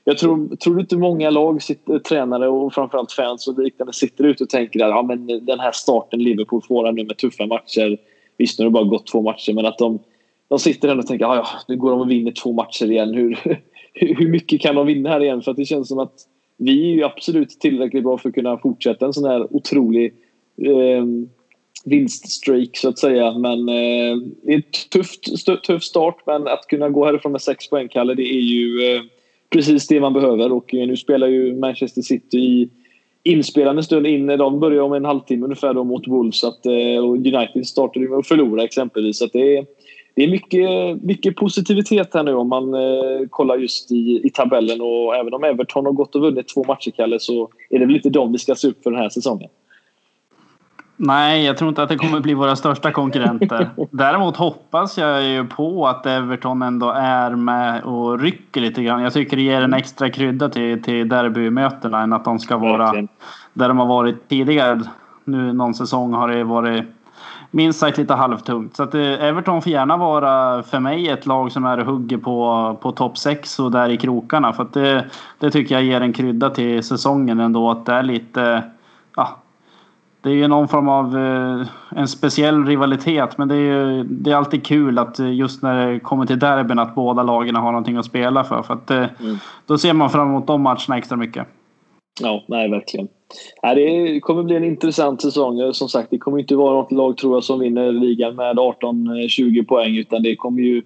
jag 0.09 0.18
tror, 0.18 0.56
tror 0.56 0.80
inte 0.80 0.96
många 0.96 1.30
lag, 1.30 1.62
sitter, 1.62 1.98
tränare 1.98 2.48
och 2.48 2.74
framförallt 2.74 3.12
fans 3.12 3.48
och 3.48 3.59
liknande 3.59 3.92
sitter 3.92 4.24
ute 4.24 4.44
och 4.44 4.50
tänker 4.50 4.84
att 4.84 4.90
ja, 4.90 5.02
men 5.02 5.46
den 5.46 5.61
här 5.61 5.72
starten 5.72 6.22
Liverpool 6.22 6.62
får 6.68 6.92
nu 6.92 7.04
med 7.04 7.16
tuffa 7.16 7.46
matcher. 7.46 7.98
Visst, 8.36 8.59
nu 8.59 8.64
har 8.64 8.70
det 8.70 8.74
bara 8.74 8.84
gått 8.84 9.06
två 9.06 9.22
matcher, 9.22 9.52
men 9.52 9.66
att 9.66 9.78
de, 9.78 9.98
de 10.49 10.59
sitter 10.59 10.88
här 10.88 10.99
och 10.99 11.07
tänker 11.07 11.26
ah, 11.26 11.36
ja, 11.36 11.46
nu 11.68 11.76
går 11.76 11.90
de 11.90 12.01
och 12.01 12.11
vinner 12.11 12.32
två 12.32 12.53
matcher 12.53 12.90
igen. 12.90 13.14
Hur, 13.14 13.59
hur 13.92 14.28
mycket 14.28 14.61
kan 14.61 14.74
de 14.74 14.86
vinna 14.86 15.09
här 15.09 15.20
igen? 15.20 15.42
För 15.42 15.51
att 15.51 15.57
det 15.57 15.64
känns 15.64 15.88
som 15.88 15.99
att 15.99 16.14
vi 16.57 16.90
är 16.90 16.94
ju 16.94 17.05
absolut 17.05 17.51
tillräckligt 17.51 18.05
bra 18.05 18.18
för 18.18 18.28
att 18.28 18.34
kunna 18.34 18.59
fortsätta 18.59 19.07
en 19.07 19.12
sån 19.12 19.30
här 19.30 19.57
otrolig 19.57 20.14
eh, 20.62 21.05
vinststreak 21.84 22.76
så 22.76 22.88
att 22.88 22.99
säga. 22.99 23.38
Men 23.38 23.68
eh, 23.68 24.16
det 24.42 24.53
är 24.53 24.57
en 24.57 24.62
tufft, 24.90 25.46
tuff 25.66 25.82
start, 25.82 26.16
men 26.26 26.49
att 26.49 26.66
kunna 26.68 26.88
gå 26.88 27.05
härifrån 27.05 27.32
med 27.32 27.40
sex 27.40 27.70
poäng, 27.70 27.88
Kalle, 27.88 28.14
det 28.14 28.34
är 28.34 28.40
ju 28.40 28.94
eh, 28.94 29.03
precis 29.51 29.86
det 29.86 30.01
man 30.01 30.12
behöver. 30.12 30.53
Och 30.53 30.74
eh, 30.74 30.86
nu 30.86 30.96
spelar 30.96 31.26
ju 31.26 31.55
Manchester 31.55 32.03
City 32.03 32.38
i 32.38 32.70
inspelande 33.22 33.82
stund 33.82 34.07
in. 34.07 34.26
De 34.26 34.61
börjar 34.61 34.82
om 34.82 34.92
en 34.92 35.05
halvtimme 35.05 35.44
ungefär 35.44 35.74
då 35.74 35.84
mot 35.84 36.09
Wolves. 36.09 36.44
Att, 36.44 36.66
eh, 36.66 37.05
och 37.05 37.16
United 37.16 37.66
startade 37.66 38.09
med 38.09 38.18
att 38.18 38.26
förlora 38.26 38.64
exempelvis. 38.64 39.18
Så 39.18 39.26
det 39.32 39.57
är, 39.57 39.66
det 40.19 40.25
är 40.25 40.31
mycket, 40.31 41.03
mycket 41.03 41.37
positivitet 41.37 42.14
här 42.14 42.23
nu 42.23 42.35
om 42.35 42.49
man 42.49 42.75
eh, 42.75 43.29
kollar 43.31 43.57
just 43.57 43.93
i, 43.93 44.21
i 44.25 44.31
tabellen. 44.31 44.81
Och 44.81 45.16
även 45.16 45.35
om 45.35 45.45
Everton 45.45 45.85
har 45.85 45.93
gått 45.93 46.14
och 46.14 46.21
vunnit 46.21 46.49
två 46.55 46.64
matcher, 46.64 46.91
Kalle, 46.91 47.21
så 47.21 47.49
är 47.71 47.79
det 47.79 47.87
väl 47.87 47.97
inte 47.97 48.11
de 48.11 48.33
vi 48.33 48.39
ska 48.39 48.55
se 48.55 48.69
upp 48.69 48.83
för 48.83 48.91
den 48.91 49.01
här 49.01 49.09
säsongen. 49.09 49.49
Nej, 50.97 51.45
jag 51.45 51.57
tror 51.57 51.69
inte 51.69 51.83
att 51.83 51.89
det 51.89 51.97
kommer 51.97 52.21
bli 52.21 52.35
våra 52.35 52.57
största 52.57 52.93
konkurrenter. 52.93 53.71
Däremot 53.91 54.37
hoppas 54.37 54.99
jag 54.99 55.25
ju 55.25 55.47
på 55.47 55.87
att 55.87 56.07
Everton 56.07 56.62
ändå 56.62 56.91
är 56.91 57.31
med 57.31 57.83
och 57.83 58.21
rycker 58.21 58.61
lite 58.61 58.83
grann. 58.83 59.03
Jag 59.03 59.12
tycker 59.12 59.37
det 59.37 59.43
ger 59.43 59.62
en 59.62 59.75
extra 59.75 60.11
krydda 60.11 60.49
till, 60.49 60.83
till 60.83 61.09
derbymötena 61.09 62.03
än 62.03 62.12
att 62.12 62.25
de 62.25 62.39
ska 62.39 62.57
vara 62.57 63.07
där 63.53 63.69
de 63.69 63.79
har 63.79 63.87
varit 63.87 64.29
tidigare. 64.29 64.83
Nu 65.25 65.53
någon 65.53 65.75
säsong 65.75 66.12
har 66.12 66.29
det 66.29 66.45
varit 66.45 66.85
minst 67.51 67.78
sagt 67.78 67.99
lite 67.99 68.14
halvtungt. 68.14 68.76
Så 68.76 68.82
att 68.82 68.94
eh, 68.94 69.24
Everton 69.24 69.62
får 69.62 69.72
gärna 69.72 69.96
vara 69.96 70.62
för 70.62 70.80
mig 70.80 71.09
ett 71.09 71.26
lag 71.26 71.53
som 71.53 71.64
är 71.64 71.78
och 71.78 71.86
hugger 71.86 72.18
på, 72.18 72.76
på 72.80 72.92
topp 72.92 73.18
6 73.18 73.59
och 73.59 73.70
där 73.70 73.88
i 73.88 73.96
krokarna. 73.96 74.53
För 74.53 74.66
det, 74.72 75.05
det 75.38 75.51
tycker 75.51 75.74
jag 75.74 75.84
ger 75.84 76.01
en 76.01 76.12
krydda 76.12 76.51
till 76.51 76.82
säsongen 76.82 77.40
ändå. 77.40 77.70
Att 77.70 77.86
det 77.86 77.92
är 77.92 78.03
lite 78.03 78.62
ja, 79.16 79.36
det 80.20 80.30
är 80.30 80.34
ju 80.34 80.49
någon 80.49 80.68
form 80.68 80.88
av 80.88 81.18
eh, 81.18 81.66
en 81.99 82.09
speciell 82.09 82.66
rivalitet 82.66 83.38
men 83.38 83.49
det 83.49 83.55
är 83.55 83.59
ju 83.59 84.05
det 84.05 84.30
är 84.30 84.36
alltid 84.36 84.66
kul 84.66 84.99
att 84.99 85.18
eh, 85.18 85.34
just 85.34 85.62
när 85.62 85.86
det 85.86 86.01
kommer 86.01 86.26
till 86.26 86.38
derbyn 86.38 86.78
att 86.78 86.94
båda 86.94 87.22
lagen 87.22 87.57
har 87.57 87.72
någonting 87.72 87.96
att 87.96 88.05
spela 88.05 88.44
för. 88.44 88.62
för 88.62 88.74
att, 88.74 88.90
mm. 88.90 89.38
Då 89.66 89.78
ser 89.78 89.92
man 89.92 90.11
fram 90.11 90.28
emot 90.28 90.46
de 90.46 90.62
matcherna 90.62 90.99
extra 90.99 91.16
mycket. 91.16 91.46
Ja, 92.20 92.44
nej 92.49 92.70
verkligen. 92.70 93.09
Nej, 93.62 93.74
det 93.74 94.20
kommer 94.20 94.43
bli 94.43 94.57
en 94.57 94.64
intressant 94.64 95.22
säsong. 95.22 95.74
Som 95.74 95.89
sagt, 95.89 96.11
det 96.11 96.18
kommer 96.18 96.39
inte 96.39 96.57
vara 96.57 96.74
något 96.74 96.93
lag 96.93 97.16
tror 97.16 97.37
jag 97.37 97.45
som 97.45 97.61
vinner 97.61 97.93
ligan 97.93 98.37
med 98.37 98.57
18-20 98.57 99.66
poäng 99.66 99.97
utan 99.97 100.22
det 100.22 100.37
kommer 100.37 100.62
ju 100.62 100.83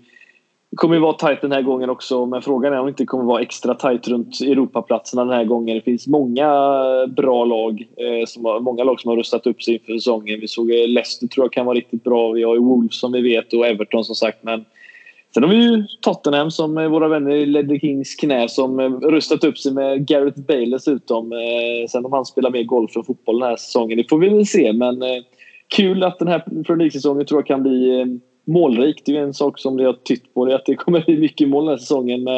det 0.72 0.76
kommer 0.76 0.94
ju 0.94 1.00
vara 1.00 1.12
tajt 1.12 1.40
den 1.40 1.52
här 1.52 1.62
gången 1.62 1.90
också, 1.90 2.26
men 2.26 2.42
frågan 2.42 2.72
är 2.72 2.78
om 2.78 2.86
det 2.86 2.90
inte 2.90 3.04
kommer 3.04 3.24
vara 3.24 3.42
extra 3.42 3.74
tajt 3.74 4.08
runt 4.08 4.40
Europaplatserna 4.40 5.24
den 5.24 5.34
här 5.34 5.44
gången. 5.44 5.76
Det 5.76 5.82
finns 5.82 6.06
många 6.06 6.48
bra 7.16 7.44
lag, 7.44 7.86
eh, 7.96 8.26
som 8.26 8.44
har, 8.44 8.60
många 8.60 8.84
lag 8.84 9.00
som 9.00 9.08
har 9.08 9.16
rustat 9.16 9.46
upp 9.46 9.62
sig 9.62 9.74
inför 9.74 9.92
säsongen. 9.92 10.40
Vi 10.40 10.48
såg 10.48 10.70
eh, 10.70 10.88
Leicester 10.88 11.26
tror 11.26 11.44
jag 11.44 11.52
kan 11.52 11.66
vara 11.66 11.76
riktigt 11.76 12.04
bra. 12.04 12.30
Vi 12.30 12.42
har 12.42 12.54
ju 12.54 12.60
Wolves 12.60 13.00
som 13.00 13.12
vi 13.12 13.20
vet 13.20 13.52
och 13.52 13.66
Everton 13.66 14.04
som 14.04 14.14
sagt. 14.14 14.42
Men 14.42 14.64
sen 15.34 15.42
har 15.42 15.50
vi 15.50 15.56
ju 15.56 15.84
Tottenham 16.00 16.50
som 16.50 16.76
är 16.76 16.88
våra 16.88 17.08
vänner 17.08 17.30
i 17.30 17.46
Ledley 17.46 17.80
Kings 17.80 18.14
knä 18.14 18.48
som 18.48 18.80
eh, 18.80 18.90
rustat 18.90 19.44
upp 19.44 19.58
sig 19.58 19.72
med 19.72 20.06
Gareth 20.06 20.40
Bale 20.40 20.66
dessutom. 20.66 21.32
Eh, 21.32 21.88
sen 21.88 22.04
om 22.04 22.12
han 22.12 22.24
spelar 22.24 22.50
mer 22.50 22.62
golf 22.62 22.96
och 22.96 23.06
fotboll 23.06 23.40
den 23.40 23.48
här 23.48 23.56
säsongen, 23.56 23.98
det 23.98 24.08
får 24.08 24.18
vi 24.18 24.28
väl 24.28 24.46
se. 24.46 24.72
Men 24.72 25.02
kul 25.68 26.02
att 26.02 26.18
den 26.18 26.28
här 26.28 26.38
Premier 26.38 26.76
League-säsongen 26.76 27.26
tror 27.26 27.40
jag 27.40 27.46
kan 27.46 27.62
bli 27.62 28.06
målrik. 28.44 29.02
Det 29.04 29.16
är 29.16 29.22
en 29.22 29.34
sak 29.34 29.58
som 29.58 29.76
det 29.76 29.84
har 29.84 29.92
tytt 29.92 30.34
på. 30.34 30.44
Det 30.44 30.52
är 30.52 30.56
att 30.56 30.66
det 30.66 30.74
kommer 30.74 31.04
bli 31.04 31.16
mycket 31.16 31.48
mål 31.48 31.64
den 31.64 31.72
här 31.72 31.78
säsongen. 31.78 32.28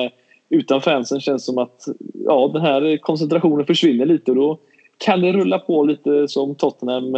Utan 0.51 0.81
fansen 0.81 1.21
känns 1.21 1.43
det 1.43 1.47
som 1.47 1.59
att 1.59 1.85
ja, 2.25 2.51
den 2.53 2.63
här 2.63 2.97
koncentrationen 2.97 3.67
försvinner 3.67 4.07
lite. 4.07 4.31
Och 4.31 4.37
då 4.37 4.59
kan 4.99 5.21
det 5.21 5.33
rulla 5.33 5.59
på 5.59 5.85
lite 5.85 6.29
som 6.29 6.55
Tottenham 6.55 7.17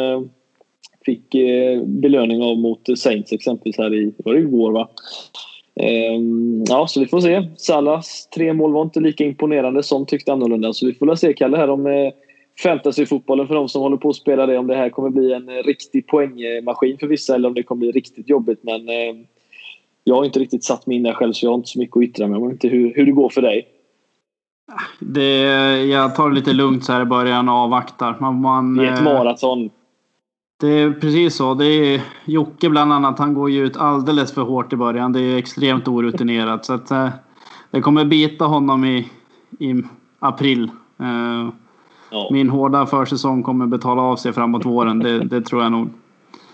fick 1.07 1.35
belöning 1.85 2.43
av 2.43 2.59
mot 2.59 2.99
Saints 2.99 3.33
exempelvis 3.33 3.79
här 3.79 3.95
i, 3.95 4.15
var 4.25 4.35
det 4.35 4.41
igår 4.41 4.73
va? 4.73 4.89
Ehm, 5.81 6.65
ja, 6.69 6.87
så 6.87 7.01
vi 7.01 7.07
får 7.07 7.21
se. 7.21 7.49
Salas 7.57 8.29
tre 8.35 8.53
mål 8.53 8.73
var 8.73 8.83
inte 8.83 9.01
lika 9.01 9.25
imponerande 9.25 9.83
som 9.83 10.07
tyckte 10.07 10.33
annorlunda. 10.33 10.73
Så 10.73 10.87
vi 10.87 10.95
får 10.95 11.15
se 11.15 11.33
Kalle 11.33 11.57
här 11.57 11.71
om 11.71 11.87
eh, 11.87 12.13
fantasyfotbollen 12.63 13.47
för 13.47 13.55
de 13.55 13.69
som 13.69 13.83
håller 13.83 13.97
på 13.97 14.09
att 14.09 14.17
spela 14.17 14.47
det. 14.47 14.59
Om 14.59 14.67
det 14.67 14.77
här 14.77 14.91
kommer 14.91 15.11
bli 15.11 15.33
en 15.33 15.49
riktig 15.49 16.07
poängmaskin 16.07 16.99
för 16.99 17.07
vissa 17.07 17.35
eller 17.35 17.49
om 17.49 17.55
det 17.55 17.63
kommer 17.63 17.81
bli 17.81 17.93
riktigt 17.93 18.29
jobbigt. 18.29 18.61
Men 18.63 18.89
eh, 18.89 19.17
jag 20.05 20.15
har 20.15 20.25
inte 20.25 20.39
riktigt 20.39 20.65
satt 20.65 20.87
mig 20.87 20.97
in 20.97 21.03
där 21.03 21.13
själv 21.13 21.33
så 21.33 21.47
jag 21.47 21.51
har 21.51 21.57
inte 21.57 21.69
så 21.69 21.79
mycket 21.79 21.97
att 21.97 22.03
yttra 22.03 22.27
mig 22.29 22.39
om. 22.39 22.51
Inte 22.51 22.69
hur, 22.69 22.95
hur 22.95 23.07
det 23.07 23.13
går 23.13 23.29
för 23.29 23.43
dig. 23.43 23.69
Det, 25.01 25.41
jag 25.85 26.15
tar 26.15 26.29
det 26.29 26.35
lite 26.35 26.53
lugnt 26.53 26.85
så 26.85 26.93
här 26.93 27.03
i 27.03 27.05
början 27.05 27.49
och 27.49 27.55
avvaktar. 27.55 28.17
Man, 28.21 28.41
man, 28.41 28.79
är 28.79 28.93
ett 28.93 29.03
maraton. 29.03 29.71
Det 30.61 30.69
är 30.69 30.91
precis 30.91 31.37
så. 31.37 31.55
Det 31.55 31.67
är 31.67 32.03
Jocke 32.25 32.69
bland 32.69 32.93
annat. 32.93 33.19
Han 33.19 33.35
går 33.35 33.51
ju 33.51 33.67
ut 33.67 33.77
alldeles 33.77 34.33
för 34.35 34.43
hårt 34.43 34.73
i 34.73 34.77
början. 34.77 35.13
Det 35.13 35.21
är 35.21 35.37
extremt 35.37 35.89
orutinerat. 35.89 36.65
Så 36.65 36.73
att, 36.73 36.91
eh, 36.91 37.09
det 37.71 37.81
kommer 37.81 38.05
bita 38.05 38.45
honom 38.45 38.85
i, 38.85 39.11
i 39.59 39.83
april. 40.19 40.71
Eh, 41.01 41.49
Ja. 42.11 42.29
Min 42.31 42.51
hårda 42.51 42.87
försäsong 42.87 43.43
kommer 43.43 43.67
betala 43.67 44.03
av 44.03 44.17
sig 44.17 44.33
framåt 44.33 44.67
våren. 44.67 44.99
Det, 44.99 45.19
det 45.19 45.41
tror 45.41 45.63
jag 45.63 45.73
nog. 45.73 45.89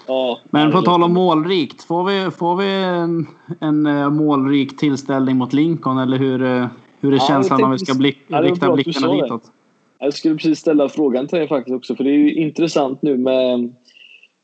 Ja, 0.06 0.38
Men 0.50 0.72
på 0.72 0.82
tal 0.82 1.02
om 1.02 1.12
målrikt. 1.14 1.82
Får 1.82 2.04
vi, 2.04 2.30
får 2.30 2.56
vi 2.56 2.82
en, 2.84 3.26
en 3.60 3.86
uh, 3.86 4.10
målrik 4.10 4.76
tillställning 4.76 5.36
mot 5.36 5.52
Lincoln? 5.52 5.98
Eller 5.98 6.18
hur, 6.18 6.38
hur 7.00 7.12
är 7.12 7.16
ja, 7.16 7.26
känslan 7.28 7.64
om 7.64 7.70
vi 7.70 7.78
ska 7.78 7.94
blick, 7.94 8.18
rikta 8.28 8.72
blickarna 8.72 9.14
ditåt? 9.14 9.42
Jag 9.98 10.14
skulle 10.14 10.34
precis 10.34 10.58
ställa 10.58 10.88
frågan 10.88 11.26
till 11.26 11.38
dig 11.38 11.48
faktiskt 11.48 11.76
också. 11.76 11.96
För 11.96 12.04
det 12.04 12.10
är 12.10 12.18
ju 12.18 12.34
intressant 12.34 13.02
nu 13.02 13.18
med 13.18 13.74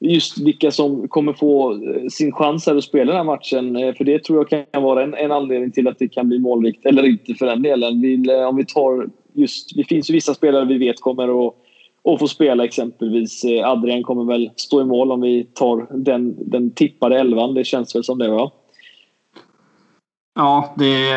just 0.00 0.38
vilka 0.38 0.70
som 0.70 1.08
kommer 1.08 1.32
få 1.32 1.72
eh, 1.72 2.06
sin 2.10 2.32
chans 2.32 2.66
här 2.66 2.76
att 2.76 2.84
spela 2.84 3.12
den 3.12 3.16
här 3.16 3.24
matchen. 3.24 3.76
Eh, 3.76 3.94
för 3.94 4.04
det 4.04 4.24
tror 4.24 4.38
jag 4.38 4.66
kan 4.72 4.82
vara 4.82 5.02
en, 5.02 5.14
en 5.14 5.32
anledning 5.32 5.72
till 5.72 5.88
att 5.88 5.98
det 5.98 6.08
kan 6.08 6.28
bli 6.28 6.38
målrikt. 6.38 6.86
Eller 6.86 7.06
inte 7.06 7.34
för 7.34 7.46
den 7.46 7.62
delen. 7.62 8.00
Vi, 8.00 8.30
eh, 8.30 8.48
om 8.48 8.56
vi 8.56 8.64
tar 8.64 9.08
just, 9.32 9.76
det 9.76 9.84
finns 9.84 10.10
ju 10.10 10.14
vissa 10.14 10.34
spelare 10.34 10.64
vi 10.64 10.78
vet 10.78 11.00
kommer 11.00 11.46
att, 11.46 11.54
och 12.02 12.18
få 12.18 12.28
spela 12.28 12.64
exempelvis. 12.64 13.44
Adrian 13.64 14.02
kommer 14.02 14.24
väl 14.24 14.50
stå 14.56 14.80
i 14.80 14.84
mål 14.84 15.12
om 15.12 15.20
vi 15.20 15.44
tar 15.44 15.86
den, 15.90 16.50
den 16.50 16.70
tippade 16.70 17.18
elvan. 17.18 17.54
Det 17.54 17.64
känns 17.64 17.94
väl 17.94 18.04
som 18.04 18.18
det 18.18 18.30
va? 18.30 18.50
Ja, 20.34 20.74
det, 20.78 21.12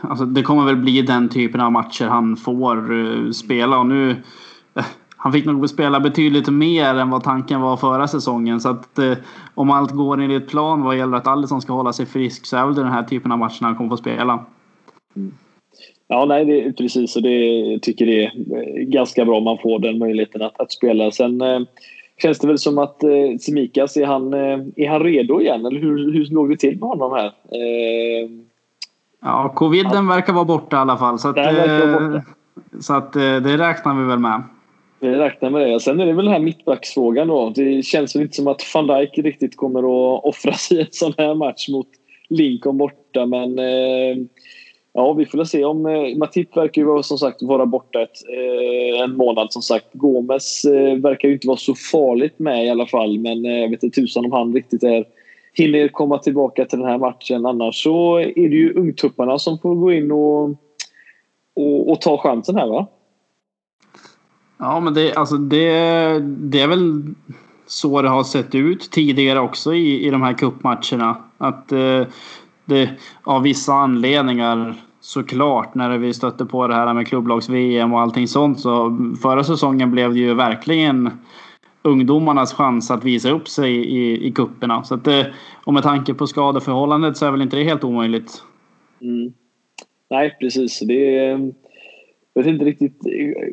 alltså, 0.00 0.24
det 0.24 0.42
kommer 0.42 0.64
väl 0.64 0.76
bli 0.76 1.02
den 1.02 1.28
typen 1.28 1.60
av 1.60 1.72
matcher 1.72 2.04
han 2.04 2.36
får 2.36 3.32
spela. 3.32 3.78
Och 3.78 3.86
nu, 3.86 4.16
han 5.22 5.32
fick 5.32 5.44
nog 5.44 5.68
spela 5.68 6.00
betydligt 6.00 6.48
mer 6.48 6.94
än 6.94 7.10
vad 7.10 7.24
tanken 7.24 7.60
var 7.60 7.76
förra 7.76 8.08
säsongen. 8.08 8.60
Så 8.60 8.68
att 8.68 8.98
eh, 8.98 9.12
om 9.54 9.70
allt 9.70 9.90
går 9.90 10.20
enligt 10.20 10.48
plan 10.48 10.82
vad 10.82 10.96
gäller 10.96 11.16
att 11.16 11.26
Alisson 11.26 11.62
ska 11.62 11.72
hålla 11.72 11.92
sig 11.92 12.06
frisk 12.06 12.46
så 12.46 12.56
är 12.56 12.66
väl 12.66 12.74
den 12.74 12.86
här 12.86 13.02
typen 13.02 13.32
av 13.32 13.38
matcher 13.38 13.62
han 13.62 13.76
kommer 13.76 13.90
få 13.90 13.96
spela. 13.96 14.44
Mm. 15.16 15.34
Ja, 16.08 16.24
nej, 16.24 16.44
det, 16.44 16.72
precis. 16.72 17.16
Och 17.16 17.22
det 17.22 17.78
tycker 17.82 18.06
det 18.06 18.24
är 18.24 18.32
ganska 18.82 19.24
bra 19.24 19.36
om 19.36 19.44
man 19.44 19.58
får 19.58 19.78
den 19.78 19.98
möjligheten 19.98 20.42
att, 20.42 20.60
att 20.60 20.72
spela. 20.72 21.10
Sen 21.10 21.40
eh, 21.40 21.60
känns 22.22 22.38
det 22.38 22.46
väl 22.46 22.58
som 22.58 22.78
att 22.78 23.02
eh, 23.02 23.38
Semikas, 23.40 23.96
är 23.96 24.06
han, 24.06 24.34
eh, 24.34 24.58
är 24.76 24.88
han 24.88 25.02
redo 25.02 25.40
igen? 25.40 25.66
Eller 25.66 25.80
hur, 25.80 26.12
hur 26.12 26.26
låg 26.30 26.50
det 26.50 26.56
till 26.56 26.78
med 26.78 26.88
honom 26.88 27.12
här? 27.12 27.26
Eh, 27.26 28.30
ja, 29.22 29.52
coviden 29.54 30.06
ja. 30.06 30.14
verkar 30.14 30.32
vara 30.32 30.44
borta 30.44 30.76
i 30.76 30.80
alla 30.80 30.96
fall. 30.96 31.18
Så 31.18 31.28
att, 31.28 31.36
eh, 31.36 32.20
så 32.80 32.94
att 32.94 33.16
eh, 33.16 33.36
det 33.36 33.58
räknar 33.58 33.94
vi 33.94 34.04
väl 34.04 34.18
med. 34.18 34.42
Vi 35.00 35.08
räknar 35.08 35.50
med 35.50 35.68
det. 35.68 35.80
Sen 35.80 36.00
är 36.00 36.06
det 36.06 36.12
väl 36.12 36.24
den 36.24 36.34
här 36.34 36.40
mittbacksfrågan 36.40 37.28
då. 37.28 37.52
Det 37.54 37.82
känns 37.82 38.16
väl 38.16 38.22
inte 38.22 38.36
som 38.36 38.46
att 38.46 38.74
van 38.74 38.86
Dijk 38.86 39.18
riktigt 39.18 39.56
kommer 39.56 39.78
att 39.80 40.24
offras 40.24 40.72
i 40.72 40.80
en 40.80 40.86
sån 40.90 41.12
här 41.18 41.34
match 41.34 41.68
mot 41.68 41.88
Lincoln 42.28 42.78
borta. 42.78 43.26
Men 43.26 43.58
eh, 43.58 44.16
ja, 44.92 45.12
vi 45.12 45.26
får 45.26 45.38
väl 45.38 45.46
se 45.46 45.64
om... 45.64 45.86
Eh, 45.86 46.16
Matip 46.16 46.56
verkar 46.56 46.82
ju 46.82 47.02
som 47.02 47.18
sagt 47.18 47.42
vara 47.42 47.66
borta 47.66 48.02
ett, 48.02 48.18
eh, 48.28 49.02
en 49.02 49.16
månad 49.16 49.52
som 49.52 49.62
sagt. 49.62 49.86
Gomes 49.92 50.64
eh, 50.64 50.96
verkar 50.96 51.28
ju 51.28 51.34
inte 51.34 51.46
vara 51.46 51.56
så 51.56 51.74
farligt 51.92 52.38
med 52.38 52.66
i 52.66 52.70
alla 52.70 52.86
fall. 52.86 53.18
Men 53.18 53.44
eh, 53.44 53.60
jag 53.60 53.70
vet 53.70 53.82
inte 53.82 54.00
tusan 54.00 54.24
om 54.24 54.32
han 54.32 54.54
riktigt 54.54 54.82
är 54.82 55.04
hinner 55.54 55.88
komma 55.88 56.18
tillbaka 56.18 56.64
till 56.64 56.78
den 56.78 56.88
här 56.88 56.98
matchen. 56.98 57.46
Annars 57.46 57.82
så 57.82 58.18
är 58.18 58.48
det 58.48 58.56
ju 58.56 58.74
ungtupparna 58.74 59.38
som 59.38 59.58
får 59.58 59.74
gå 59.74 59.92
in 59.92 60.12
och, 60.12 60.50
och, 61.54 61.90
och 61.90 62.00
ta 62.00 62.18
chansen 62.18 62.56
här 62.56 62.66
va? 62.66 62.86
Ja, 64.60 64.80
men 64.80 64.94
det, 64.94 65.14
alltså 65.14 65.36
det, 65.36 65.68
det 66.20 66.60
är 66.60 66.68
väl 66.68 67.02
så 67.66 68.02
det 68.02 68.08
har 68.08 68.24
sett 68.24 68.54
ut 68.54 68.90
tidigare 68.90 69.40
också 69.40 69.74
i, 69.74 70.06
i 70.06 70.10
de 70.10 70.22
här 70.22 70.32
kuppmatcherna. 70.32 71.16
Att 71.38 71.72
eh, 71.72 72.02
det 72.64 72.90
av 73.22 73.42
vissa 73.42 73.72
anledningar 73.72 74.74
såklart 75.00 75.74
när 75.74 75.98
vi 75.98 76.14
stötte 76.14 76.46
på 76.46 76.66
det 76.66 76.74
här 76.74 76.94
med 76.94 77.06
klubblags-VM 77.06 77.92
och 77.92 78.00
allting 78.00 78.28
sånt 78.28 78.60
så 78.60 78.98
förra 79.22 79.44
säsongen 79.44 79.90
blev 79.90 80.12
det 80.12 80.18
ju 80.18 80.34
verkligen 80.34 81.10
ungdomarnas 81.82 82.54
chans 82.54 82.90
att 82.90 83.04
visa 83.04 83.30
upp 83.30 83.48
sig 83.48 83.72
i, 83.74 84.26
i 84.26 84.32
kupperna. 84.32 84.84
Så 84.84 84.94
att 84.94 85.04
det, 85.04 85.32
och 85.64 85.74
med 85.74 85.82
tanke 85.82 86.14
på 86.14 86.26
skadeförhållandet 86.26 87.16
så 87.16 87.26
är 87.26 87.30
väl 87.30 87.42
inte 87.42 87.56
det 87.56 87.64
helt 87.64 87.84
omöjligt. 87.84 88.42
Mm. 89.02 89.32
Nej, 90.10 90.36
precis. 90.40 90.80
Det 90.80 91.16
är 91.16 91.52
jag 92.34 92.42
vet 92.42 92.52
inte 92.52 92.64
riktigt. 92.64 92.98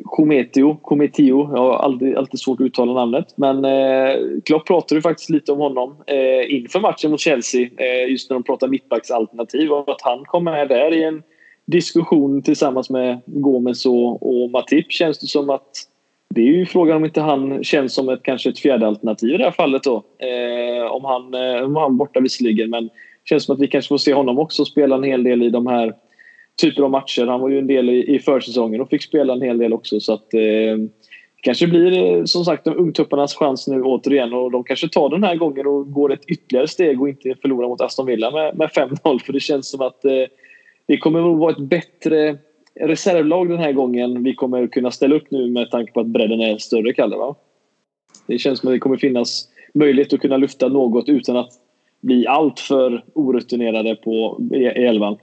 Kometio, 0.04 0.76
Kometio. 0.82 1.50
Jag 1.52 1.58
har 1.58 1.76
alltid, 1.76 2.16
alltid 2.16 2.40
svårt 2.40 2.60
att 2.60 2.66
uttala 2.66 2.92
namnet. 2.92 3.26
Men 3.36 3.64
eh, 3.64 4.16
Klopp 4.44 4.66
pratade 4.66 4.94
ju 4.94 5.02
faktiskt 5.02 5.30
lite 5.30 5.52
om 5.52 5.58
honom 5.58 5.96
eh, 6.06 6.54
inför 6.54 6.80
matchen 6.80 7.10
mot 7.10 7.20
Chelsea. 7.20 7.68
Eh, 7.76 8.10
just 8.10 8.30
när 8.30 8.34
de 8.34 8.42
pratade 8.42 8.70
mittbacksalternativ. 8.70 9.72
Och 9.72 9.90
att 9.90 10.02
han 10.02 10.24
kom 10.24 10.44
med 10.44 10.68
där 10.68 10.94
i 10.94 11.04
en 11.04 11.22
diskussion 11.66 12.42
tillsammans 12.42 12.90
med 12.90 13.20
Gomes 13.26 13.86
och, 13.86 14.42
och 14.42 14.50
Matip 14.50 14.92
känns 14.92 15.18
det 15.18 15.26
som 15.26 15.50
att 15.50 15.68
det 16.34 16.40
är 16.40 16.46
ju 16.46 16.66
frågan 16.66 16.96
om 16.96 17.04
inte 17.04 17.20
han 17.20 17.64
känns 17.64 17.94
som 17.94 18.08
ett, 18.08 18.22
kanske 18.22 18.48
ett 18.48 18.58
fjärde 18.58 18.86
alternativ 18.86 19.34
i 19.34 19.36
det 19.36 19.44
här 19.44 19.50
fallet 19.50 19.82
då. 19.82 20.04
Eh, 20.18 20.92
om, 20.92 21.04
han, 21.04 21.34
eh, 21.34 21.62
om 21.62 21.76
han 21.76 21.96
borta 21.96 22.20
visserligen 22.20 22.70
men 22.70 22.90
känns 23.24 23.44
som 23.44 23.54
att 23.54 23.60
vi 23.60 23.68
kanske 23.68 23.88
får 23.88 23.98
se 23.98 24.14
honom 24.14 24.38
också 24.38 24.64
spela 24.64 24.96
en 24.96 25.02
hel 25.02 25.22
del 25.22 25.42
i 25.42 25.50
de 25.50 25.66
här 25.66 25.94
typer 26.60 26.82
av 26.82 26.90
matcher. 26.90 27.26
Han 27.26 27.40
var 27.40 27.48
ju 27.48 27.58
en 27.58 27.66
del 27.66 27.90
i, 27.90 28.14
i 28.14 28.18
försäsongen 28.18 28.80
och 28.80 28.88
fick 28.88 29.02
spela 29.02 29.32
en 29.32 29.42
hel 29.42 29.58
del 29.58 29.72
också. 29.72 30.00
Så 30.00 30.12
att, 30.12 30.34
eh, 30.34 30.76
kanske 31.42 31.66
blir 31.66 31.98
eh, 31.98 32.24
som 32.24 32.44
sagt 32.44 32.64
de 32.64 32.76
ungtupparnas 32.76 33.34
chans 33.34 33.68
nu 33.68 33.82
återigen 33.82 34.32
och 34.32 34.50
de 34.50 34.64
kanske 34.64 34.88
tar 34.88 35.08
den 35.08 35.24
här 35.24 35.36
gången 35.36 35.66
och 35.66 35.92
går 35.92 36.12
ett 36.12 36.24
ytterligare 36.26 36.68
steg 36.68 37.00
och 37.00 37.08
inte 37.08 37.34
förlorar 37.42 37.68
mot 37.68 37.80
Aston 37.80 38.06
Villa 38.06 38.30
med, 38.30 38.58
med 38.58 38.68
5-0 38.68 39.18
för 39.18 39.32
det 39.32 39.40
känns 39.40 39.70
som 39.70 39.80
att 39.80 40.04
eh, 40.04 40.24
det 40.86 40.98
kommer 40.98 41.32
att 41.32 41.38
vara 41.38 41.52
ett 41.52 41.58
bättre 41.58 42.38
reservlag 42.80 43.48
den 43.48 43.58
här 43.58 43.72
gången 43.72 44.22
vi 44.22 44.34
kommer 44.34 44.66
kunna 44.66 44.90
ställa 44.90 45.16
upp 45.16 45.30
nu 45.30 45.50
med 45.50 45.70
tanke 45.70 45.92
på 45.92 46.00
att 46.00 46.06
bredden 46.06 46.40
är 46.40 46.58
större, 46.58 46.92
Kalle. 46.92 47.16
Va? 47.16 47.34
Det 48.26 48.38
känns 48.38 48.60
som 48.60 48.68
att 48.68 48.74
det 48.74 48.78
kommer 48.78 48.96
finnas 48.96 49.48
möjlighet 49.74 50.12
att 50.12 50.20
kunna 50.20 50.36
lyfta 50.36 50.68
något 50.68 51.08
utan 51.08 51.36
att 51.36 51.50
bli 52.00 52.26
alltför 52.26 53.04
orutinerade 53.14 53.96
på, 53.96 54.40
i, 54.52 54.56
i 54.56 54.66
elvan. 54.66 55.16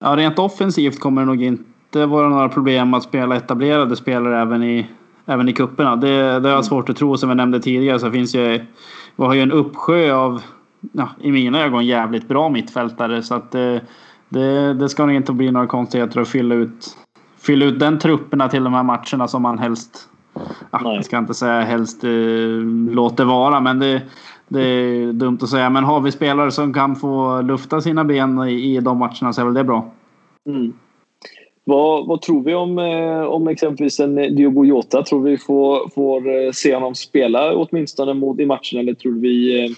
Ja, 0.00 0.16
rent 0.16 0.38
offensivt 0.38 1.00
kommer 1.00 1.22
det 1.22 1.26
nog 1.26 1.42
inte 1.42 2.06
vara 2.06 2.28
några 2.28 2.48
problem 2.48 2.94
att 2.94 3.02
spela 3.02 3.36
etablerade 3.36 3.96
spelare 3.96 4.42
även 4.42 4.62
i, 4.62 4.86
även 5.26 5.48
i 5.48 5.52
kupperna. 5.52 5.96
Det, 5.96 6.40
det 6.40 6.48
har 6.48 6.56
jag 6.56 6.64
svårt 6.64 6.88
att 6.88 6.96
tro. 6.96 7.16
Som 7.16 7.28
jag 7.28 7.36
nämnde 7.36 7.60
tidigare 7.60 7.98
så 7.98 8.10
finns 8.10 8.34
ju... 8.34 8.64
Vi 9.16 9.24
har 9.24 9.34
ju 9.34 9.40
en 9.40 9.52
uppsjö 9.52 10.12
av, 10.12 10.42
ja, 10.92 11.08
i 11.20 11.32
mina 11.32 11.64
ögon, 11.64 11.86
jävligt 11.86 12.28
bra 12.28 12.48
mittfältare. 12.48 13.22
Så 13.22 13.34
att 13.34 13.50
det, 13.50 13.80
det, 14.28 14.74
det 14.74 14.88
ska 14.88 15.06
nog 15.06 15.14
inte 15.14 15.32
bli 15.32 15.50
några 15.50 15.66
konstigheter 15.66 16.20
att 16.20 16.28
fylla 16.28 16.54
ut, 16.54 16.96
fylla 17.40 17.64
ut 17.64 17.78
den 17.80 17.98
trupperna 17.98 18.48
till 18.48 18.64
de 18.64 18.74
här 18.74 18.82
matcherna 18.82 19.28
som 19.28 19.42
man 19.42 19.58
helst... 19.58 20.08
Ja, 20.70 20.94
jag 20.94 21.04
ska 21.04 21.18
inte 21.18 21.34
säga 21.34 21.60
helst 21.60 22.04
eh, 22.04 22.10
låter 22.90 23.24
vara, 23.24 23.60
men 23.60 23.78
det, 23.78 24.02
det 24.48 24.62
är 24.62 25.12
dumt 25.12 25.38
att 25.42 25.48
säga, 25.48 25.70
men 25.70 25.84
har 25.84 26.00
vi 26.00 26.12
spelare 26.12 26.50
som 26.50 26.74
kan 26.74 26.96
få 26.96 27.42
lufta 27.42 27.80
sina 27.80 28.04
ben 28.04 28.48
i, 28.48 28.80
de 28.80 28.98
matcherna 28.98 29.32
så 29.32 29.40
är 29.40 29.44
väl 29.44 29.54
det 29.54 29.64
bra. 29.64 29.90
Mm. 30.46 30.72
Vad, 31.64 32.06
vad, 32.06 32.22
tror 32.22 32.42
vi 32.42 32.54
om, 32.54 32.78
eh, 32.78 33.20
om 33.20 33.48
exempelvis 33.48 34.00
en 34.00 34.14
Diogo 34.14 34.64
Jota? 34.64 35.02
Tror 35.02 35.22
vi 35.22 35.38
får, 35.38 35.88
får 35.94 36.28
eh, 36.28 36.52
se 36.52 36.74
honom 36.74 36.94
spela 36.94 37.56
åtminstone 37.56 38.14
mot, 38.14 38.40
i 38.40 38.46
matchen 38.46 38.80
eller 38.80 38.94
tror 38.94 39.12
vi... 39.12 39.64
Eh, 39.64 39.70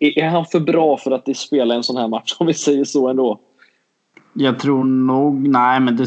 är 0.00 0.28
han 0.28 0.44
för 0.44 0.60
bra 0.60 0.96
för 0.96 1.10
att 1.10 1.36
spela 1.36 1.74
en 1.74 1.82
sån 1.82 1.96
här 1.96 2.08
match 2.08 2.36
om 2.38 2.46
vi 2.46 2.54
säger 2.54 2.84
så 2.84 3.08
ändå? 3.08 3.38
Jag 4.32 4.58
tror 4.58 4.84
nog... 4.84 5.48
Nej, 5.48 5.80
men 5.80 5.96
det, 5.96 6.06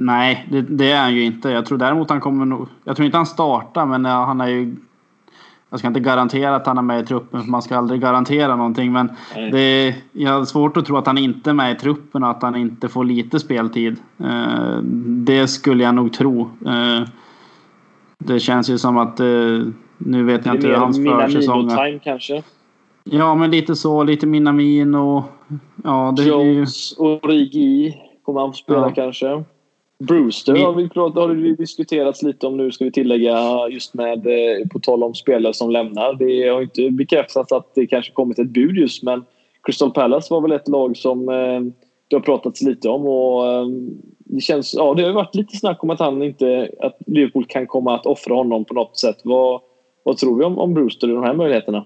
nej, 0.00 0.46
det, 0.50 0.62
det 0.62 0.90
är 0.90 1.00
han 1.00 1.14
ju 1.14 1.24
inte. 1.24 1.48
Jag 1.48 1.66
tror 1.66 1.78
däremot 1.78 2.10
han 2.10 2.20
kommer 2.20 2.46
nog... 2.46 2.68
Jag 2.84 2.96
tror 2.96 3.06
inte 3.06 3.18
han 3.18 3.26
startar, 3.26 3.86
men 3.86 4.04
han 4.04 4.40
är 4.40 4.48
ju 4.48 4.76
jag 5.76 5.80
ska 5.80 5.88
inte 5.88 6.00
garantera 6.00 6.56
att 6.56 6.66
han 6.66 6.78
är 6.78 6.82
med 6.82 7.00
i 7.00 7.06
truppen 7.06 7.42
för 7.42 7.50
man 7.50 7.62
ska 7.62 7.76
aldrig 7.76 8.00
garantera 8.00 8.56
någonting. 8.56 8.92
Men 8.92 9.10
det 9.34 9.94
jag 10.12 10.32
har 10.32 10.44
svårt 10.44 10.76
att 10.76 10.86
tro 10.86 10.96
att 10.96 11.06
han 11.06 11.18
inte 11.18 11.50
är 11.50 11.54
med 11.54 11.72
i 11.72 11.74
truppen 11.74 12.22
och 12.22 12.30
att 12.30 12.42
han 12.42 12.56
inte 12.56 12.88
får 12.88 13.04
lite 13.04 13.40
speltid. 13.40 13.96
Eh, 14.18 14.78
det 15.06 15.48
skulle 15.48 15.84
jag 15.84 15.94
nog 15.94 16.12
tro. 16.12 16.50
Eh, 16.66 17.08
det 18.18 18.40
känns 18.40 18.70
ju 18.70 18.78
som 18.78 18.98
att 18.98 19.20
eh, 19.20 19.26
nu 19.98 20.24
vet 20.24 20.46
jag 20.46 20.54
inte 20.54 20.66
hur 20.66 20.74
hans 20.74 20.96
försäsong 20.96 21.70
är. 21.70 21.98
kanske? 21.98 22.42
Ja, 23.04 23.34
men 23.34 23.50
lite 23.50 23.76
så. 23.76 24.04
Lite 24.04 24.26
Minamino. 24.26 25.24
Ja, 25.84 26.14
det 26.16 26.22
Jones, 26.22 26.98
är 26.98 27.04
ju... 27.04 27.10
Origi 27.10 27.94
kommer 28.24 28.40
han 28.40 28.50
få 28.50 28.56
spela 28.56 28.78
ja. 28.78 28.90
kanske. 28.90 29.44
Brewster 29.98 30.56
har 30.56 30.72
vi, 30.72 30.88
pratat, 30.88 31.22
har 31.22 31.28
vi 31.28 31.54
diskuterats 31.54 32.22
lite 32.22 32.46
om 32.46 32.56
nu 32.56 32.72
ska 32.72 32.84
vi 32.84 32.92
tillägga 32.92 33.68
just 33.70 33.94
med 33.94 34.26
eh, 34.26 34.68
på 34.68 34.80
tal 34.80 35.02
om 35.02 35.14
spelare 35.14 35.54
som 35.54 35.70
lämnar. 35.70 36.14
Det 36.14 36.48
har 36.48 36.62
inte 36.62 36.90
bekräftats 36.90 37.52
att 37.52 37.74
det 37.74 37.86
kanske 37.86 38.12
kommit 38.12 38.38
ett 38.38 38.50
bud 38.50 38.76
just 38.76 39.02
men 39.02 39.24
Crystal 39.62 39.92
Palace 39.92 40.34
var 40.34 40.40
väl 40.40 40.52
ett 40.52 40.68
lag 40.68 40.96
som 40.96 41.28
eh, 41.28 41.60
det 42.08 42.16
har 42.16 42.20
pratats 42.20 42.62
lite 42.62 42.88
om 42.88 43.06
och 43.06 43.46
eh, 43.46 43.66
det 44.18 44.40
känns, 44.40 44.74
ja 44.74 44.94
det 44.94 45.02
har 45.02 45.12
varit 45.12 45.34
lite 45.34 45.56
snack 45.56 45.84
om 45.84 45.90
att 45.90 46.00
han 46.00 46.22
inte, 46.22 46.70
att 46.80 46.96
Liverpool 47.06 47.46
kan 47.46 47.66
komma 47.66 47.94
att 47.94 48.06
offra 48.06 48.34
honom 48.34 48.64
på 48.64 48.74
något 48.74 48.98
sätt. 48.98 49.20
Vad, 49.24 49.60
vad 50.02 50.16
tror 50.16 50.38
vi 50.38 50.44
om, 50.44 50.58
om 50.58 50.74
Brewster 50.74 51.08
och 51.08 51.14
de 51.14 51.24
här 51.24 51.34
möjligheterna? 51.34 51.84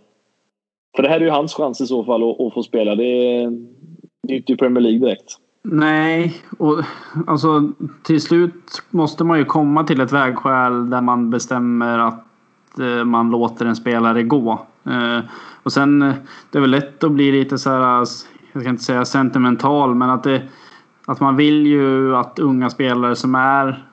För 0.96 1.02
det 1.02 1.08
här 1.08 1.20
är 1.20 1.24
ju 1.24 1.30
hans 1.30 1.54
chans 1.54 1.80
i 1.80 1.86
så 1.86 2.04
fall 2.04 2.30
att, 2.30 2.40
att 2.40 2.54
få 2.54 2.62
spela. 2.62 2.94
Det 2.94 3.04
är, 3.04 3.50
det 4.22 4.32
är 4.32 4.36
inte 4.36 4.52
i 4.52 4.56
Premier 4.56 4.82
League 4.82 4.98
direkt. 4.98 5.36
Nej, 5.62 6.42
och 6.58 6.82
alltså 7.26 7.72
till 8.02 8.20
slut 8.20 8.82
måste 8.90 9.24
man 9.24 9.38
ju 9.38 9.44
komma 9.44 9.84
till 9.84 10.00
ett 10.00 10.12
vägskäl 10.12 10.90
där 10.90 11.00
man 11.00 11.30
bestämmer 11.30 11.98
att 11.98 12.24
eh, 12.78 13.04
man 13.04 13.30
låter 13.30 13.66
en 13.66 13.76
spelare 13.76 14.22
gå. 14.22 14.66
Eh, 14.84 15.20
och 15.62 15.72
sen, 15.72 15.98
det 16.50 16.58
är 16.58 16.60
väl 16.60 16.70
lätt 16.70 17.04
att 17.04 17.12
bli 17.12 17.32
lite 17.32 17.58
så 17.58 17.70
här, 17.70 18.06
jag 18.52 18.62
ska 18.62 18.68
inte 18.68 18.82
säga 18.84 19.04
sentimental, 19.04 19.94
men 19.94 20.10
att 20.10 20.22
det, 20.22 20.42
att 21.06 21.20
man 21.20 21.36
vill 21.36 21.66
ju 21.66 22.16
att 22.16 22.38
unga 22.38 22.70
spelare 22.70 23.16
som 23.16 23.34
är 23.34 23.84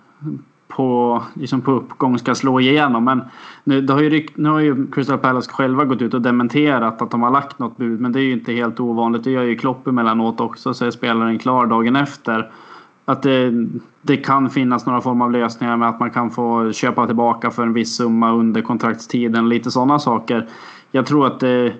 på, 0.77 1.23
liksom 1.33 1.61
på 1.61 1.71
uppgång 1.71 2.19
ska 2.19 2.35
slå 2.35 2.59
igenom. 2.59 3.03
Men 3.03 3.21
nu, 3.63 3.81
det 3.81 3.93
har 3.93 4.01
ju, 4.01 4.27
nu 4.35 4.49
har 4.49 4.59
ju 4.59 4.87
Crystal 4.91 5.17
Palace 5.17 5.51
själva 5.51 5.85
gått 5.85 6.01
ut 6.01 6.13
och 6.13 6.21
dementerat 6.21 7.01
att 7.01 7.11
de 7.11 7.21
har 7.21 7.31
lagt 7.31 7.59
något 7.59 7.77
bud. 7.77 7.99
Men 8.01 8.11
det 8.11 8.19
är 8.19 8.23
ju 8.23 8.33
inte 8.33 8.53
helt 8.53 8.79
ovanligt. 8.79 9.23
Det 9.23 9.31
gör 9.31 9.43
ju 9.43 9.55
Klopp 9.55 9.87
emellanåt 9.87 10.39
också. 10.39 10.73
Så 10.73 10.85
är 10.85 10.91
spelaren 10.91 11.39
klar 11.39 11.65
dagen 11.65 11.95
efter. 11.95 12.51
Att 13.05 13.23
det, 13.23 13.67
det 14.01 14.17
kan 14.17 14.49
finnas 14.49 14.85
några 14.85 15.01
form 15.01 15.21
av 15.21 15.31
lösningar 15.31 15.77
med 15.77 15.89
att 15.89 15.99
man 15.99 16.11
kan 16.11 16.31
få 16.31 16.71
köpa 16.71 17.05
tillbaka 17.05 17.51
för 17.51 17.63
en 17.63 17.73
viss 17.73 17.95
summa 17.95 18.31
under 18.31 18.61
kontraktstiden. 18.61 19.49
Lite 19.49 19.71
sådana 19.71 19.99
saker. 19.99 20.47
Jag 20.91 21.05
tror 21.05 21.27
att 21.27 21.39
det 21.39 21.73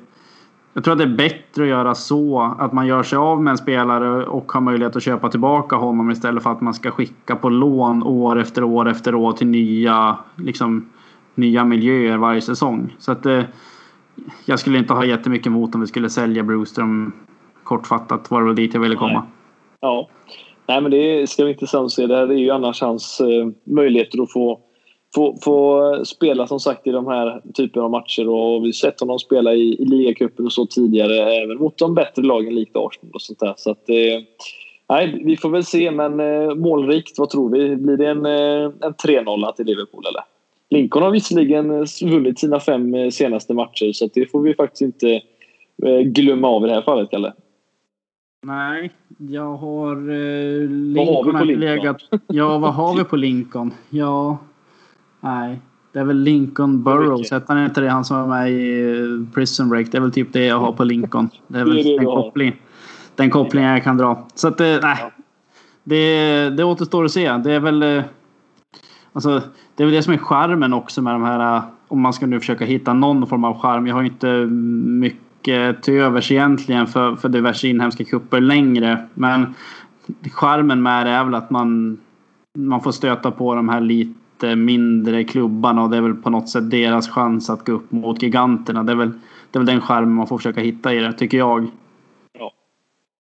jag 0.78 0.84
tror 0.84 0.92
att 0.92 0.98
det 0.98 1.04
är 1.04 1.30
bättre 1.30 1.64
att 1.64 1.70
göra 1.70 1.96
så. 1.96 2.56
Att 2.60 2.74
man 2.74 2.88
gör 2.88 3.04
sig 3.04 3.18
av 3.18 3.44
med 3.44 3.52
en 3.52 3.58
spelare 3.58 4.26
och 4.26 4.52
har 4.52 4.62
möjlighet 4.62 4.96
att 4.96 5.04
köpa 5.04 5.30
tillbaka 5.30 5.76
honom 5.76 6.12
istället 6.12 6.44
för 6.44 6.52
att 6.52 6.62
man 6.62 6.74
ska 6.74 6.92
skicka 6.92 7.36
på 7.36 7.50
lån 7.50 8.04
år 8.04 8.40
efter 8.40 8.64
år 8.64 8.90
efter 8.90 9.16
år 9.16 9.32
till 9.32 9.48
nya, 9.48 10.18
liksom, 10.36 10.90
nya 11.36 11.66
miljöer 11.66 12.18
varje 12.18 12.42
säsong. 12.42 12.96
Så 13.00 13.12
att 13.12 13.26
eh, 13.26 13.44
jag 14.46 14.60
skulle 14.60 14.78
inte 14.78 14.94
ha 14.94 15.06
jättemycket 15.06 15.48
emot 15.48 15.76
om 15.76 15.82
vi 15.82 15.88
skulle 15.88 16.10
sälja 16.10 16.44
Broström 16.44 17.14
Kortfattat 17.64 18.32
var 18.32 18.40
det 18.40 18.46
väl 18.46 18.56
dit 18.56 18.74
jag 18.74 18.82
ville 18.82 18.96
komma. 18.96 19.20
Nej. 19.20 19.30
Ja. 19.80 20.10
Nej 20.68 20.82
men 20.82 20.92
det 20.92 21.30
ska 21.30 21.44
bli 21.44 21.52
intressant 21.52 21.86
att 21.86 21.92
se. 21.92 22.08
Det 22.08 22.16
här 22.16 22.28
är 22.28 22.38
ju 22.38 22.50
annars 22.50 22.82
hans 22.82 23.22
eh, 23.22 23.74
möjligheter 23.74 24.22
att 24.24 24.32
få 24.32 24.60
få, 25.16 25.38
få 25.42 26.06
spela 26.06 26.48
som 26.48 26.60
sagt 26.60 26.88
i 26.88 26.92
de 26.92 27.08
här 27.08 27.42
typerna 27.54 27.86
av 27.86 27.92
matcher 27.92 28.30
och 28.30 28.64
vi 28.64 28.68
har 28.68 28.72
sett 28.72 29.00
honom 29.00 29.20
spela 29.20 29.54
i, 29.54 29.82
i 29.82 29.86
ligacupen 29.86 30.46
och 30.46 30.54
så 30.54 30.66
tidigare 30.66 31.34
även 31.34 31.58
mot 31.58 31.78
de 31.78 31.96
bättre 31.96 32.22
lagen 32.22 32.56
likt 32.56 32.76
Arsenal 32.76 33.12
och 33.14 33.22
sånt 33.22 33.40
där. 33.40 33.54
Så 33.58 33.72
att, 33.72 33.90
eh, 33.90 34.22
nej, 34.90 35.22
vi 35.26 35.38
får 35.38 35.50
väl 35.50 35.64
se 35.64 35.92
men 35.92 36.20
eh, 36.20 36.56
målrikt, 36.56 37.20
vad 37.20 37.30
tror 37.30 37.50
vi? 37.50 37.76
Blir 37.76 37.98
det 37.98 38.10
en, 38.10 38.26
eh, 38.26 38.72
en 38.82 38.94
3-0 38.94 39.52
till 39.52 39.66
Liverpool 39.66 40.04
eller? 40.06 40.24
Lincoln 40.70 41.04
har 41.04 41.12
visserligen 41.12 41.72
eh, 41.72 41.86
vunnit 42.04 42.40
sina 42.40 42.60
fem 42.60 42.94
eh, 42.94 43.10
senaste 43.10 43.54
matcher 43.54 43.92
så 43.92 44.10
det 44.14 44.32
får 44.32 44.42
vi 44.42 44.54
faktiskt 44.54 44.82
inte 44.82 45.22
glömma 46.06 46.48
av 46.48 46.64
i 46.64 46.68
det 46.68 46.74
här 46.74 46.82
fallet, 46.82 47.10
Kalle. 47.10 47.34
Nej, 48.44 48.92
jag 49.18 49.56
har... 49.56 49.96
Eh, 49.96 50.70
Lincoln 50.70 50.96
vad 50.96 51.08
har 51.08 51.24
vi 51.24 51.32
på 51.32 51.46
Lincoln? 51.46 51.60
Legat, 51.60 51.98
ja, 52.28 52.58
vad 52.58 52.74
har 52.74 52.98
vi 52.98 53.04
på 53.04 53.16
Lincoln? 53.16 53.74
Ja, 53.90 54.38
Nej. 55.28 55.62
Det 55.92 56.00
är 56.00 56.04
väl 56.04 56.18
Lincoln 56.18 56.84
Burrows, 56.84 57.32
hette 57.32 57.54
han 57.54 57.66
inte 57.66 57.82
det? 57.82 57.90
Han 57.90 58.06
som 58.06 58.18
var 58.18 58.28
med 58.28 58.52
i 58.52 58.82
eh, 58.82 59.34
Prison 59.34 59.70
Break. 59.70 59.92
Det 59.92 59.98
är 59.98 60.02
väl 60.02 60.12
typ 60.12 60.34
det 60.34 60.46
jag 60.46 60.60
har 60.60 60.72
på 60.72 60.84
Lincoln. 60.84 61.30
Det 61.48 61.60
är 61.60 61.66
väl 61.66 61.84
den, 61.84 62.06
koppling, 62.06 62.62
den 63.16 63.30
kopplingen 63.30 63.72
jag 63.72 63.84
kan 63.84 63.98
dra. 63.98 64.28
Så 64.36 64.48
att, 64.48 64.62
eh, 64.62 64.78
nej. 64.82 65.12
Det, 65.84 66.50
det 66.50 66.64
återstår 66.64 67.06
att 67.06 67.12
se. 67.12 67.38
Det 67.38 67.54
är 67.54 67.60
väl... 67.60 67.84
Eh, 67.84 68.04
alltså, 69.14 69.42
det 69.76 69.84
är 69.84 69.86
väl 69.86 69.96
det 69.96 70.04
som 70.04 70.14
är 70.14 70.18
charmen 70.18 70.74
också 70.74 71.02
med 71.02 71.14
de 71.14 71.24
här... 71.24 71.62
Om 71.88 72.02
man 72.02 72.14
ska 72.14 72.26
nu 72.26 72.40
försöka 72.40 72.66
hitta 72.66 72.94
någon 72.94 73.28
form 73.28 73.44
av 73.44 73.62
charm. 73.62 73.88
Jag 73.88 73.96
har 73.96 74.04
inte 74.04 74.46
mycket 74.86 75.84
till 75.84 75.94
övers 75.94 76.32
egentligen 76.32 76.88
för, 76.88 77.16
för 77.16 77.30
diverse 77.30 77.68
inhemska 77.68 78.04
kupper 78.04 78.42
längre. 78.42 79.08
Men 79.14 79.56
charmen 80.32 80.82
med 80.82 81.06
det 81.06 81.12
är 81.12 81.24
väl 81.24 81.36
att 81.36 81.50
man, 81.50 81.98
man 82.58 82.82
får 82.82 82.92
stöta 82.92 83.32
på 83.32 83.56
de 83.56 83.70
här 83.70 83.82
lite 83.82 84.14
lite 84.42 84.56
mindre 84.56 85.24
klubbarna 85.24 85.84
och 85.84 85.90
det 85.90 85.98
är 85.98 86.02
väl 86.02 86.14
på 86.14 86.30
något 86.30 86.50
sätt 86.50 86.72
deras 86.72 87.10
chans 87.10 87.50
att 87.50 87.66
gå 87.66 87.72
upp 87.72 87.92
mot 87.92 88.24
giganterna. 88.24 88.84
Det 88.84 88.92
är 88.92 88.96
väl, 88.96 89.12
det 89.52 89.58
är 89.58 89.60
väl 89.60 89.66
den 89.66 89.82
skärmen 89.82 90.16
man 90.16 90.28
får 90.28 90.38
försöka 90.38 90.62
hitta 90.62 90.94
i 90.94 91.00
det, 91.00 91.14
tycker 91.14 91.38
jag. 91.38 91.68
Ja, 92.40 92.52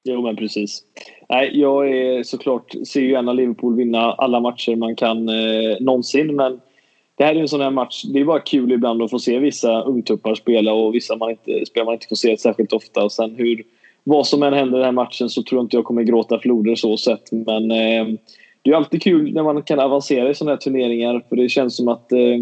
jo 0.03 0.22
men 0.22 0.36
precis. 0.36 0.84
Nej, 1.30 1.59
jag 1.59 1.89
är 1.89 2.24
såklart, 2.24 2.76
ser 2.88 3.01
ju 3.01 3.11
gärna 3.11 3.34
Liverpool 3.34 3.76
vinna 3.76 3.99
alla 3.99 4.39
matcher 4.39 4.76
man 4.76 4.95
kan 4.95 5.30
eh, 5.30 5.78
någonsin 5.80 6.36
men 6.36 6.59
det 7.15 7.24
här 7.24 7.36
är 7.36 7.39
en 7.39 7.47
sån 7.47 7.61
här 7.61 7.72
match. 7.72 8.03
Det 8.03 8.20
är 8.20 8.26
bara 8.26 8.39
kul 8.39 8.72
ibland 8.72 9.01
att 9.01 9.11
få 9.11 9.20
se 9.20 9.39
vissa 9.39 9.82
ungtuppar 9.82 10.36
spela 10.36 10.74
och 10.74 10.95
vissa 10.95 11.15
man 11.15 11.30
inte, 11.30 11.65
spelar 11.65 11.86
man 11.86 11.93
inte 11.93 12.07
får 12.07 12.15
se 12.15 12.38
särskilt 12.38 12.74
ofta. 12.74 13.03
Och 13.03 13.11
sen 13.11 13.36
hur, 13.36 13.63
vad 14.03 14.28
som 14.28 14.43
än 14.43 14.53
händer 14.53 14.78
i 14.78 14.80
den 14.80 14.86
här 14.86 14.91
matchen 14.91 15.30
så 15.30 15.43
tror 15.43 15.59
jag 15.59 15.65
inte 15.65 15.78
jag 15.78 15.86
kommer 15.86 16.03
gråta 16.03 16.39
floder 16.39 16.76
så 16.76 16.97
sett. 16.97 17.32
Men 17.32 17.72
eh, 17.72 18.07
det 18.68 18.74
är 18.74 18.78
alltid 18.78 19.01
kul 19.01 19.34
när 19.34 19.43
man 19.43 19.63
kan 19.63 19.80
avancera 19.80 20.30
i 20.30 20.34
sådana 20.34 20.51
här 20.51 20.57
turneringar 20.57 21.24
för 21.30 21.36
det 21.36 21.49
känns 21.49 21.76
som 21.76 21.88
att 21.88 22.11
eh, 22.11 22.39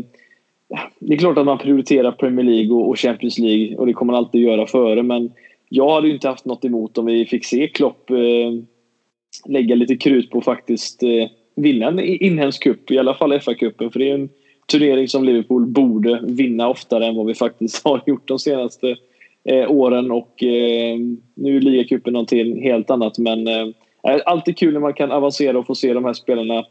det 1.00 1.14
är 1.14 1.18
klart 1.18 1.38
att 1.38 1.46
man 1.46 1.58
prioriterar 1.58 2.12
Premier 2.12 2.46
League 2.46 2.74
och, 2.74 3.00
Champions 3.00 3.40
League 3.40 3.78
och 3.78 3.86
det 3.86 3.94
kommer 3.94 4.14
man 4.14 4.20
alltid 4.24 4.42
göra 4.42 4.66
före 4.66 5.04
men 5.04 5.32
jag 5.70 5.90
hade 5.90 6.10
inte 6.10 6.28
haft 6.28 6.46
något 6.46 6.66
emot 6.66 6.98
om 6.98 7.06
vi 7.06 7.26
fick 7.26 7.46
se 7.46 7.68
Klopp 7.68 8.10
eh, 8.10 8.16
lägga 9.46 9.76
lite 9.76 9.96
krut 9.96 10.30
på 10.30 10.38
att 10.38 10.46
faktiskt 10.46 11.04
eh, 11.04 11.28
vinna 11.56 11.88
en 11.88 12.00
inhemsk 12.00 12.64
cup, 12.64 12.92
i 12.92 12.98
alla 12.98 13.14
fall 13.14 13.34
FA-cupen 13.34 13.90
för 13.90 14.00
det 14.00 14.10
är 14.10 14.14
en 14.14 14.30
turnering 14.72 15.08
som 15.08 15.24
Liverpool 15.24 15.66
borde 15.66 16.20
vinna 16.24 16.70
oftare 16.70 17.06
än 17.06 17.16
vad 17.16 17.26
vi 17.26 17.34
faktiskt 17.34 17.84
har 17.86 18.02
gjort 18.06 18.28
de 18.28 18.40
senaste 18.40 18.96
eh, 19.50 19.72
åren 19.72 20.12
och 20.12 20.44
eh, 20.44 20.98
nu 21.36 21.58
är 21.58 21.62
ligacupen 21.62 22.14
någonting 22.14 22.62
helt 22.62 22.90
annat 22.90 23.18
men 23.18 23.48
eh, 23.48 23.68
Eh, 24.08 24.22
alltid 24.26 24.58
kul 24.58 24.74
när 24.74 24.80
man 24.80 24.94
kan 24.94 25.12
avancera 25.12 25.60
och 25.60 25.68
få 25.68 25.76
se 25.76 25.94
de 25.94 26.06
här 26.06 26.14
spelarna 26.14 26.66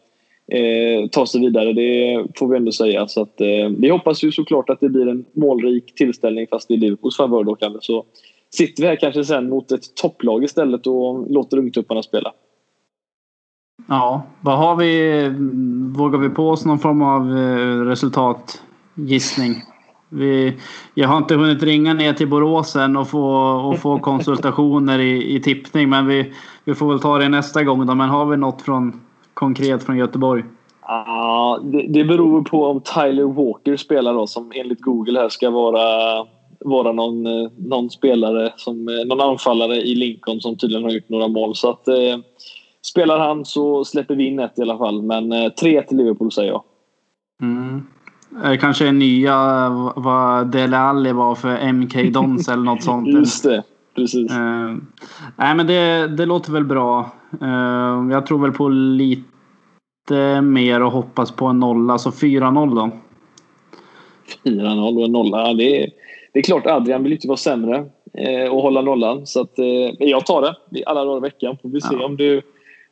eh, 0.53 1.09
ta 1.13 1.27
sig 1.27 1.41
vidare. 1.41 1.73
Det 1.73 2.27
får 2.39 2.49
vi 2.49 2.57
ändå 2.57 2.73
säga. 2.73 3.09
Så 3.09 3.23
att, 3.23 3.41
eh, 3.41 3.69
vi 3.79 3.89
hoppas 3.89 4.25
ju 4.25 4.33
såklart 4.33 4.71
att 4.71 4.81
det 4.81 4.89
blir 4.89 5.09
en 5.09 5.25
målrik 5.33 5.95
tillställning 5.95 6.47
fast 6.51 6.71
i 6.71 6.77
Liverpools 6.77 7.17
favör 7.17 7.45
då 7.45 7.55
kanske. 7.55 7.79
Så 7.83 8.05
sitter 8.51 8.83
vi 8.83 8.89
här 8.89 8.97
kanske 8.97 9.25
sen 9.25 9.49
mot 9.49 9.73
ett 9.73 9.95
topplag 9.95 10.45
istället 10.45 10.87
och 10.87 11.31
låter 11.31 11.59
ungtupparna 11.59 12.03
spela. 12.03 12.33
Ja, 13.89 14.23
vad 14.41 14.59
har 14.59 14.77
vi? 14.77 15.29
Vågar 15.97 16.19
vi 16.19 16.29
på 16.29 16.49
oss 16.49 16.65
någon 16.65 16.79
form 16.79 17.03
av 17.03 17.39
eh, 17.39 17.81
resultatgissning? 17.81 19.55
Vi, 20.09 20.57
jag 20.95 21.09
har 21.09 21.17
inte 21.17 21.35
hunnit 21.35 21.63
ringa 21.63 21.95
ner 21.95 22.13
till 22.13 22.29
Borås 22.29 22.77
än 22.77 22.97
och 22.97 23.09
få, 23.09 23.27
och 23.45 23.79
få 23.79 23.99
konsultationer 23.99 24.99
i, 24.99 25.37
i 25.37 25.41
tippning. 25.41 25.89
Men 25.89 26.07
vi, 26.07 26.33
vi 26.65 26.75
får 26.75 26.89
väl 26.89 27.01
ta 27.01 27.19
det 27.19 27.29
nästa 27.29 27.65
gång 27.65 27.87
då. 27.87 27.95
Men 27.95 28.09
har 28.09 28.27
vi 28.27 28.37
något 28.37 28.63
från, 28.63 29.01
konkret 29.35 29.83
från 29.83 29.97
Göteborg? 29.97 30.45
Ja, 30.87 31.61
det, 31.63 31.87
det 31.89 32.05
beror 32.05 32.43
på 32.43 32.67
om 32.67 32.81
Tyler 32.81 33.25
Walker 33.25 33.77
spelar 33.77 34.15
då 34.15 34.27
som 34.27 34.53
enligt 34.55 34.81
Google 34.81 35.21
här 35.21 35.29
ska 35.29 35.51
vara, 35.51 36.27
vara 36.61 36.93
någon, 36.93 37.23
någon 37.57 37.91
spelare, 37.91 38.53
som, 38.57 38.85
någon 39.07 39.21
anfallare 39.21 39.77
i 39.77 39.95
Lincoln 39.95 40.41
som 40.41 40.57
tydligen 40.57 40.85
har 40.85 40.91
gjort 40.91 41.09
några 41.09 41.29
mål. 41.29 41.55
Så 41.55 41.71
att 41.71 41.89
eh, 41.89 42.19
spelar 42.83 43.19
han 43.19 43.45
så 43.45 43.85
släpper 43.85 44.15
vi 44.15 44.27
in 44.27 44.39
ett 44.39 44.59
i 44.59 44.63
alla 44.63 44.79
fall. 44.79 45.03
Men 45.03 45.33
eh, 45.33 45.49
3 45.49 45.83
till 45.83 45.97
Liverpool 45.97 46.33
säger 46.33 46.51
jag. 46.51 46.63
Mm. 47.43 47.83
Kanske 48.61 48.93
nya 48.93 49.69
vad 49.97 50.47
Dele 50.47 50.79
Alli 50.79 51.13
var 51.13 51.35
för 51.35 51.73
MK 51.73 52.13
Dons 52.13 52.49
eller 52.49 52.63
något 52.63 52.83
sånt. 52.83 53.09
Just 53.19 53.45
det, 53.45 53.63
precis. 53.95 54.33
Uh, 54.33 54.77
nej 55.37 55.55
men 55.55 55.67
det, 55.67 56.09
det 56.17 56.27
låter 56.27 56.53
väl 56.53 56.65
bra. 56.65 57.11
Uh, 57.43 58.13
jag 58.13 58.27
tror 58.27 58.39
väl 58.39 58.53
på 58.53 58.69
lite 58.69 60.41
mer 60.43 60.83
och 60.83 60.93
hoppas 60.93 61.33
på 61.33 61.47
en 61.47 61.61
nolla, 61.61 61.99
så 61.99 62.11
4-0 62.11 62.75
då. 62.75 62.91
4-0 64.45 64.97
och 64.99 65.05
en 65.05 65.13
nolla, 65.13 65.55
det 65.55 65.83
är, 65.83 65.91
det 66.33 66.39
är 66.39 66.43
klart 66.43 66.67
Adrian 66.67 67.03
vill 67.03 67.13
inte 67.13 67.29
vara 67.29 67.37
sämre 67.37 67.85
eh, 68.19 68.53
och 68.53 68.63
hålla 68.63 68.83
nollan. 68.83 69.27
Så 69.27 69.41
att, 69.41 69.59
eh, 69.59 69.67
jag 69.99 70.27
tar 70.27 70.43
det 70.71 70.85
alla 70.85 71.05
dagar 71.05 71.19
i 71.19 71.21
veckan. 71.21 71.57
Får 71.63 71.69
vi 71.69 71.81
se 71.81 71.95
ja. 71.99 72.05
om 72.05 72.17
du 72.17 72.43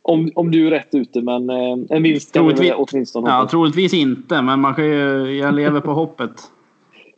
om, 0.04 0.30
om 0.34 0.50
du 0.50 0.66
är 0.66 0.70
rätt 0.70 0.94
ute, 0.94 1.22
men 1.22 1.50
eh, 1.50 1.78
en 1.90 2.02
vinst 2.02 2.32
kan 2.32 2.42
troligtvis, 2.42 2.70
vi 2.70 2.74
åtminstone 2.76 3.30
Ja, 3.30 3.48
troligtvis 3.50 3.94
inte, 3.94 4.42
men 4.42 4.60
man 4.60 4.74
kan 4.74 4.84
ju, 4.84 5.30
jag 5.38 5.54
lever 5.54 5.80
på 5.80 5.90
hoppet. 5.90 6.30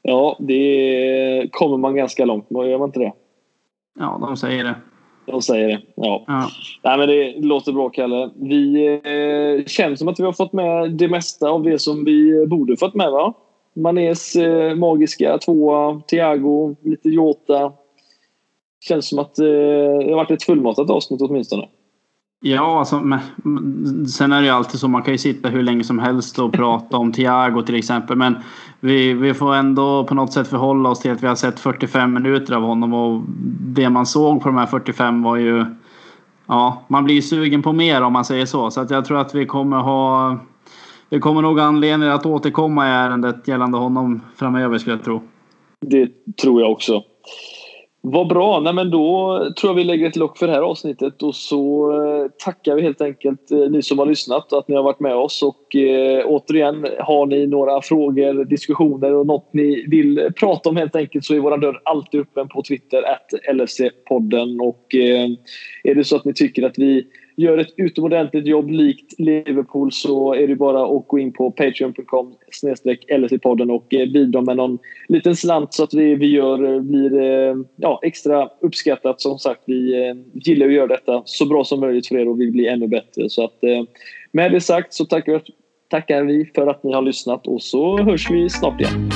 Ja, 0.07 0.37
det 0.41 1.49
kommer 1.53 1.77
man 1.77 1.95
ganska 1.95 2.25
långt 2.25 2.51
med, 2.51 2.71
gör 2.71 2.79
man 2.79 2.89
inte 2.89 2.99
det? 2.99 3.13
Ja, 3.99 4.19
de 4.21 4.37
säger 4.37 4.65
det. 4.65 4.75
De 5.27 5.43
säger 5.43 5.69
det, 5.69 5.83
ja. 5.95 6.25
ja. 6.27 6.49
Nej, 6.83 6.99
men 6.99 7.09
det 7.09 7.47
låter 7.47 7.73
bra, 7.73 7.89
Kalle. 7.89 8.31
Vi 8.35 8.87
eh, 8.95 9.67
känns 9.67 9.99
som 9.99 10.09
att 10.09 10.21
vi 10.21 10.25
har 10.25 10.33
fått 10.33 10.53
med 10.53 10.91
det 10.91 11.09
mesta 11.09 11.49
av 11.49 11.63
det 11.63 11.79
som 11.79 12.05
vi 12.05 12.47
borde 12.47 12.77
fått 12.77 12.95
med, 12.95 13.11
va? 13.11 13.35
Manés 13.75 14.37
eh, 14.37 14.75
magiska 14.75 15.39
tvåa, 15.39 16.01
Thiago, 16.01 16.77
lite 16.83 17.09
Jota. 17.09 17.73
Känns 18.89 19.09
som 19.09 19.19
att 19.19 19.39
eh, 19.39 19.45
det 19.45 20.11
har 20.11 20.17
varit 20.17 20.31
ett 20.31 20.43
fullmatat 20.43 20.91
avsnitt 20.91 21.23
åtminstone. 21.23 21.69
Ja, 22.47 22.79
alltså, 22.79 23.01
men, 23.01 23.21
sen 24.09 24.33
är 24.33 24.41
det 24.41 24.47
ju 24.47 24.53
alltid 24.53 24.81
så. 24.81 24.89
Man 24.89 25.03
kan 25.03 25.15
ju 25.15 25.19
sitta 25.19 25.49
hur 25.49 25.63
länge 25.63 25.85
som 25.85 25.99
helst 25.99 26.39
och 26.39 26.53
prata 26.53 26.97
om 26.97 27.13
Thiago 27.13 27.63
till 27.63 27.75
exempel. 27.75 28.17
Men 28.17 28.37
vi, 28.81 29.15
vi 29.15 29.35
får 29.35 29.55
ändå 29.55 30.05
på 30.05 30.15
något 30.15 30.33
sätt 30.33 30.49
förhålla 30.49 30.89
oss 30.89 31.01
till 31.01 31.11
att 31.11 31.23
vi 31.23 31.27
har 31.27 31.35
sett 31.35 31.61
45 31.61 32.15
minuter 32.15 32.55
av 32.55 32.63
honom. 32.63 32.95
Och 32.95 33.23
det 33.61 33.91
man 33.91 34.07
såg 34.07 34.43
på 34.43 34.49
de 34.49 34.57
här 34.57 34.67
45 34.67 35.23
var 35.23 35.37
ju... 35.37 35.65
Ja, 36.47 36.83
man 36.89 37.05
blir 37.05 37.15
ju 37.15 37.23
sugen 37.23 37.63
på 37.63 37.73
mer 37.73 38.03
om 38.03 38.13
man 38.13 38.25
säger 38.25 38.47
så. 38.47 38.71
Så 38.71 38.81
att 38.81 38.91
jag 38.91 39.05
tror 39.05 39.19
att 39.19 39.35
vi 39.35 39.47
kommer 39.47 39.77
ha... 39.77 40.39
Det 41.09 41.19
kommer 41.19 41.43
nog 41.43 41.61
anledning 41.61 42.09
att 42.09 42.27
återkomma 42.27 42.89
i 42.89 42.91
ärendet 42.91 43.49
gällande 43.49 43.79
honom 43.79 44.21
framöver 44.37 44.79
skulle 44.79 44.97
jag 44.97 45.05
tro. 45.05 45.23
Det 45.81 46.09
tror 46.43 46.61
jag 46.61 46.73
också. 46.73 47.03
Vad 48.07 48.29
bra. 48.29 48.61
Nej, 48.61 48.73
men 48.73 48.91
då 48.91 49.39
tror 49.61 49.71
jag 49.71 49.75
vi 49.75 49.85
lägger 49.85 50.09
ett 50.09 50.17
lock 50.17 50.39
för 50.39 50.47
det 50.47 50.53
här 50.53 50.61
avsnittet 50.61 51.23
och 51.23 51.35
så 51.35 51.93
eh, 51.93 52.31
tackar 52.45 52.75
vi 52.75 52.83
helt 52.83 53.01
enkelt 53.01 53.51
eh, 53.51 53.59
ni 53.59 53.83
som 53.83 53.99
har 53.99 54.07
lyssnat 54.07 54.53
och 54.53 54.59
att 54.59 54.69
ni 54.69 54.77
har 54.77 54.83
varit 54.83 55.01
med 55.01 55.15
oss. 55.15 55.43
Och 55.43 55.77
eh, 55.77 56.25
återigen, 56.27 56.87
har 56.99 57.27
ni 57.27 57.47
några 57.47 57.83
frågor, 57.83 58.45
diskussioner 58.45 59.15
och 59.15 59.27
något 59.27 59.49
ni 59.53 59.87
vill 59.89 60.33
prata 60.41 60.69
om 60.69 60.77
helt 60.77 60.97
enkelt 60.97 61.25
så 61.25 61.35
är 61.35 61.39
vår 61.39 61.59
dörr 61.59 61.81
alltid 61.85 62.21
öppen 62.21 62.49
på 62.49 62.63
Twitter, 62.63 63.03
att 63.03 63.55
LFC-podden. 63.55 64.61
Och 64.61 64.95
eh, 64.95 65.29
är 65.85 65.95
det 65.95 66.05
så 66.05 66.17
att 66.17 66.25
ni 66.25 66.35
tycker 66.35 66.63
att 66.63 66.79
vi 66.79 67.07
gör 67.37 67.59
ett 67.59 67.75
utomordentligt 67.77 68.47
jobb 68.47 68.71
likt 68.71 69.19
Liverpool 69.19 69.93
så 69.93 70.35
är 70.35 70.49
det 70.49 70.57
bara 70.57 70.97
att 70.97 71.09
gå 71.09 71.19
in 71.19 71.33
på 71.33 71.51
patreon.com 71.51 72.35
snedstreck 72.53 73.05
podden 73.43 73.71
och 73.71 73.95
eh, 73.95 74.07
bidra 74.07 74.41
med 74.41 74.57
någon 74.57 74.79
liten 75.09 75.37
slant 75.37 75.75
så 75.75 75.85
att 75.85 75.91
det 75.91 76.15
vi 76.15 76.27
gör 76.27 76.75
eh, 76.75 76.81
blir 76.81 77.23
eh, 77.23 77.57
ja, 77.77 78.01
extra 78.03 78.49
uppskattat. 78.61 79.21
Som 79.21 79.39
sagt, 79.39 79.61
vi 79.67 80.15
gillar 80.33 80.67
att 80.67 80.73
göra 80.73 80.87
detta 80.87 81.23
så 81.25 81.47
bra 81.47 81.65
som 81.65 81.81
möjligt 81.81 82.07
för 82.07 82.17
er 82.17 82.29
och 82.29 82.41
vill 82.41 82.53
bli 82.53 82.69
ännu 82.69 82.89
bättre. 82.89 83.29
Så 83.29 83.45
att, 83.45 83.59
med 84.33 84.53
det 84.53 84.61
sagt 84.61 84.95
så 84.95 85.05
tackar, 85.05 85.43
tackar 85.89 86.23
vi 86.23 86.51
för 86.55 86.67
att 86.67 86.85
ni 86.85 86.93
har 86.93 87.03
lyssnat 87.03 87.47
och 87.47 87.63
så 87.63 88.03
hörs 88.03 88.31
vi 88.31 88.51
snart 88.51 88.81
igen. 88.81 89.11